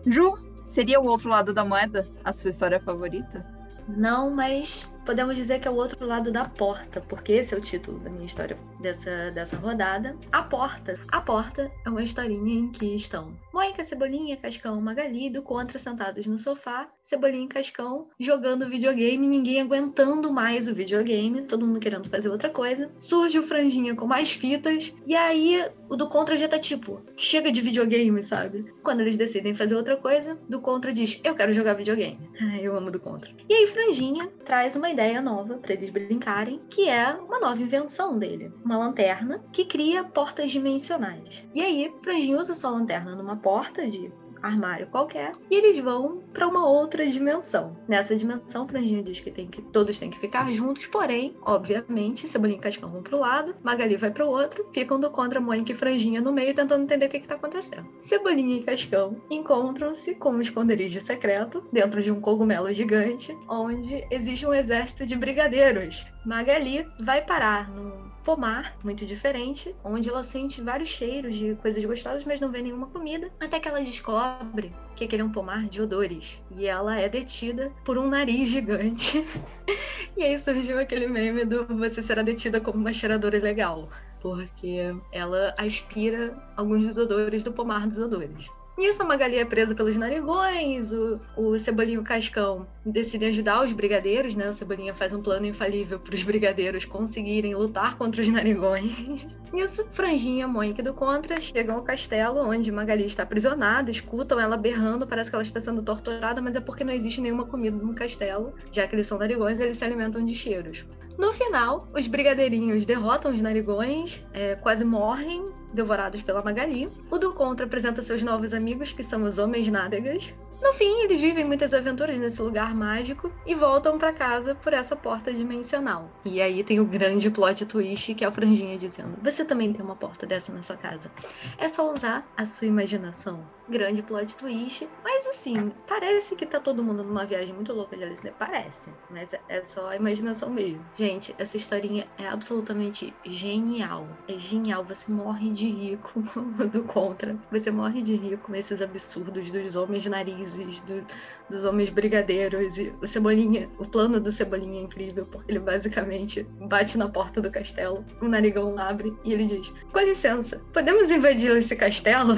Ju, 0.06 0.38
seria 0.64 1.00
o 1.00 1.06
outro 1.06 1.28
lado 1.28 1.52
da 1.52 1.64
moeda 1.64 2.06
a 2.24 2.32
sua 2.32 2.50
história 2.50 2.80
favorita? 2.80 3.44
Não, 3.88 4.30
mas 4.30 4.94
podemos 5.04 5.36
dizer 5.36 5.60
que 5.60 5.66
é 5.66 5.70
o 5.70 5.76
outro 5.76 6.06
lado 6.06 6.30
da 6.30 6.44
porta, 6.44 7.00
porque 7.00 7.32
esse 7.32 7.54
é 7.54 7.58
o 7.58 7.60
título 7.60 7.98
da 7.98 8.10
minha 8.10 8.26
história 8.26 8.56
dessa, 8.80 9.30
dessa 9.30 9.56
rodada. 9.56 10.16
A 10.30 10.42
Porta. 10.42 10.98
A 11.08 11.20
Porta 11.20 11.70
é 11.84 11.90
uma 11.90 12.02
historinha 12.02 12.60
em 12.60 12.70
que 12.70 12.94
estão 12.94 13.36
Mônica, 13.52 13.84
Cebolinha, 13.84 14.36
Cascão, 14.36 14.80
Magali 14.80 15.28
do 15.28 15.42
contra 15.42 15.78
sentados 15.78 16.26
no 16.26 16.38
sofá, 16.38 16.88
Cebolinha 17.02 17.44
e 17.44 17.48
Cascão 17.48 18.08
jogando 18.18 18.68
videogame, 18.68 19.26
ninguém 19.26 19.60
aguentando 19.60 20.32
mais 20.32 20.68
o 20.68 20.74
videogame, 20.74 21.42
todo 21.42 21.66
mundo 21.66 21.80
querendo 21.80 22.08
fazer 22.08 22.28
outra 22.28 22.50
coisa. 22.50 22.90
Surge 22.94 23.38
o 23.38 23.42
Franjinha 23.42 23.94
com 23.94 24.06
mais 24.06 24.32
fitas, 24.32 24.94
e 25.06 25.14
aí 25.14 25.68
o 25.92 25.96
do 25.96 26.08
contra 26.08 26.38
já 26.38 26.48
tá 26.48 26.58
tipo, 26.58 27.02
chega 27.14 27.52
de 27.52 27.60
videogame, 27.60 28.22
sabe? 28.22 28.64
Quando 28.82 29.02
eles 29.02 29.14
decidem 29.14 29.54
fazer 29.54 29.74
outra 29.74 29.94
coisa, 29.94 30.38
do 30.48 30.58
contra 30.58 30.90
diz, 30.90 31.20
eu 31.22 31.34
quero 31.34 31.52
jogar 31.52 31.74
videogame. 31.74 32.30
eu 32.62 32.74
amo 32.74 32.90
do 32.90 32.98
contra. 32.98 33.30
E 33.46 33.52
aí 33.52 33.66
Franjinha 33.66 34.26
traz 34.42 34.74
uma 34.74 34.88
ideia 34.88 35.20
nova 35.20 35.58
para 35.58 35.74
eles 35.74 35.90
brincarem, 35.90 36.62
que 36.70 36.88
é 36.88 37.12
uma 37.12 37.38
nova 37.38 37.60
invenção 37.60 38.18
dele, 38.18 38.50
uma 38.64 38.78
lanterna 38.78 39.44
que 39.52 39.66
cria 39.66 40.02
portas 40.02 40.50
dimensionais. 40.50 41.44
E 41.54 41.60
aí, 41.60 41.92
Franjinha 42.02 42.38
usa 42.38 42.54
sua 42.54 42.70
lanterna 42.70 43.14
numa 43.14 43.36
porta 43.36 43.86
de 43.86 44.10
armário 44.42 44.86
qualquer 44.88 45.32
e 45.50 45.54
eles 45.54 45.78
vão 45.78 46.22
para 46.32 46.46
uma 46.46 46.68
outra 46.68 47.06
dimensão. 47.08 47.76
Nessa 47.86 48.16
dimensão, 48.16 48.66
Franjinha 48.66 49.02
diz 49.02 49.20
que, 49.20 49.30
tem 49.30 49.46
que 49.46 49.62
todos 49.62 49.98
têm 49.98 50.10
que 50.10 50.18
ficar 50.18 50.50
juntos, 50.52 50.86
porém, 50.86 51.36
obviamente, 51.42 52.26
Cebolinha 52.26 52.58
e 52.58 52.62
Cascão 52.62 52.90
vão 52.90 53.02
pro 53.02 53.18
lado, 53.18 53.54
Magali 53.62 53.96
vai 53.96 54.10
pro 54.10 54.28
outro, 54.28 54.68
ficam 54.72 54.98
do 54.98 55.10
contra 55.10 55.40
Mônica 55.40 55.72
e 55.72 55.74
Franjinha 55.74 56.20
no 56.20 56.32
meio 56.32 56.54
tentando 56.54 56.82
entender 56.82 57.06
o 57.06 57.08
que, 57.08 57.20
que 57.20 57.28
tá 57.28 57.34
acontecendo. 57.34 57.88
Cebolinha 58.00 58.56
e 58.56 58.62
Cascão 58.62 59.20
encontram-se 59.30 60.14
com 60.14 60.30
um 60.30 60.40
esconderijo 60.40 61.00
secreto 61.00 61.64
dentro 61.72 62.02
de 62.02 62.10
um 62.10 62.20
cogumelo 62.20 62.72
gigante, 62.72 63.36
onde 63.48 64.06
existe 64.10 64.46
um 64.46 64.54
exército 64.54 65.06
de 65.06 65.16
brigadeiros. 65.16 66.04
Magali 66.24 66.86
vai 67.00 67.22
parar 67.22 67.70
num 67.70 68.01
pomar 68.24 68.76
muito 68.82 69.04
diferente, 69.04 69.74
onde 69.84 70.08
ela 70.08 70.22
sente 70.22 70.60
vários 70.60 70.88
cheiros 70.88 71.36
de 71.36 71.54
coisas 71.56 71.84
gostosas, 71.84 72.24
mas 72.24 72.40
não 72.40 72.50
vê 72.50 72.62
nenhuma 72.62 72.86
comida, 72.86 73.30
até 73.40 73.58
que 73.58 73.68
ela 73.68 73.80
descobre 73.80 74.72
que 74.94 75.04
aquele 75.04 75.22
é 75.22 75.24
um 75.24 75.32
pomar 75.32 75.66
de 75.66 75.80
odores. 75.80 76.40
E 76.50 76.66
ela 76.66 76.98
é 76.98 77.08
detida 77.08 77.72
por 77.84 77.98
um 77.98 78.08
nariz 78.08 78.50
gigante. 78.50 79.26
e 80.16 80.22
aí 80.22 80.38
surgiu 80.38 80.78
aquele 80.78 81.06
meme 81.06 81.44
do 81.44 81.66
você 81.66 82.02
será 82.02 82.22
detida 82.22 82.60
como 82.60 82.78
uma 82.78 82.92
cheiradora 82.92 83.36
ilegal. 83.36 83.88
Porque 84.20 84.94
ela 85.10 85.52
aspira 85.58 86.36
alguns 86.56 86.86
dos 86.86 86.96
odores 86.96 87.42
do 87.42 87.52
pomar 87.52 87.88
dos 87.88 87.98
odores. 87.98 88.46
Nisso, 88.82 89.00
a 89.00 89.04
Magali 89.04 89.36
é 89.36 89.44
presa 89.44 89.76
pelos 89.76 89.96
narigões, 89.96 90.90
o, 90.90 91.20
o 91.36 91.56
Cebolinha 91.56 91.94
e 91.94 91.98
o 91.98 92.02
Cascão 92.02 92.66
decidem 92.84 93.28
ajudar 93.28 93.62
os 93.64 93.70
brigadeiros, 93.70 94.34
né? 94.34 94.50
O 94.50 94.52
Cebolinha 94.52 94.92
faz 94.92 95.12
um 95.12 95.22
plano 95.22 95.46
infalível 95.46 96.00
para 96.00 96.12
os 96.16 96.24
brigadeiros 96.24 96.84
conseguirem 96.84 97.54
lutar 97.54 97.96
contra 97.96 98.20
os 98.20 98.26
narigões. 98.26 99.24
Nisso, 99.54 99.86
Franjinha, 99.92 100.48
Mônica 100.48 100.82
do 100.82 100.92
Contra 100.92 101.40
chegam 101.40 101.76
ao 101.76 101.82
castelo, 101.82 102.40
onde 102.40 102.72
Magali 102.72 103.06
está 103.06 103.22
aprisionada, 103.22 103.88
escutam 103.88 104.40
ela 104.40 104.56
berrando, 104.56 105.06
parece 105.06 105.30
que 105.30 105.36
ela 105.36 105.44
está 105.44 105.60
sendo 105.60 105.80
torturada, 105.80 106.42
mas 106.42 106.56
é 106.56 106.60
porque 106.60 106.82
não 106.82 106.92
existe 106.92 107.20
nenhuma 107.20 107.46
comida 107.46 107.76
no 107.76 107.94
castelo, 107.94 108.52
já 108.72 108.88
que 108.88 108.96
eles 108.96 109.06
são 109.06 109.16
narigões, 109.16 109.60
eles 109.60 109.78
se 109.78 109.84
alimentam 109.84 110.24
de 110.24 110.34
cheiros. 110.34 110.84
No 111.16 111.32
final, 111.32 111.88
os 111.94 112.08
brigadeirinhos 112.08 112.84
derrotam 112.84 113.32
os 113.32 113.40
narigões, 113.40 114.24
é, 114.32 114.56
quase 114.56 114.84
morrem, 114.84 115.44
devorados 115.72 116.22
pela 116.22 116.42
Magali. 116.42 116.88
O 117.10 117.18
do 117.18 117.32
Contra 117.32 117.66
apresenta 117.66 118.02
seus 118.02 118.22
novos 118.22 118.52
amigos, 118.52 118.92
que 118.92 119.02
são 119.02 119.24
os 119.24 119.38
Homens 119.38 119.68
Nádegas. 119.68 120.34
No 120.62 120.72
fim, 120.72 121.00
eles 121.00 121.20
vivem 121.20 121.44
muitas 121.44 121.74
aventuras 121.74 122.16
nesse 122.18 122.40
lugar 122.40 122.72
mágico 122.72 123.32
e 123.44 123.52
voltam 123.52 123.98
para 123.98 124.12
casa 124.12 124.54
por 124.54 124.72
essa 124.72 124.94
porta 124.94 125.32
dimensional. 125.32 126.08
E 126.24 126.40
aí 126.40 126.62
tem 126.62 126.78
o 126.78 126.84
grande 126.84 127.28
plot 127.30 127.66
twist 127.66 128.14
que 128.14 128.24
é 128.24 128.28
o 128.28 128.32
Franjinha 128.32 128.78
dizendo: 128.78 129.16
Você 129.22 129.44
também 129.44 129.72
tem 129.72 129.84
uma 129.84 129.96
porta 129.96 130.24
dessa 130.24 130.52
na 130.52 130.62
sua 130.62 130.76
casa. 130.76 131.10
É 131.58 131.66
só 131.66 131.92
usar 131.92 132.24
a 132.36 132.46
sua 132.46 132.68
imaginação. 132.68 133.44
Grande 133.68 134.02
plot 134.02 134.36
twist. 134.36 134.88
Mas 135.02 135.26
assim, 135.26 135.72
parece 135.86 136.36
que 136.36 136.46
tá 136.46 136.60
todo 136.60 136.82
mundo 136.82 137.02
numa 137.02 137.24
viagem 137.24 137.54
muito 137.54 137.72
louca 137.72 137.96
de 137.96 138.04
Alice, 138.04 138.24
né? 138.24 138.32
Parece, 138.38 138.92
mas 139.10 139.34
é 139.48 139.64
só 139.64 139.88
a 139.88 139.96
imaginação 139.96 140.50
mesmo. 140.50 140.84
Gente, 140.94 141.34
essa 141.38 141.56
historinha 141.56 142.06
é 142.18 142.26
absolutamente 142.26 143.14
genial. 143.24 144.06
É 144.28 144.38
genial, 144.38 144.84
você 144.84 145.10
morre 145.10 145.50
de 145.50 145.68
rico 145.68 146.22
do 146.72 146.82
contra. 146.84 147.36
Você 147.50 147.70
morre 147.70 148.02
de 148.02 148.16
rico 148.16 148.42
com 148.42 148.54
esses 148.54 148.82
absurdos 148.82 149.50
dos 149.50 149.76
homens 149.76 150.06
narizes, 150.06 150.80
do, 150.80 151.04
dos 151.48 151.64
homens 151.64 151.90
brigadeiros 151.90 152.76
e 152.78 152.92
o 153.00 153.06
Cebolinha, 153.06 153.68
o 153.78 153.86
plano 153.86 154.20
do 154.20 154.32
Cebolinha 154.32 154.80
é 154.80 154.84
incrível, 154.84 155.24
porque 155.26 155.50
ele 155.50 155.58
basicamente 155.58 156.42
bate 156.60 156.98
na 156.98 157.08
porta 157.08 157.40
do 157.40 157.50
castelo, 157.50 158.04
o 158.20 158.26
narigão 158.26 158.78
abre 158.78 159.16
e 159.24 159.32
ele 159.32 159.46
diz: 159.46 159.72
Com 159.92 160.00
licença, 160.00 160.60
podemos 160.72 161.10
invadir 161.10 161.56
esse 161.56 161.76
castelo? 161.76 162.34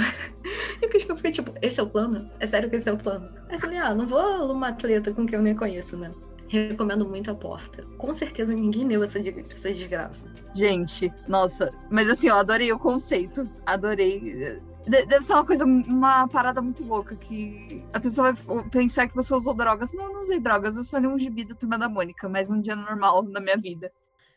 e 0.83 0.87
o 0.87 0.91
Pisco 0.91 1.17
fica 1.25 1.31
tipo: 1.31 1.55
Esse 1.63 1.81
é 1.81 1.83
o 1.83 1.89
plano? 1.89 2.29
É 2.39 2.47
sério 2.47 2.69
que 2.69 2.77
esse 2.77 2.89
é 2.89 2.93
o 2.93 2.99
plano? 2.99 3.29
Aí 3.49 3.57
eu 3.57 3.59
falei: 3.59 3.79
Ah, 3.79 3.95
não 3.95 4.07
vou 4.07 4.53
uma 4.53 4.69
atleta 4.69 5.13
com 5.13 5.27
quem 5.27 5.39
eu 5.39 5.43
nem 5.43 5.57
conheço, 5.57 5.97
né? 5.97 6.11
Recomendo 6.49 7.09
muito 7.09 7.31
a 7.31 7.35
porta. 7.35 7.83
Com 7.97 8.13
certeza 8.13 8.55
ninguém 8.55 8.87
leu 8.87 9.03
essa, 9.03 9.19
essa 9.19 9.73
desgraça. 9.73 10.31
Gente, 10.55 11.13
nossa, 11.27 11.73
mas 11.91 12.09
assim, 12.09 12.29
eu 12.29 12.37
adorei 12.37 12.73
o 12.73 12.79
conceito. 12.79 13.45
Adorei 13.65 14.61
Deve 14.87 15.23
ser 15.23 15.33
uma 15.33 15.47
coisa, 15.47 15.65
uma 15.65 16.29
parada 16.29 16.61
muito 16.61 16.85
louca, 16.85 17.17
que 17.17 17.83
a 17.91 17.99
pessoa 17.99 18.35
vai 18.35 18.69
pensar 18.69 19.09
que 19.09 19.15
você 19.15 19.33
usou 19.33 19.55
drogas. 19.55 19.95
Não, 19.95 20.13
não 20.13 20.21
usei 20.21 20.39
drogas, 20.39 20.77
eu 20.77 20.85
só 20.85 20.99
li 20.99 21.07
um 21.07 21.19
gibi 21.19 21.43
da 21.43 21.55
Turma 21.55 21.79
da 21.79 21.89
Mônica, 21.89 22.29
mas 22.29 22.51
um 22.51 22.61
dia 22.61 22.77
normal 22.77 23.23
na 23.23 23.41
minha 23.41 23.57
vida. 23.57 23.91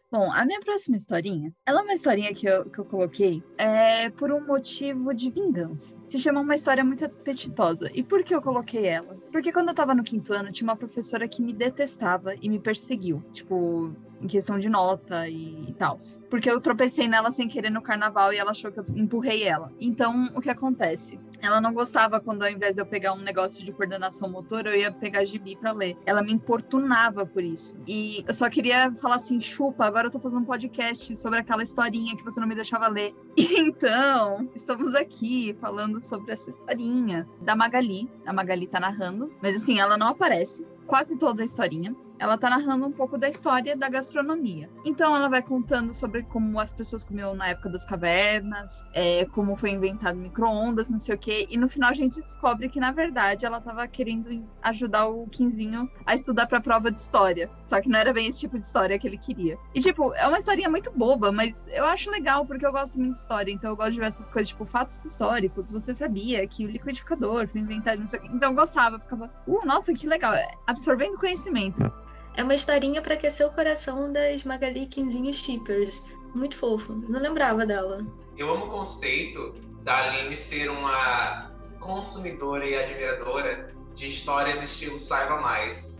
Bom, 0.09 0.31
a 0.31 0.45
minha 0.45 0.61
próxima 0.61 0.95
historinha, 0.95 1.53
ela 1.65 1.81
é 1.81 1.83
uma 1.83 1.93
historinha 1.93 2.33
que 2.33 2.47
eu, 2.47 2.69
que 2.69 2.79
eu 2.79 2.85
coloquei 2.85 3.43
é, 3.57 4.09
por 4.09 4.31
um 4.31 4.39
motivo 4.39 5.13
de 5.13 5.29
vingança. 5.29 5.93
Se 6.07 6.17
chama 6.17 6.39
uma 6.39 6.55
história 6.55 6.81
muito 6.81 7.03
apetitosa. 7.03 7.91
E 7.93 8.01
por 8.01 8.23
que 8.23 8.33
eu 8.33 8.41
coloquei 8.41 8.85
ela? 8.85 9.17
Porque 9.33 9.51
quando 9.51 9.67
eu 9.67 9.75
tava 9.75 9.93
no 9.93 10.05
quinto 10.05 10.31
ano, 10.31 10.49
tinha 10.49 10.65
uma 10.65 10.77
professora 10.77 11.27
que 11.27 11.41
me 11.41 11.51
detestava 11.51 12.35
e 12.41 12.47
me 12.47 12.57
perseguiu. 12.57 13.21
Tipo, 13.33 13.93
em 14.21 14.27
questão 14.27 14.57
de 14.57 14.69
nota 14.69 15.27
e, 15.27 15.69
e 15.69 15.73
tal. 15.73 15.97
Porque 16.29 16.49
eu 16.49 16.61
tropecei 16.61 17.09
nela 17.09 17.29
sem 17.31 17.49
querer 17.49 17.69
no 17.69 17.81
carnaval 17.81 18.31
e 18.31 18.37
ela 18.37 18.51
achou 18.51 18.71
que 18.71 18.79
eu 18.79 18.85
empurrei 18.95 19.43
ela. 19.43 19.73
Então, 19.77 20.29
o 20.33 20.39
que 20.39 20.49
acontece? 20.49 21.19
Ela 21.41 21.61
não 21.61 21.73
gostava 21.73 22.19
quando, 22.19 22.43
ao 22.43 22.49
invés 22.49 22.75
de 22.75 22.81
eu 22.81 22.85
pegar 22.85 23.13
um 23.13 23.21
negócio 23.21 23.63
de 23.63 23.71
coordenação 23.71 24.29
motora, 24.29 24.69
eu 24.69 24.79
ia 24.79 24.91
pegar 24.91 25.25
gibi 25.25 25.55
para 25.55 25.71
ler. 25.71 25.97
Ela 26.05 26.23
me 26.23 26.33
importunava 26.33 27.25
por 27.25 27.43
isso. 27.43 27.75
E 27.87 28.23
eu 28.27 28.33
só 28.33 28.49
queria 28.49 28.91
falar 28.95 29.15
assim: 29.15 29.39
chupa, 29.39 29.85
agora 29.85 30.07
eu 30.07 30.11
tô 30.11 30.19
fazendo 30.19 30.41
um 30.41 30.45
podcast 30.45 31.15
sobre 31.15 31.39
aquela 31.39 31.63
historinha 31.63 32.15
que 32.15 32.23
você 32.23 32.39
não 32.39 32.47
me 32.47 32.55
deixava 32.55 32.87
ler. 32.87 33.13
Então, 33.67 34.49
estamos 34.55 34.93
aqui 34.95 35.55
falando 35.59 35.99
sobre 35.99 36.31
essa 36.31 36.49
historinha 36.49 37.27
da 37.41 37.55
Magali. 37.55 38.09
A 38.25 38.31
Magali 38.31 38.67
tá 38.67 38.79
narrando, 38.79 39.33
mas 39.41 39.55
assim, 39.55 39.79
ela 39.79 39.97
não 39.97 40.07
aparece 40.07 40.65
quase 40.85 41.17
toda 41.17 41.41
a 41.41 41.45
historinha 41.45 41.95
ela 42.19 42.37
tá 42.37 42.49
narrando 42.49 42.85
um 42.85 42.91
pouco 42.91 43.17
da 43.17 43.29
história 43.29 43.75
da 43.75 43.89
gastronomia. 43.89 44.69
Então 44.85 45.15
ela 45.15 45.29
vai 45.29 45.41
contando 45.41 45.93
sobre 45.93 46.23
como 46.23 46.59
as 46.59 46.73
pessoas 46.73 47.03
comiam 47.03 47.35
na 47.35 47.47
época 47.49 47.69
das 47.69 47.85
cavernas, 47.85 48.83
é, 48.93 49.25
como 49.25 49.55
foi 49.55 49.71
inventado 49.71 50.17
micro-ondas, 50.17 50.89
não 50.89 50.97
sei 50.97 51.15
o 51.15 51.17
quê. 51.17 51.47
E 51.49 51.57
no 51.57 51.69
final 51.69 51.89
a 51.89 51.93
gente 51.93 52.15
descobre 52.15 52.69
que, 52.69 52.79
na 52.79 52.91
verdade, 52.91 53.45
ela 53.45 53.61
tava 53.61 53.87
querendo 53.87 54.45
ajudar 54.61 55.07
o 55.07 55.27
Quinzinho 55.27 55.89
a 56.05 56.15
estudar 56.15 56.47
pra 56.47 56.59
prova 56.59 56.91
de 56.91 56.99
história. 56.99 57.49
Só 57.65 57.81
que 57.81 57.89
não 57.89 57.99
era 57.99 58.13
bem 58.13 58.27
esse 58.27 58.39
tipo 58.39 58.57
de 58.57 58.65
história 58.65 58.97
que 58.97 59.07
ele 59.07 59.17
queria. 59.17 59.57
E, 59.73 59.79
tipo, 59.79 60.13
é 60.13 60.27
uma 60.27 60.37
historinha 60.37 60.69
muito 60.69 60.91
boba, 60.91 61.31
mas 61.31 61.67
eu 61.69 61.85
acho 61.85 62.09
legal 62.09 62.45
porque 62.45 62.65
eu 62.65 62.71
gosto 62.71 62.97
muito 62.97 63.13
de 63.13 63.19
história. 63.19 63.51
Então 63.51 63.69
eu 63.69 63.75
gosto 63.75 63.93
de 63.93 63.99
ver 63.99 64.07
essas 64.07 64.29
coisas, 64.29 64.49
tipo, 64.49 64.65
fatos 64.65 65.03
históricos. 65.05 65.69
Você 65.69 65.93
sabia 65.93 66.45
que 66.47 66.65
o 66.65 66.69
liquidificador 66.69 67.47
foi 67.47 67.61
inventado, 67.61 67.99
não 67.99 68.07
sei 68.07 68.19
o 68.19 68.21
quê. 68.21 68.29
Então 68.33 68.51
eu 68.51 68.55
gostava, 68.55 68.99
ficava, 68.99 69.31
uh, 69.45 69.65
nossa, 69.65 69.93
que 69.93 70.07
legal. 70.07 70.33
Absorvendo 70.65 71.17
conhecimento. 71.17 71.91
É 72.37 72.43
uma 72.43 72.53
historinha 72.53 73.01
para 73.01 73.15
aquecer 73.15 73.47
o 73.47 73.51
coração 73.51 74.13
das 74.13 74.43
Magali 74.43 74.85
Quinzinho 74.85 75.33
Shippers. 75.33 75.99
Muito 76.35 76.55
fofo. 76.55 76.93
Não 76.93 77.19
lembrava 77.19 77.65
dela. 77.65 78.05
Eu 78.37 78.53
amo 78.53 78.67
o 78.67 78.69
conceito 78.69 79.55
da 79.81 79.97
Aline 80.03 80.37
ser 80.37 80.69
uma 80.69 81.51
consumidora 81.79 82.63
e 82.63 82.75
admiradora 82.77 83.73
de 83.95 84.07
histórias 84.07 84.61
estilo 84.61 84.99
Saiba 84.99 85.41
Mais. 85.41 85.97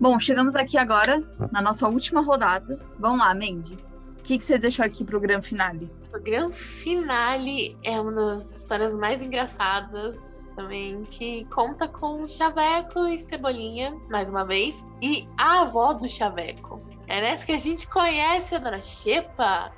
Bom, 0.00 0.18
chegamos 0.18 0.56
aqui 0.56 0.76
agora 0.76 1.22
na 1.52 1.62
nossa 1.62 1.86
última 1.86 2.20
rodada. 2.20 2.84
Vamos 2.98 3.20
lá, 3.20 3.32
Mandy. 3.32 3.74
O 4.18 4.22
que, 4.24 4.38
que 4.38 4.42
você 4.42 4.58
deixou 4.58 4.84
aqui 4.84 5.04
pro 5.04 5.20
grande 5.20 5.46
finale? 5.46 5.88
O 6.12 6.18
grande 6.18 6.56
finale 6.56 7.78
é 7.84 8.00
uma 8.00 8.10
das 8.10 8.56
histórias 8.56 8.96
mais 8.96 9.22
engraçadas 9.22 10.42
também, 10.54 11.02
que 11.02 11.44
conta 11.46 11.86
com 11.88 12.26
Chaveco 12.26 13.06
e 13.06 13.18
Cebolinha, 13.18 13.94
mais 14.08 14.28
uma 14.28 14.44
vez, 14.44 14.84
e 15.02 15.28
a 15.36 15.62
avó 15.62 15.92
do 15.92 16.08
Chaveco. 16.08 16.80
É 17.06 17.20
nessa 17.20 17.44
que 17.44 17.52
a 17.52 17.58
gente 17.58 17.86
conhece 17.86 18.54
a 18.54 18.58
Dona 18.58 18.80
Xepa, 18.80 19.72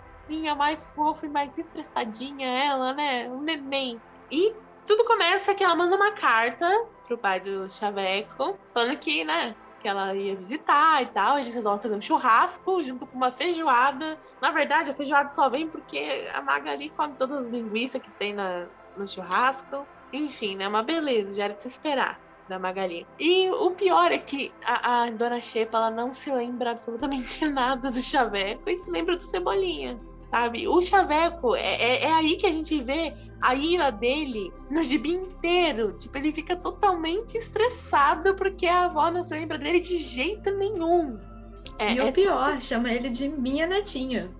mais 0.57 0.91
fofa 0.93 1.27
e 1.27 1.29
mais 1.29 1.57
estressadinha 1.57 2.49
ela, 2.49 2.93
né? 2.93 3.29
Um 3.29 3.41
neném. 3.41 4.01
E 4.31 4.55
tudo 4.87 5.05
começa 5.05 5.55
que 5.55 5.62
ela 5.62 5.74
manda 5.74 5.97
uma 5.97 6.12
carta 6.12 6.87
pro 7.07 7.16
pai 7.16 7.41
do 7.41 7.68
Chaveco, 7.68 8.59
falando 8.72 8.97
que, 8.99 9.24
né, 9.24 9.55
que 9.81 9.89
ela 9.89 10.14
ia 10.14 10.35
visitar 10.35 11.03
e 11.03 11.07
tal. 11.07 11.39
Eles 11.39 11.55
resolvem 11.55 11.81
fazer 11.81 11.97
um 11.97 12.01
churrasco 12.01 12.83
junto 12.83 13.07
com 13.07 13.16
uma 13.16 13.31
feijoada. 13.31 14.18
Na 14.41 14.51
verdade, 14.51 14.91
a 14.91 14.95
feijoada 14.95 15.31
só 15.31 15.49
vem 15.49 15.68
porque 15.68 16.29
a 16.33 16.43
Magali 16.43 16.91
come 16.91 17.14
todas 17.14 17.45
as 17.45 17.51
linguiças 17.53 18.03
que 18.03 18.11
tem 18.12 18.33
na, 18.33 18.66
no 18.97 19.07
churrasco. 19.07 19.87
Enfim, 20.17 20.57
né? 20.57 20.67
Uma 20.67 20.83
beleza, 20.83 21.35
já 21.35 21.45
era 21.45 21.55
de 21.55 21.62
se 21.62 21.69
esperar 21.69 22.21
da 22.49 22.59
Magali. 22.59 23.07
E 23.19 23.51
o 23.51 23.71
pior 23.73 24.12
é 24.12 24.19
que 24.19 24.53
a, 24.64 25.03
a 25.03 25.11
Dona 25.11 25.41
Xepa, 25.41 25.77
ela 25.77 25.91
não 25.91 26.12
se 26.12 26.31
lembra 26.31 26.73
absolutamente 26.73 27.45
nada 27.49 27.91
do 27.91 28.01
Chaveco 28.01 28.69
e 28.71 28.79
se 28.79 28.91
lembra 28.91 29.17
do 29.17 29.23
Cebolinha, 29.23 29.99
sabe? 30.31 30.69
O 30.69 30.81
Chaveco, 30.81 31.55
é, 31.57 31.75
é, 31.75 32.05
é, 32.05 32.12
aí 32.12 32.37
que 32.37 32.47
a 32.47 32.53
gente 32.53 32.81
vê 32.83 33.14
a 33.43 33.55
ira 33.55 33.91
dele 33.91 34.53
no 34.71 34.83
gibi 34.83 35.11
inteiro. 35.11 35.93
Tipo, 35.99 36.19
ele 36.19 36.33
fica 36.33 36.57
totalmente 36.57 37.37
estressado 37.37 38.35
porque 38.35 38.67
a 38.67 38.85
avó 38.85 39.11
não 39.11 39.23
se 39.23 39.35
lembra 39.35 39.59
dele 39.59 39.81
de 39.81 39.97
jeito 39.97 40.51
nenhum. 40.53 41.19
É, 41.79 41.93
e 41.93 42.01
o 42.01 42.05
é 42.05 42.12
pior, 42.12 42.61
chama 42.61 42.91
ele 42.91 43.11
de 43.11 43.29
minha 43.29 43.67
netinha. 43.67 44.31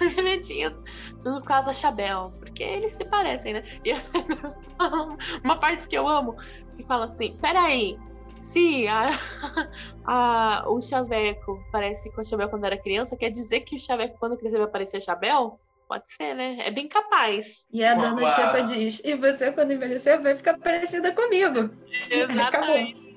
netinha 0.22 0.74
tudo 1.22 1.40
por 1.40 1.48
causa 1.48 1.66
da 1.66 1.72
Chabel, 1.72 2.32
porque 2.38 2.62
eles 2.62 2.92
se 2.92 3.04
parecem, 3.04 3.54
né? 3.54 3.62
E 3.84 3.92
uma 5.44 5.56
parte 5.56 5.86
que 5.86 5.96
eu 5.96 6.08
amo, 6.08 6.36
que 6.76 6.82
fala 6.84 7.04
assim: 7.04 7.36
peraí, 7.36 7.98
se 8.38 8.88
a, 8.88 9.10
a, 10.04 10.64
o 10.68 10.80
Chaveco 10.80 11.62
parece 11.70 12.10
com 12.10 12.20
a 12.20 12.24
Chabel 12.24 12.48
quando 12.48 12.64
era 12.64 12.76
criança, 12.76 13.16
quer 13.16 13.30
dizer 13.30 13.60
que 13.60 13.76
o 13.76 13.78
Chaveco, 13.78 14.18
quando 14.18 14.36
crescer, 14.36 14.58
vai 14.58 14.68
parecer 14.68 14.96
a 14.96 15.00
Chabel? 15.00 15.60
Pode 15.86 16.08
ser, 16.08 16.34
né? 16.34 16.58
É 16.60 16.70
bem 16.70 16.86
capaz. 16.86 17.66
E 17.72 17.84
a 17.84 17.94
dona 17.94 18.24
Chepa 18.26 18.62
diz: 18.62 19.02
e 19.04 19.14
você, 19.16 19.50
quando 19.50 19.72
envelhecer, 19.72 20.20
vai 20.22 20.36
ficar 20.36 20.56
parecida 20.58 21.12
comigo. 21.12 21.70
Exatamente. 22.08 23.10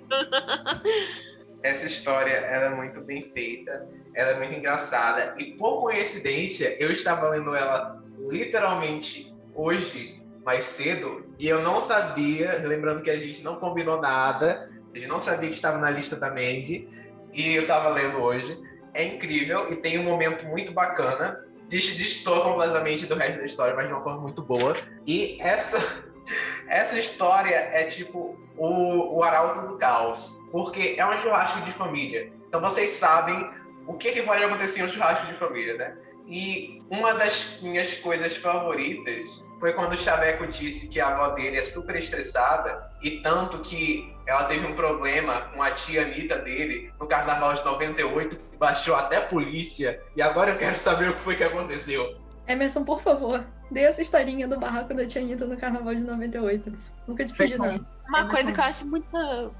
Essa 1.63 1.85
história 1.85 2.31
ela 2.33 2.65
é 2.65 2.75
muito 2.75 2.99
bem 3.01 3.31
feita 3.31 3.87
ela 4.15 4.31
é 4.31 4.37
muito 4.37 4.55
engraçada. 4.55 5.35
E 5.37 5.53
por 5.53 5.81
coincidência, 5.81 6.75
eu 6.79 6.91
estava 6.91 7.29
lendo 7.29 7.55
ela 7.55 8.01
literalmente 8.19 9.33
hoje, 9.55 10.21
mais 10.45 10.63
cedo, 10.63 11.25
e 11.39 11.47
eu 11.47 11.61
não 11.61 11.79
sabia, 11.79 12.59
lembrando 12.63 13.01
que 13.01 13.09
a 13.09 13.17
gente 13.17 13.43
não 13.43 13.55
combinou 13.55 13.99
nada, 13.99 14.69
a 14.93 14.97
gente 14.97 15.07
não 15.07 15.19
sabia 15.19 15.49
que 15.49 15.55
estava 15.55 15.77
na 15.77 15.89
lista 15.89 16.15
da 16.15 16.29
Mandy, 16.29 16.87
e 17.33 17.55
eu 17.55 17.63
estava 17.63 17.89
lendo 17.89 18.19
hoje. 18.19 18.57
É 18.93 19.03
incrível 19.03 19.71
e 19.71 19.75
tem 19.75 19.97
um 19.97 20.03
momento 20.03 20.45
muito 20.45 20.71
bacana. 20.71 21.39
Distor 21.67 22.43
completamente 22.43 23.07
do 23.07 23.15
resto 23.15 23.39
da 23.39 23.45
história, 23.45 23.75
mas 23.75 23.87
de 23.87 23.93
uma 23.93 24.03
forma 24.03 24.21
muito 24.21 24.43
boa. 24.43 24.77
E 25.07 25.37
essa, 25.41 26.03
essa 26.69 26.99
história 26.99 27.55
é 27.73 27.85
tipo 27.85 28.37
o, 28.55 29.17
o 29.17 29.23
Arauto 29.23 29.67
do 29.67 29.77
Caos, 29.77 30.39
porque 30.51 30.95
é 30.99 31.05
um 31.05 31.13
churrasco 31.13 31.61
de 31.61 31.71
família. 31.71 32.31
Então 32.47 32.61
vocês 32.61 32.91
sabem 32.91 33.49
o 33.87 33.93
que, 33.93 34.11
que 34.11 34.21
pode 34.23 34.43
acontecer 34.43 34.81
em 34.81 34.83
um 34.83 34.87
churrasco 34.87 35.27
de 35.27 35.35
família, 35.35 35.75
né? 35.75 35.97
E 36.25 36.81
uma 36.89 37.13
das 37.13 37.59
minhas 37.61 37.93
coisas 37.95 38.35
favoritas 38.35 39.43
foi 39.59 39.73
quando 39.73 39.93
o 39.93 39.97
Chaveco 39.97 40.47
disse 40.47 40.87
que 40.87 40.99
a 40.99 41.07
avó 41.07 41.29
dele 41.29 41.57
é 41.57 41.61
super 41.61 41.95
estressada 41.95 42.89
e 43.01 43.21
tanto 43.21 43.59
que 43.59 44.13
ela 44.25 44.45
teve 44.45 44.65
um 44.65 44.73
problema 44.73 45.41
com 45.53 45.61
a 45.61 45.71
tia 45.71 46.03
Anitta 46.03 46.37
dele 46.39 46.91
no 46.99 47.07
carnaval 47.07 47.53
de 47.53 47.63
98, 47.65 48.39
baixou 48.57 48.95
até 48.95 49.19
polícia. 49.19 50.01
E 50.15 50.21
agora 50.21 50.51
eu 50.51 50.57
quero 50.57 50.77
saber 50.77 51.09
o 51.09 51.15
que 51.15 51.21
foi 51.21 51.35
que 51.35 51.43
aconteceu. 51.43 52.22
Emerson, 52.47 52.83
por 52.83 53.01
favor, 53.01 53.45
dê 53.71 53.81
essa 53.81 54.01
historinha 54.01 54.47
do 54.47 54.59
barraco 54.59 54.93
da 54.93 55.05
Tianita 55.05 55.45
no 55.45 55.57
carnaval 55.57 55.95
de 55.95 56.01
98. 56.01 56.73
Nunca 57.07 57.25
te 57.25 57.33
pedi 57.33 57.57
nada. 57.57 57.85
Uma 58.07 58.27
coisa 58.27 58.51
que 58.51 58.59
eu 58.59 58.63
acho 58.63 58.85
muito, 58.85 59.11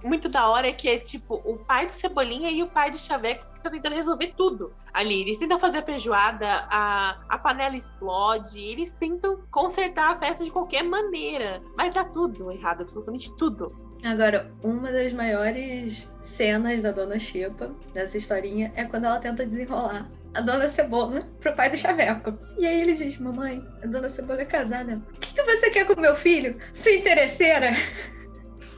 muito 0.04 0.28
da 0.28 0.48
hora 0.50 0.68
é 0.68 0.74
que 0.74 0.90
é 0.90 1.00
tipo 1.00 1.36
o 1.46 1.58
pai 1.58 1.86
do 1.86 1.92
Cebolinha 1.92 2.52
e 2.52 2.62
o 2.62 2.68
pai 2.68 2.92
do 2.92 3.00
Chaveco 3.00 3.46
que 3.54 3.62
tá 3.62 3.70
tentando 3.70 3.96
resolver 3.96 4.34
tudo 4.36 4.74
ali. 4.94 5.22
Eles 5.22 5.38
tentam 5.38 5.60
fazer 5.60 5.78
a 5.80 5.82
feijoada, 5.82 6.46
a, 6.70 7.18
a 7.30 7.38
panela 7.38 7.76
explode, 7.76 8.60
eles 8.60 8.92
tentam 8.92 9.42
consertar 9.50 10.12
a 10.12 10.18
festa 10.18 10.44
de 10.44 10.52
qualquer 10.52 10.84
maneira. 10.84 11.62
Mas 11.78 11.94
dá 11.94 12.04
tudo 12.04 12.52
errado, 12.52 12.82
absolutamente 12.82 13.36
tudo. 13.38 13.72
Agora, 14.04 14.52
uma 14.62 14.92
das 14.92 15.14
maiores 15.14 16.12
cenas 16.20 16.82
da 16.82 16.92
Dona 16.92 17.18
Xepa, 17.18 17.72
dessa 17.94 18.18
historinha, 18.18 18.74
é 18.76 18.84
quando 18.84 19.06
ela 19.06 19.18
tenta 19.18 19.46
desenrolar 19.46 20.10
a 20.34 20.42
Dona 20.42 20.68
Cebola 20.68 21.22
pro 21.40 21.54
pai 21.56 21.70
do 21.70 21.78
Chaveco. 21.78 22.34
E 22.58 22.66
aí 22.66 22.82
ele 22.82 22.94
diz, 22.94 23.18
mamãe, 23.20 23.66
a 23.84 23.88
Dona 23.88 24.10
Cebola 24.10 24.42
é 24.42 24.46
casada. 24.46 25.02
O 25.16 25.20
que, 25.20 25.34
que 25.34 25.44
você 25.44 25.70
quer 25.70 25.86
com 25.86 26.00
meu 26.00 26.16
filho? 26.16 26.58
Sua 26.74 26.92
interesseira? 26.92 27.74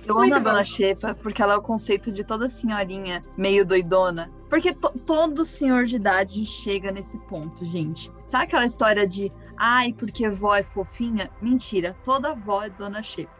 Eu 0.05 0.19
amo 0.19 0.35
a. 0.35 0.39
Dona 0.39 0.63
Xepa 0.63 1.15
porque 1.15 1.41
ela 1.41 1.53
é 1.53 1.57
o 1.57 1.61
conceito 1.61 2.11
de 2.11 2.23
toda 2.23 2.47
senhorinha 2.49 3.23
meio 3.37 3.65
doidona. 3.65 4.31
Porque 4.49 4.73
to- 4.73 4.93
todo 5.05 5.43
senhor 5.43 5.85
de 5.85 5.95
idade 5.95 6.45
chega 6.45 6.91
nesse 6.91 7.17
ponto, 7.19 7.65
gente. 7.65 8.11
Sabe 8.27 8.43
aquela 8.43 8.65
história 8.65 9.07
de 9.07 9.31
ai, 9.57 9.93
porque 9.93 10.29
vó 10.29 10.53
é 10.55 10.63
fofinha? 10.63 11.31
Mentira, 11.41 11.95
toda 12.03 12.33
vó 12.35 12.61
é 12.63 12.69
Dona 12.69 13.01
Xepa. 13.01 13.33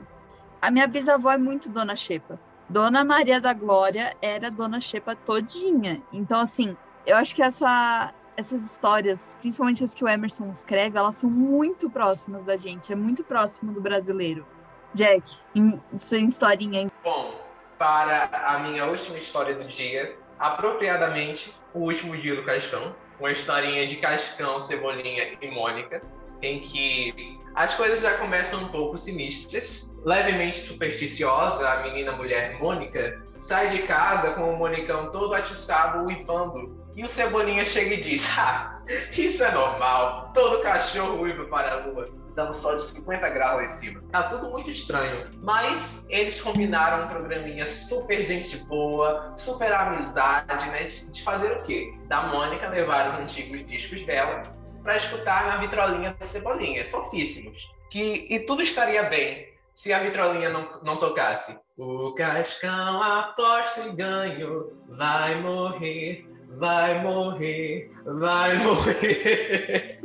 A 0.61 0.71
minha 0.71 0.87
bisavó 0.87 1.31
é 1.31 1.37
muito 1.37 1.69
Dona 1.69 1.95
Xepa. 1.95 2.39
Dona 2.67 3.05
Maria 3.05 3.39
da 3.39 3.53
Glória 3.53 4.15
era 4.19 4.49
Dona 4.49 4.79
Xepa 4.79 5.15
todinha. 5.15 6.01
Então, 6.11 6.39
assim, 6.39 6.75
eu 7.05 7.15
acho 7.15 7.35
que 7.35 7.41
essa, 7.41 8.13
essas 8.35 8.63
histórias, 8.63 9.37
principalmente 9.39 9.83
as 9.83 9.93
que 9.93 10.03
o 10.03 10.07
Emerson 10.07 10.49
escreve, 10.51 10.97
elas 10.97 11.15
são 11.15 11.29
muito 11.29 11.89
próximas 11.89 12.43
da 12.43 12.57
gente. 12.57 12.91
É 12.91 12.95
muito 12.95 13.23
próximo 13.23 13.71
do 13.71 13.81
brasileiro. 13.81 14.45
Jack, 14.93 15.23
em 15.53 15.81
sua 15.97 16.19
historinha? 16.19 16.89
Bom, 17.03 17.35
para 17.77 18.29
a 18.45 18.59
minha 18.59 18.85
última 18.85 19.17
história 19.17 19.53
do 19.55 19.65
dia, 19.65 20.15
apropriadamente, 20.39 21.53
o 21.73 21.79
último 21.79 22.15
dia 22.17 22.35
do 22.35 22.43
Cascão. 22.43 22.95
Uma 23.19 23.31
historinha 23.31 23.87
de 23.87 23.97
Cascão, 23.97 24.59
Cebolinha 24.59 25.37
e 25.41 25.51
Mônica, 25.51 26.01
em 26.41 26.59
que 26.59 27.39
as 27.53 27.73
coisas 27.75 28.01
já 28.01 28.17
começam 28.17 28.63
um 28.63 28.67
pouco 28.67 28.97
sinistras. 28.97 29.95
Levemente 30.03 30.59
supersticiosa, 30.59 31.67
a 31.67 31.81
menina 31.83 32.11
mulher 32.11 32.59
Mônica 32.59 33.21
sai 33.39 33.67
de 33.67 33.83
casa 33.83 34.31
com 34.31 34.53
o 34.53 34.57
Monicão 34.57 35.11
todo 35.11 35.33
atiçado, 35.33 36.05
uivando. 36.05 36.84
E 36.95 37.03
o 37.03 37.07
Cebolinha 37.07 37.65
chega 37.65 37.95
e 37.95 37.99
diz: 37.99 38.27
isso 39.17 39.43
é 39.43 39.51
normal. 39.51 40.31
Todo 40.33 40.61
cachorro 40.61 41.21
uiva 41.21 41.45
para 41.45 41.73
a 41.73 41.85
lua. 41.85 42.05
Dando 42.35 42.53
sol 42.53 42.75
de 42.75 42.81
50 42.81 43.29
graus 43.29 43.55
lá 43.57 43.63
em 43.63 43.69
cima. 43.69 44.03
Tá 44.11 44.23
tudo 44.23 44.49
muito 44.49 44.69
estranho. 44.69 45.23
Mas 45.41 46.05
eles 46.09 46.39
combinaram 46.41 47.05
um 47.05 47.07
programinha 47.07 47.65
super 47.65 48.21
gente 48.21 48.57
boa, 48.65 49.33
super 49.35 49.71
amizade, 49.71 50.69
né? 50.69 50.83
De, 50.83 51.05
de 51.07 51.23
fazer 51.23 51.53
o 51.53 51.63
quê? 51.63 51.93
Da 52.07 52.23
Mônica 52.23 52.67
levar 52.67 53.09
os 53.09 53.15
antigos 53.15 53.65
discos 53.65 54.05
dela 54.05 54.41
para 54.83 54.97
escutar 54.97 55.47
na 55.47 55.57
vitrolinha 55.57 56.13
do 56.13 56.25
Cebolinha. 56.25 56.89
Fofíssimos. 56.91 57.69
Que, 57.89 58.27
e 58.29 58.39
tudo 58.41 58.61
estaria 58.61 59.03
bem 59.03 59.55
se 59.73 59.93
a 59.93 59.99
vitrolinha 59.99 60.49
não, 60.49 60.81
não 60.83 60.97
tocasse. 60.97 61.57
O 61.77 62.13
Cascão 62.13 63.01
aposta 63.01 63.81
e 63.81 63.91
ganho, 63.93 64.71
vai 64.87 65.41
morrer, 65.41 66.25
vai 66.57 67.01
morrer, 67.01 67.91
vai 68.05 68.57
morrer. 68.59 69.99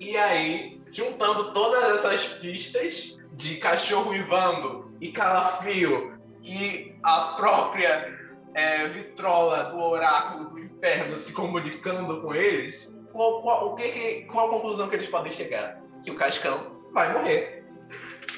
e 0.00 0.16
aí, 0.16 0.80
juntando 0.90 1.52
todas 1.52 1.96
essas 1.96 2.26
pistas 2.26 3.18
de 3.32 3.56
cachorro 3.56 4.10
uivando 4.10 4.92
e 5.00 5.12
calafrio 5.12 6.18
e 6.42 6.94
a 7.02 7.34
própria 7.36 8.18
é, 8.54 8.88
vitrola 8.88 9.64
do 9.64 9.78
oráculo 9.78 10.50
do 10.50 10.58
inferno 10.58 11.16
se 11.16 11.32
comunicando 11.32 12.20
com 12.20 12.34
eles, 12.34 12.98
qual, 13.12 13.42
qual, 13.42 13.68
o 13.68 13.74
que 13.74 13.88
que, 13.88 14.22
qual 14.24 14.48
a 14.48 14.50
conclusão 14.50 14.88
que 14.88 14.96
eles 14.96 15.08
podem 15.08 15.32
chegar? 15.32 15.80
Que 16.04 16.10
o 16.10 16.16
Cascão 16.16 16.72
vai 16.92 17.12
morrer. 17.12 17.64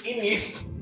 E 0.05 0.21
nisso, 0.21 0.75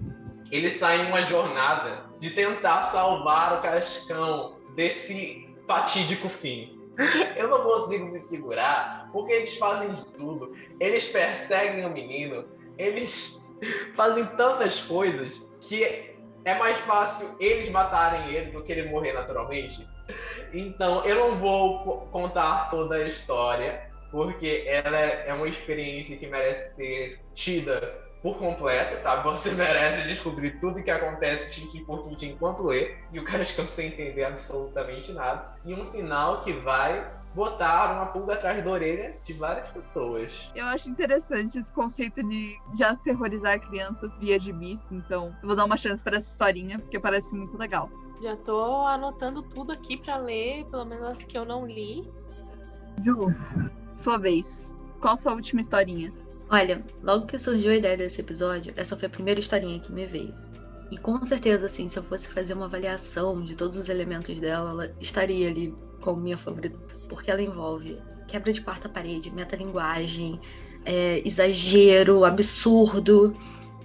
eles 0.51 0.75
saem 0.75 1.03
em 1.03 1.07
uma 1.09 1.23
jornada 1.23 2.05
de 2.21 2.31
tentar 2.31 2.85
salvar 2.85 3.59
o 3.59 3.61
Cascão 3.61 4.57
desse 4.75 5.47
fatídico 5.69 6.29
fim. 6.29 6.77
Eu 7.37 7.47
não 7.47 7.62
consigo 7.62 8.07
me 8.07 8.21
segurar, 8.21 9.09
porque 9.12 9.33
eles 9.33 9.57
fazem 9.57 9.93
de 9.93 10.05
tudo. 10.16 10.53
Eles 10.81 11.05
perseguem 11.05 11.87
o 11.87 11.91
menino, 11.91 12.45
eles 12.77 13.41
fazem 13.95 14.25
tantas 14.37 14.81
coisas 14.81 15.41
que 15.61 16.16
é 16.45 16.55
mais 16.55 16.79
fácil 16.79 17.37
eles 17.39 17.69
matarem 17.71 18.35
ele 18.35 18.51
do 18.51 18.64
que 18.64 18.73
ele 18.73 18.89
morrer 18.89 19.12
naturalmente. 19.12 19.87
Então, 20.53 21.05
eu 21.05 21.14
não 21.14 21.39
vou 21.39 21.85
co- 21.85 21.97
contar 22.11 22.71
toda 22.71 22.97
a 22.97 23.07
história, 23.07 23.89
porque 24.11 24.64
ela 24.66 24.97
é 24.97 25.33
uma 25.35 25.47
experiência 25.47 26.16
que 26.16 26.27
merece 26.27 26.77
ser 26.77 27.21
tida 27.35 28.07
por 28.23 28.37
completo, 28.37 28.97
sabe? 28.97 29.25
Você 29.25 29.51
merece 29.55 30.07
descobrir 30.07 30.59
tudo 30.61 30.83
que 30.83 30.91
acontece 30.91 31.55
tintim 31.55 31.85
por 31.85 32.09
tintim 32.09 32.31
enquanto 32.31 32.64
lê, 32.64 32.97
e 33.12 33.19
o 33.19 33.25
Cascão 33.25 33.66
sem 33.71 33.89
entender 33.89 34.25
absolutamente 34.25 35.12
nada. 35.12 35.57
E 35.64 35.75
um 35.75 35.91
final 35.91 36.41
que 36.41 36.53
vai 36.53 37.19
botar 37.35 37.95
uma 37.95 38.07
pulga 38.07 38.35
atrás 38.35 38.64
da 38.64 38.71
orelha 38.71 39.16
de 39.23 39.33
várias 39.33 39.69
pessoas. 39.69 40.51
Eu 40.55 40.66
acho 40.66 40.91
interessante 40.91 41.59
esse 41.59 41.73
conceito 41.73 42.23
de 42.27 42.59
já 42.77 42.91
aterrorizar 42.91 43.61
crianças 43.61 44.19
via 44.19 44.39
gibis, 44.39 44.81
então 44.91 45.35
eu 45.43 45.47
vou 45.47 45.57
dar 45.57 45.64
uma 45.64 45.77
chance 45.77 46.03
para 46.03 46.16
essa 46.16 46.31
historinha, 46.31 46.79
porque 46.79 46.99
parece 46.99 47.35
muito 47.35 47.57
legal. 47.57 47.91
Já 48.21 48.37
tô 48.37 48.85
anotando 48.87 49.43
tudo 49.43 49.73
aqui 49.73 49.97
pra 49.97 50.16
ler, 50.16 50.64
pelo 50.66 50.85
menos 50.85 51.05
as 51.05 51.19
que 51.19 51.39
eu 51.39 51.45
não 51.45 51.64
li. 51.64 52.11
Ju, 53.01 53.33
sua 53.95 54.19
vez. 54.19 54.73
Qual 55.01 55.14
a 55.14 55.16
sua 55.16 55.35
última 55.35 55.61
historinha? 55.61 56.12
Olha, 56.51 56.82
logo 57.03 57.26
que 57.26 57.38
surgiu 57.38 57.72
a 57.72 57.76
ideia 57.76 57.96
desse 57.96 58.22
episódio, 58.22 58.72
essa 58.74 58.96
foi 58.96 59.07
a 59.07 59.11
primeira 59.11 59.38
historinha 59.38 59.78
que 59.80 59.92
me 59.92 60.07
veio. 60.07 60.34
E 60.90 60.96
com 60.96 61.22
certeza, 61.22 61.66
assim, 61.66 61.88
se 61.88 61.99
eu 61.99 62.03
fosse 62.03 62.28
fazer 62.28 62.55
uma 62.55 62.64
avaliação 62.64 63.42
de 63.42 63.55
todos 63.55 63.76
os 63.76 63.90
elementos 63.90 64.40
dela, 64.40 64.70
ela 64.70 64.92
estaria 64.99 65.49
ali 65.49 65.74
como 66.01 66.22
minha 66.22 66.38
favorita. 66.38 66.78
Porque 67.09 67.30
ela 67.30 67.42
envolve 67.42 67.99
quebra 68.26 68.53
de 68.53 68.62
quarta 68.62 68.88
parede, 68.88 69.30
metalinguagem, 69.30 70.40
é, 70.86 71.20
exagero, 71.26 72.24
absurdo, 72.24 73.34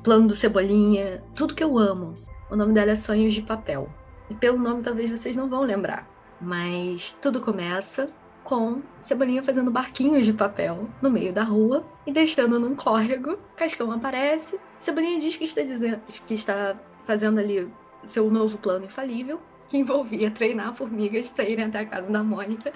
plano 0.01 0.27
do 0.27 0.35
Cebolinha, 0.35 1.21
tudo 1.35 1.55
que 1.55 1.63
eu 1.63 1.77
amo. 1.77 2.13
O 2.49 2.55
nome 2.55 2.73
dela 2.73 2.91
é 2.91 2.95
Sonhos 2.95 3.33
de 3.33 3.41
Papel. 3.41 3.89
E 4.29 4.35
pelo 4.35 4.57
nome 4.57 4.81
talvez 4.81 5.11
vocês 5.11 5.35
não 5.35 5.49
vão 5.49 5.63
lembrar. 5.63 6.09
Mas 6.39 7.11
tudo 7.21 7.41
começa 7.41 8.09
com 8.43 8.81
Cebolinha 8.99 9.41
fazendo 9.41 9.71
barquinhos 9.71 10.25
de 10.25 10.33
papel 10.33 10.87
no 11.01 11.09
meio 11.09 11.33
da 11.33 11.43
rua 11.43 11.85
e 12.05 12.11
deixando 12.11 12.59
num 12.59 12.75
córrego. 12.75 13.37
Cascão 13.55 13.91
aparece. 13.91 14.59
Cebolinha 14.79 15.19
diz 15.19 15.35
que 15.35 15.45
está 15.45 15.61
dizendo 15.61 16.01
que 16.27 16.33
está 16.33 16.77
fazendo 17.05 17.39
ali 17.39 17.71
seu 18.03 18.29
novo 18.29 18.57
plano 18.57 18.85
infalível, 18.85 19.39
que 19.67 19.77
envolvia 19.77 20.29
treinar 20.29 20.75
formigas 20.75 21.29
para 21.29 21.45
irem 21.45 21.65
até 21.65 21.79
a 21.79 21.85
casa 21.85 22.11
da 22.11 22.21
Mônica 22.21 22.73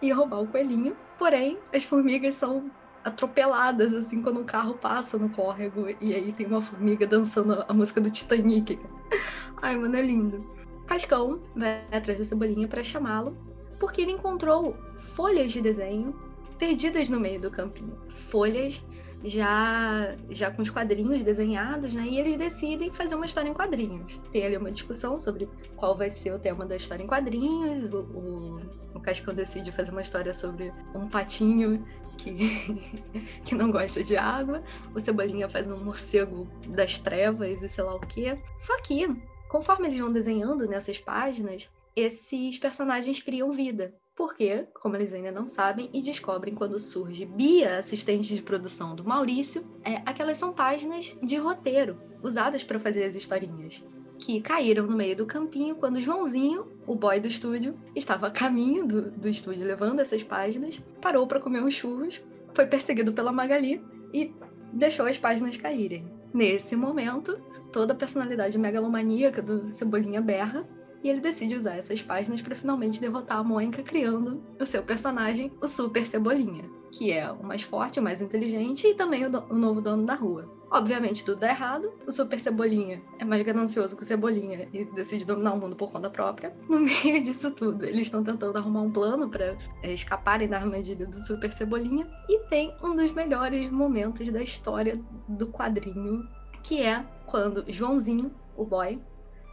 e 0.00 0.12
roubar 0.12 0.42
o 0.42 0.46
coelhinho. 0.46 0.96
Porém, 1.18 1.58
as 1.72 1.84
formigas 1.84 2.36
são 2.36 2.70
atropeladas 3.02 3.94
assim 3.94 4.20
quando 4.20 4.40
um 4.40 4.44
carro 4.44 4.74
passa 4.74 5.16
no 5.16 5.30
córrego 5.30 5.86
e 6.00 6.14
aí 6.14 6.32
tem 6.32 6.46
uma 6.46 6.60
formiga 6.60 7.06
dançando 7.06 7.64
a 7.66 7.72
música 7.72 8.00
do 8.00 8.10
Titanic. 8.10 8.78
Ai, 9.62 9.74
mano, 9.76 9.96
é 9.96 10.02
lindo. 10.02 10.46
Cascão 10.86 11.40
vai 11.54 11.82
atrás 11.90 12.18
da 12.18 12.24
Cebolinha 12.24 12.68
para 12.68 12.82
chamá-lo 12.82 13.47
porque 13.78 14.02
ele 14.02 14.12
encontrou 14.12 14.76
folhas 14.94 15.52
de 15.52 15.60
desenho 15.60 16.14
perdidas 16.58 17.08
no 17.08 17.20
meio 17.20 17.40
do 17.40 17.50
campinho. 17.50 17.96
Folhas 18.08 18.82
já 19.24 20.14
já 20.30 20.50
com 20.50 20.62
os 20.62 20.70
quadrinhos 20.70 21.22
desenhados, 21.22 21.92
né? 21.94 22.06
E 22.06 22.18
eles 22.18 22.36
decidem 22.36 22.92
fazer 22.92 23.14
uma 23.14 23.26
história 23.26 23.48
em 23.48 23.54
quadrinhos. 23.54 24.18
Tem 24.32 24.44
ali 24.44 24.56
uma 24.56 24.70
discussão 24.70 25.18
sobre 25.18 25.48
qual 25.76 25.96
vai 25.96 26.10
ser 26.10 26.32
o 26.32 26.38
tema 26.38 26.64
da 26.64 26.76
história 26.76 27.02
em 27.02 27.06
quadrinhos. 27.06 27.92
O, 27.92 27.98
o, 27.98 28.60
o 28.94 29.00
Cascão 29.00 29.34
decide 29.34 29.72
fazer 29.72 29.90
uma 29.90 30.02
história 30.02 30.32
sobre 30.32 30.72
um 30.94 31.08
patinho 31.08 31.84
que, 32.16 32.34
que 33.44 33.54
não 33.54 33.70
gosta 33.70 34.02
de 34.04 34.16
água. 34.16 34.62
O 34.94 35.00
Cebolinha 35.00 35.48
faz 35.48 35.68
um 35.68 35.78
morcego 35.78 36.48
das 36.68 36.98
trevas 36.98 37.62
e 37.62 37.68
sei 37.68 37.84
lá 37.84 37.94
o 37.94 38.00
quê. 38.00 38.38
Só 38.54 38.80
que, 38.82 39.08
conforme 39.48 39.88
eles 39.88 39.98
vão 39.98 40.12
desenhando 40.12 40.66
nessas 40.66 40.98
páginas, 40.98 41.68
esses 41.94 42.58
personagens 42.58 43.20
criam 43.20 43.50
vida. 43.52 43.94
Porque, 44.18 44.66
como 44.80 44.96
eles 44.96 45.12
ainda 45.12 45.30
não 45.30 45.46
sabem 45.46 45.88
e 45.92 46.00
descobrem 46.00 46.52
quando 46.52 46.80
surge 46.80 47.24
Bia, 47.24 47.78
assistente 47.78 48.34
de 48.34 48.42
produção 48.42 48.96
do 48.96 49.04
Maurício, 49.04 49.64
é, 49.84 50.02
aquelas 50.04 50.38
são 50.38 50.52
páginas 50.52 51.16
de 51.22 51.36
roteiro 51.36 52.00
usadas 52.20 52.64
para 52.64 52.80
fazer 52.80 53.04
as 53.04 53.14
historinhas. 53.14 53.84
Que 54.18 54.40
caíram 54.40 54.88
no 54.88 54.96
meio 54.96 55.16
do 55.16 55.24
campinho 55.24 55.76
quando 55.76 56.00
Joãozinho, 56.00 56.66
o 56.84 56.96
boy 56.96 57.20
do 57.20 57.28
estúdio, 57.28 57.78
estava 57.94 58.26
a 58.26 58.30
caminho 58.32 58.84
do, 58.84 59.10
do 59.12 59.28
estúdio 59.28 59.64
levando 59.64 60.00
essas 60.00 60.24
páginas, 60.24 60.82
parou 61.00 61.24
para 61.28 61.38
comer 61.38 61.62
uns 61.62 61.74
churros, 61.74 62.20
foi 62.52 62.66
perseguido 62.66 63.12
pela 63.12 63.30
Magali 63.30 63.80
e 64.12 64.34
deixou 64.72 65.06
as 65.06 65.16
páginas 65.16 65.56
caírem. 65.56 66.10
Nesse 66.34 66.74
momento, 66.74 67.38
toda 67.72 67.92
a 67.92 67.96
personalidade 67.96 68.58
megalomaníaca 68.58 69.40
do 69.40 69.72
Cebolinha 69.72 70.20
berra 70.20 70.68
e 71.02 71.08
ele 71.08 71.20
decide 71.20 71.54
usar 71.54 71.76
essas 71.76 72.02
páginas 72.02 72.42
para 72.42 72.56
finalmente 72.56 73.00
derrotar 73.00 73.38
a 73.38 73.44
Mônica, 73.44 73.82
criando 73.82 74.42
o 74.60 74.66
seu 74.66 74.82
personagem, 74.82 75.52
o 75.60 75.68
Super 75.68 76.06
Cebolinha, 76.06 76.64
que 76.90 77.12
é 77.12 77.30
o 77.30 77.44
mais 77.44 77.62
forte, 77.62 78.00
o 78.00 78.02
mais 78.02 78.20
inteligente 78.20 78.86
e 78.86 78.94
também 78.94 79.24
o, 79.24 79.30
do 79.30 79.44
o 79.50 79.56
novo 79.56 79.80
dono 79.80 80.04
da 80.04 80.14
rua. 80.14 80.58
Obviamente 80.70 81.24
tudo 81.24 81.40
dá 81.40 81.48
errado, 81.48 81.90
o 82.06 82.12
Super 82.12 82.38
Cebolinha 82.38 83.02
é 83.18 83.24
mais 83.24 83.42
ganancioso 83.42 83.96
que 83.96 84.02
o 84.02 84.04
Cebolinha 84.04 84.68
e 84.72 84.84
decide 84.84 85.24
dominar 85.24 85.54
o 85.54 85.58
mundo 85.58 85.74
por 85.74 85.90
conta 85.90 86.10
própria. 86.10 86.54
No 86.68 86.78
meio 86.80 87.22
disso 87.22 87.50
tudo, 87.50 87.84
eles 87.84 88.02
estão 88.02 88.22
tentando 88.22 88.58
arrumar 88.58 88.82
um 88.82 88.92
plano 88.92 89.30
para 89.30 89.56
é, 89.82 89.92
escaparem 89.92 90.46
da 90.46 90.58
armadilha 90.58 91.06
do 91.06 91.18
Super 91.20 91.52
Cebolinha 91.52 92.06
e 92.28 92.40
tem 92.48 92.74
um 92.82 92.94
dos 92.94 93.12
melhores 93.12 93.70
momentos 93.70 94.28
da 94.28 94.42
história 94.42 95.00
do 95.26 95.48
quadrinho, 95.48 96.28
que 96.62 96.82
é 96.82 97.02
quando 97.24 97.64
Joãozinho, 97.72 98.30
o 98.54 98.66
boy, 98.66 99.00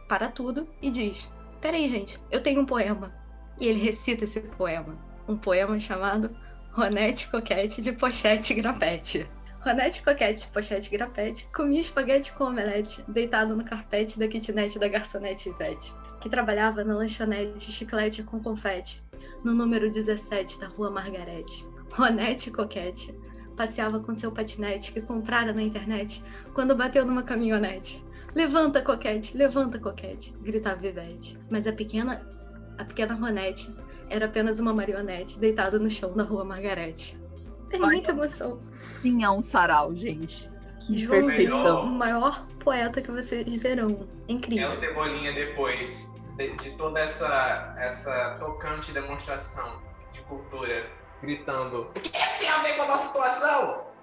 para 0.06 0.28
tudo 0.28 0.68
e 0.82 0.90
diz: 0.90 1.28
Peraí, 1.60 1.88
gente, 1.88 2.18
eu 2.30 2.42
tenho 2.42 2.60
um 2.60 2.66
poema. 2.66 3.12
E 3.60 3.66
ele 3.66 3.80
recita 3.80 4.24
esse 4.24 4.40
poema. 4.40 4.98
Um 5.26 5.36
poema 5.36 5.78
chamado 5.80 6.36
Ronete 6.70 7.30
Coquete 7.30 7.80
de 7.80 7.92
Pochete 7.92 8.54
Grapete. 8.54 9.26
Ronete 9.60 10.02
Coquete, 10.04 10.46
Pochete 10.48 10.90
Grapete, 10.90 11.48
comia 11.52 11.80
espaguete 11.80 12.32
com 12.32 12.44
omelete, 12.44 13.02
deitado 13.08 13.56
no 13.56 13.64
carpete 13.64 14.16
da 14.16 14.28
kitnet 14.28 14.78
da 14.78 14.86
garçonete 14.86 15.48
Ivete, 15.48 15.92
que 16.20 16.28
trabalhava 16.28 16.84
na 16.84 16.94
lanchonete 16.94 17.72
Chiclete 17.72 18.22
com 18.22 18.38
Confete, 18.38 19.02
no 19.42 19.54
número 19.54 19.90
17 19.90 20.60
da 20.60 20.68
Rua 20.68 20.90
Margarete. 20.90 21.66
Ronete 21.90 22.52
Coquete 22.52 23.12
passeava 23.56 23.98
com 23.98 24.14
seu 24.14 24.30
patinete 24.30 24.92
que 24.92 25.00
comprara 25.00 25.52
na 25.52 25.62
internet 25.62 26.22
quando 26.54 26.76
bateu 26.76 27.04
numa 27.04 27.24
caminhonete. 27.24 28.04
Levanta, 28.36 28.82
Coquete, 28.82 29.34
levanta, 29.34 29.78
Coquete, 29.78 30.36
gritava 30.42 30.86
Ivete. 30.86 31.38
Mas 31.50 31.66
a 31.66 31.72
pequena, 31.72 32.20
a 32.76 32.84
pequena 32.84 33.14
Ronete 33.14 33.74
era 34.10 34.26
apenas 34.26 34.60
uma 34.60 34.74
marionete 34.74 35.38
deitada 35.38 35.78
no 35.78 35.88
chão 35.88 36.14
da 36.14 36.22
rua 36.22 36.44
Margarete. 36.44 37.18
Tem 37.70 37.80
Olha, 37.80 37.92
muita 37.92 38.10
emoção. 38.10 38.58
Sim, 39.00 39.24
é 39.24 39.30
um 39.30 39.40
sarau, 39.40 39.96
gente. 39.96 40.50
Que 40.80 40.98
João, 40.98 41.22
perfeição. 41.22 41.84
O 41.84 41.86
maior 41.86 42.46
poeta 42.60 43.00
que 43.00 43.10
vocês 43.10 43.54
verão. 43.54 44.06
Incrível. 44.28 44.68
É 44.68 44.70
o 44.70 44.74
Cebolinha 44.74 45.32
depois 45.32 46.12
de, 46.36 46.54
de 46.58 46.76
toda 46.76 47.00
essa, 47.00 47.74
essa 47.78 48.36
tocante 48.38 48.92
demonstração 48.92 49.80
de 50.12 50.20
cultura, 50.24 50.90
gritando: 51.22 51.84
O 51.84 52.00
que 52.00 52.14
isso 52.14 52.38
tem 52.38 52.50
a 52.50 52.58
ver 52.58 52.76
com 52.76 52.82
a 52.82 52.88
nossa 52.88 53.06
situação? 53.06 53.95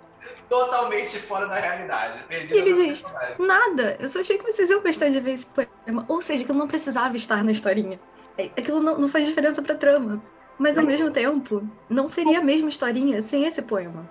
Totalmente 0.50 1.20
fora 1.20 1.48
da 1.48 1.56
realidade. 1.56 2.24
Perdido 2.28 2.56
e 2.56 2.58
ele 2.58 2.74
diz: 2.74 3.04
Nada, 3.40 3.98
eu 4.00 4.08
só 4.08 4.20
achei 4.20 4.38
que 4.38 4.44
vocês 4.44 4.70
iam 4.70 4.82
gostar 4.82 5.10
de 5.10 5.20
ver 5.20 5.32
esse 5.32 5.48
poema. 5.48 6.06
Ou 6.08 6.22
seja, 6.22 6.44
que 6.44 6.52
eu 6.52 6.56
não 6.56 6.68
precisava 6.68 7.16
estar 7.16 7.44
na 7.44 7.52
historinha. 7.52 8.00
É, 8.38 8.46
aquilo 8.46 8.82
não, 8.82 8.98
não 8.98 9.08
faz 9.08 9.28
diferença 9.28 9.62
pra 9.62 9.76
trama. 9.76 10.22
Mas 10.58 10.78
ao 10.78 10.86
mesmo 10.86 11.10
tempo, 11.12 11.68
não 11.90 12.08
seria 12.08 12.40
a 12.40 12.44
mesma 12.44 12.70
historinha 12.70 13.22
sem 13.22 13.46
esse 13.46 13.62
poema. 13.62 14.08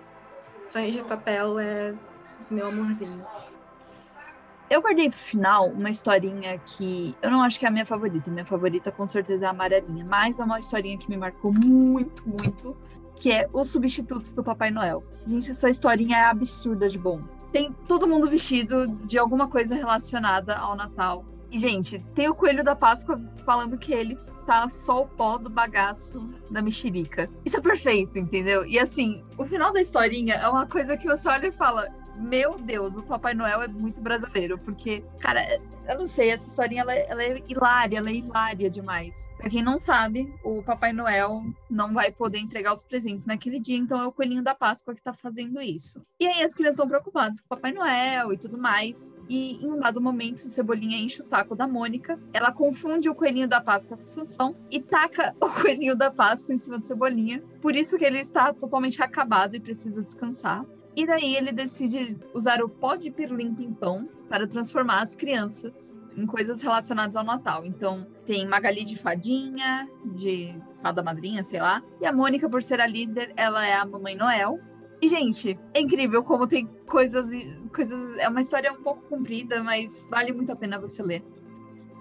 Sonhos 0.67 0.93
de 0.93 1.03
Papel 1.03 1.59
é 1.59 1.95
meu 2.51 2.67
amorzinho. 2.67 3.25
Eu 4.69 4.81
guardei 4.81 5.11
pro 5.11 5.19
final 5.19 5.69
uma 5.69 5.91
historinha 5.91 6.59
que 6.59 7.15
eu 7.21 7.31
não 7.31 7.43
acho 7.43 7.59
que 7.59 7.67
é 7.67 7.69
a 7.69 7.71
minha 7.71 7.85
favorita. 7.85 8.31
Minha 8.31 8.47
favorita 8.47 8.91
com 8.91 9.07
certeza 9.07 9.45
é 9.45 9.49
a 9.49 9.51
amarelinha, 9.51 10.05
mas 10.05 10.41
é 10.41 10.45
uma 10.45 10.59
historinha 10.59 10.97
que 10.97 11.09
me 11.11 11.17
marcou 11.17 11.53
muito, 11.53 12.23
muito 12.27 12.77
que 13.17 13.31
é 13.31 13.49
Os 13.53 13.69
Substitutos 13.69 14.33
do 14.33 14.43
Papai 14.43 14.71
Noel. 14.71 15.05
Gente, 15.27 15.51
essa 15.51 15.71
historinha 15.71 16.17
é 16.17 16.25
absurda 16.25 16.89
de 16.89 16.99
bom. 16.99 17.21
Tem 17.53 17.73
todo 17.87 18.09
mundo 18.09 18.29
vestido 18.29 18.87
de 19.05 19.19
alguma 19.19 19.49
coisa 19.49 19.75
relacionada 19.75 20.57
ao 20.57 20.75
Natal. 20.75 21.25
E, 21.51 21.59
gente, 21.59 21.99
tem 22.15 22.29
o 22.29 22.35
Coelho 22.35 22.65
da 22.65 22.75
Páscoa 22.75 23.21
falando 23.45 23.77
que 23.77 23.93
ele 23.93 24.17
tá 24.47 24.69
só 24.69 25.03
o 25.03 25.07
pó 25.07 25.39
do 25.39 25.51
bagaço 25.51 26.19
da 26.51 26.63
mexerica. 26.63 27.31
Isso 27.45 27.59
é 27.59 27.61
perfeito, 27.61 28.19
entendeu? 28.19 28.65
E 28.65 28.79
assim, 28.79 29.23
o 29.37 29.45
final 29.45 29.73
da 29.73 29.81
historinha 29.81 30.35
é 30.35 30.49
uma 30.49 30.67
coisa 30.67 30.97
que 30.97 31.07
você 31.07 31.29
olha 31.29 31.49
e 31.49 31.53
fala: 31.53 31.89
meu 32.17 32.57
Deus, 32.57 32.97
o 32.97 33.03
Papai 33.03 33.35
Noel 33.35 33.63
é 33.63 33.69
muito 33.69 34.01
brasileiro, 34.01 34.59
porque, 34.59 35.05
cara, 35.21 35.43
eu 35.89 35.99
não 35.99 36.07
sei, 36.07 36.31
essa 36.31 36.49
historinha 36.49 36.83
ela, 36.83 36.95
ela 36.95 37.23
é 37.23 37.43
hilária, 37.49 37.99
ela 37.99 38.11
é 38.11 38.15
hilária 38.15 38.71
demais. 38.71 39.17
Pra 39.43 39.51
quem 39.51 39.61
não 39.61 39.77
sabe, 39.77 40.33
o 40.45 40.63
Papai 40.63 40.93
Noel 40.93 41.43
não 41.69 41.93
vai 41.93 42.13
poder 42.13 42.39
entregar 42.39 42.73
os 42.73 42.85
presentes 42.85 43.27
naquele 43.27 43.59
dia, 43.59 43.77
então 43.77 44.01
é 44.01 44.07
o 44.07 44.13
Coelhinho 44.13 44.43
da 44.43 44.55
Páscoa 44.55 44.95
que 44.95 45.03
tá 45.03 45.13
fazendo 45.13 45.61
isso. 45.61 46.01
E 46.21 46.27
aí 46.27 46.43
as 46.45 46.55
crianças 46.55 46.77
estão 46.77 46.87
preocupadas 46.87 47.41
com 47.41 47.47
o 47.47 47.49
Papai 47.49 47.73
Noel 47.73 48.33
e 48.33 48.39
tudo 48.39 48.57
mais. 48.57 49.17
E 49.29 49.57
em 49.57 49.69
um 49.69 49.81
dado 49.81 50.01
momento, 50.01 50.45
o 50.45 50.49
Cebolinha 50.49 50.97
enche 50.97 51.19
o 51.19 51.25
saco 51.25 51.57
da 51.57 51.67
Mônica. 51.67 52.21
Ela 52.33 52.53
confunde 52.53 53.09
o 53.09 53.17
Coelhinho 53.17 53.49
da 53.49 53.61
Páscoa 53.61 53.97
com 53.97 54.05
o 54.05 54.07
Sansão 54.07 54.55
e 54.71 54.81
taca 54.81 55.35
o 55.43 55.51
Coelhinho 55.51 55.97
da 55.97 56.11
Páscoa 56.11 56.55
em 56.55 56.59
cima 56.59 56.79
do 56.79 56.87
Cebolinha. 56.87 57.43
Por 57.61 57.75
isso 57.75 57.99
que 57.99 58.05
ele 58.05 58.21
está 58.21 58.53
totalmente 58.53 59.03
acabado 59.03 59.57
e 59.57 59.61
precisa 59.61 60.03
descansar. 60.03 60.65
E 60.95 61.07
daí 61.07 61.37
ele 61.37 61.53
decide 61.53 62.19
usar 62.35 62.63
o 62.63 62.69
pó 62.69 62.97
de 62.97 63.11
pirlim 63.11 63.55
pimpão 63.55 64.09
para 64.29 64.47
transformar 64.47 65.03
as 65.03 65.17
crianças 65.17 65.97
em 66.17 66.27
coisas 66.27 66.61
relacionadas 66.61 67.17
ao 67.17 67.25
Natal. 67.25 67.65
Então, 67.65 68.07
tem 68.27 68.47
Magali 68.47 68.85
de 68.85 68.97
fadinha, 68.99 69.89
de 70.05 70.55
fada 70.83 71.03
madrinha, 71.03 71.43
sei 71.45 71.61
lá. 71.61 71.83
E 72.01 72.07
a 72.07 72.13
Mônica, 72.13 72.49
por 72.49 72.63
ser 72.63 72.81
a 72.81 72.87
líder, 72.87 73.33
ela 73.37 73.67
é 73.67 73.75
a 73.75 73.87
Mamãe 73.87 74.15
Noel. 74.15 74.61
E, 75.01 75.09
gente, 75.09 75.59
é 75.75 75.81
incrível 75.81 76.23
como 76.23 76.47
tem 76.47 76.67
coisas. 76.87 77.27
coisas 77.75 78.17
é 78.19 78.29
uma 78.29 78.41
história 78.41 78.73
um 78.73 78.83
pouco 78.83 79.03
comprida, 79.09 79.63
mas 79.63 80.07
vale 80.11 80.33
muito 80.33 80.53
a 80.53 80.57
pena 80.57 80.79
você 80.79 81.03
ler. 81.03 81.25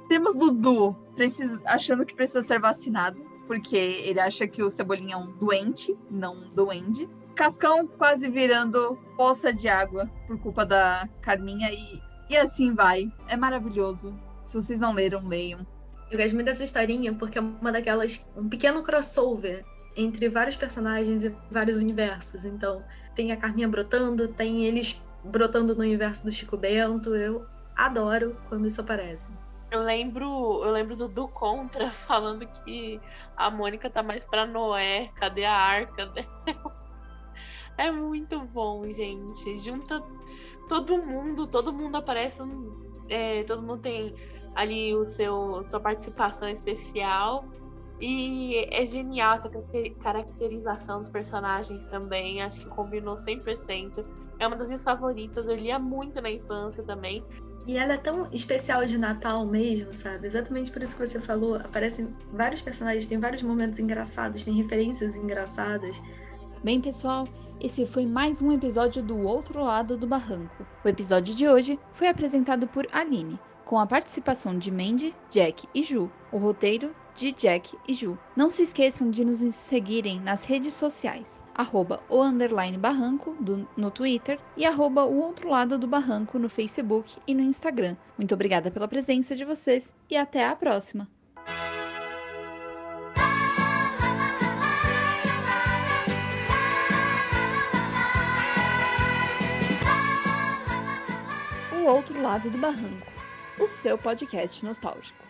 Temos 0.09 0.35
Dudu 0.35 0.93
precisa, 1.15 1.61
achando 1.65 2.05
que 2.05 2.13
precisa 2.13 2.41
ser 2.41 2.59
vacinado, 2.59 3.17
porque 3.47 3.75
ele 3.75 4.19
acha 4.19 4.47
que 4.47 4.63
o 4.63 4.69
Cebolinha 4.69 5.15
é 5.15 5.17
um 5.17 5.31
doente, 5.33 5.97
não 6.09 6.35
um 6.35 6.53
duende. 6.53 7.09
Cascão 7.35 7.87
quase 7.87 8.29
virando 8.29 8.97
poça 9.15 9.53
de 9.53 9.67
água 9.67 10.09
por 10.27 10.37
culpa 10.39 10.65
da 10.65 11.07
Carminha 11.21 11.71
e, 11.71 12.01
e 12.29 12.37
assim 12.37 12.73
vai. 12.73 13.11
É 13.27 13.35
maravilhoso. 13.35 14.17
Se 14.43 14.61
vocês 14.61 14.79
não 14.79 14.93
leram, 14.93 15.27
leiam. 15.27 15.65
Eu 16.09 16.17
gosto 16.17 16.33
muito 16.33 16.47
dessa 16.47 16.63
historinha 16.63 17.13
porque 17.13 17.39
é 17.39 17.41
uma 17.41 17.71
daquelas. 17.71 18.25
um 18.35 18.49
pequeno 18.49 18.83
crossover 18.83 19.63
entre 19.95 20.29
vários 20.29 20.55
personagens 20.55 21.23
e 21.23 21.35
vários 21.49 21.77
universos. 21.77 22.45
Então, 22.45 22.83
tem 23.15 23.31
a 23.31 23.37
Carminha 23.37 23.67
brotando, 23.67 24.27
tem 24.27 24.65
eles 24.65 25.01
brotando 25.23 25.75
no 25.75 25.81
universo 25.81 26.23
do 26.23 26.31
Chico 26.31 26.57
Bento. 26.57 27.15
Eu 27.15 27.45
adoro 27.75 28.35
quando 28.49 28.67
isso 28.67 28.81
aparece. 28.81 29.31
Eu 29.71 29.81
lembro, 29.83 30.63
eu 30.65 30.71
lembro 30.71 30.97
do, 30.97 31.07
do 31.07 31.27
Contra 31.29 31.89
falando 32.05 32.45
que 32.45 32.99
a 33.37 33.49
Mônica 33.49 33.89
tá 33.89 34.03
mais 34.03 34.25
pra 34.25 34.45
Noé, 34.45 35.09
cadê 35.15 35.45
a 35.45 35.53
arca? 35.53 36.11
É 37.77 37.89
muito 37.89 38.39
bom, 38.41 38.85
gente. 38.91 39.57
Junta 39.57 40.03
todo 40.67 40.97
mundo, 40.97 41.47
todo 41.47 41.73
mundo 41.73 41.95
aparece, 41.95 42.41
é, 43.09 43.43
todo 43.43 43.61
mundo 43.61 43.81
tem 43.81 44.13
ali 44.55 44.93
o 44.93 45.05
seu 45.05 45.63
sua 45.63 45.79
participação 45.79 46.49
especial. 46.49 47.45
E 47.99 48.67
é 48.71 48.85
genial 48.85 49.35
essa 49.35 49.49
caracterização 50.01 50.99
dos 50.99 51.09
personagens 51.09 51.85
também. 51.85 52.41
Acho 52.41 52.61
que 52.61 52.69
combinou 52.69 53.15
100%. 53.15 54.03
É 54.39 54.47
uma 54.47 54.55
das 54.55 54.67
minhas 54.67 54.83
favoritas. 54.83 55.47
Eu 55.47 55.55
lia 55.55 55.77
muito 55.77 56.19
na 56.19 56.29
infância 56.29 56.83
também. 56.83 57.23
E 57.67 57.77
ela 57.77 57.93
é 57.93 57.97
tão 57.97 58.27
especial 58.31 58.85
de 58.85 58.97
Natal 58.97 59.45
mesmo, 59.45 59.93
sabe? 59.93 60.27
Exatamente 60.27 60.71
por 60.71 60.81
isso 60.81 60.95
que 60.95 61.07
você 61.07 61.19
falou. 61.19 61.55
Aparecem 61.55 62.13
vários 62.33 62.61
personagens, 62.61 63.05
tem 63.05 63.19
vários 63.19 63.43
momentos 63.43 63.77
engraçados, 63.79 64.43
tem 64.43 64.53
referências 64.55 65.15
engraçadas. 65.15 65.95
Bem, 66.63 66.81
pessoal, 66.81 67.27
esse 67.59 67.85
foi 67.85 68.07
mais 68.07 68.41
um 68.41 68.51
episódio 68.51 69.03
do 69.03 69.19
Outro 69.19 69.63
Lado 69.63 69.95
do 69.95 70.07
Barranco. 70.07 70.65
O 70.83 70.87
episódio 70.87 71.35
de 71.35 71.47
hoje 71.47 71.79
foi 71.93 72.07
apresentado 72.07 72.67
por 72.67 72.87
Aline, 72.91 73.39
com 73.63 73.77
a 73.77 73.85
participação 73.85 74.57
de 74.57 74.71
Mandy, 74.71 75.15
Jack 75.29 75.67
e 75.73 75.83
Ju. 75.83 76.11
O 76.31 76.37
roteiro 76.39 76.95
de 77.15 77.31
Jack 77.31 77.77
e 77.87 77.93
Ju. 77.93 78.17
Não 78.35 78.49
se 78.49 78.63
esqueçam 78.63 79.09
de 79.09 79.23
nos 79.23 79.39
seguirem 79.53 80.19
nas 80.19 80.43
redes 80.43 80.73
sociais, 80.73 81.43
arroba 81.53 82.01
o 82.09 82.21
underline 82.21 82.77
barranco 82.77 83.35
do, 83.39 83.67
no 83.75 83.91
Twitter 83.91 84.39
e 84.55 84.65
arroba 84.65 85.03
o 85.03 85.19
outro 85.19 85.49
lado 85.49 85.77
do 85.77 85.87
barranco 85.87 86.39
no 86.39 86.49
Facebook 86.49 87.17
e 87.27 87.33
no 87.33 87.41
Instagram. 87.41 87.95
Muito 88.17 88.33
obrigada 88.33 88.71
pela 88.71 88.87
presença 88.87 89.35
de 89.35 89.45
vocês 89.45 89.93
e 90.09 90.15
até 90.15 90.45
a 90.45 90.55
próxima! 90.55 91.07
O 101.73 101.85
Outro 101.85 102.21
Lado 102.21 102.49
do 102.49 102.59
Barranco, 102.59 103.07
o 103.59 103.67
seu 103.67 103.97
podcast 103.97 104.63
nostálgico. 104.63 105.20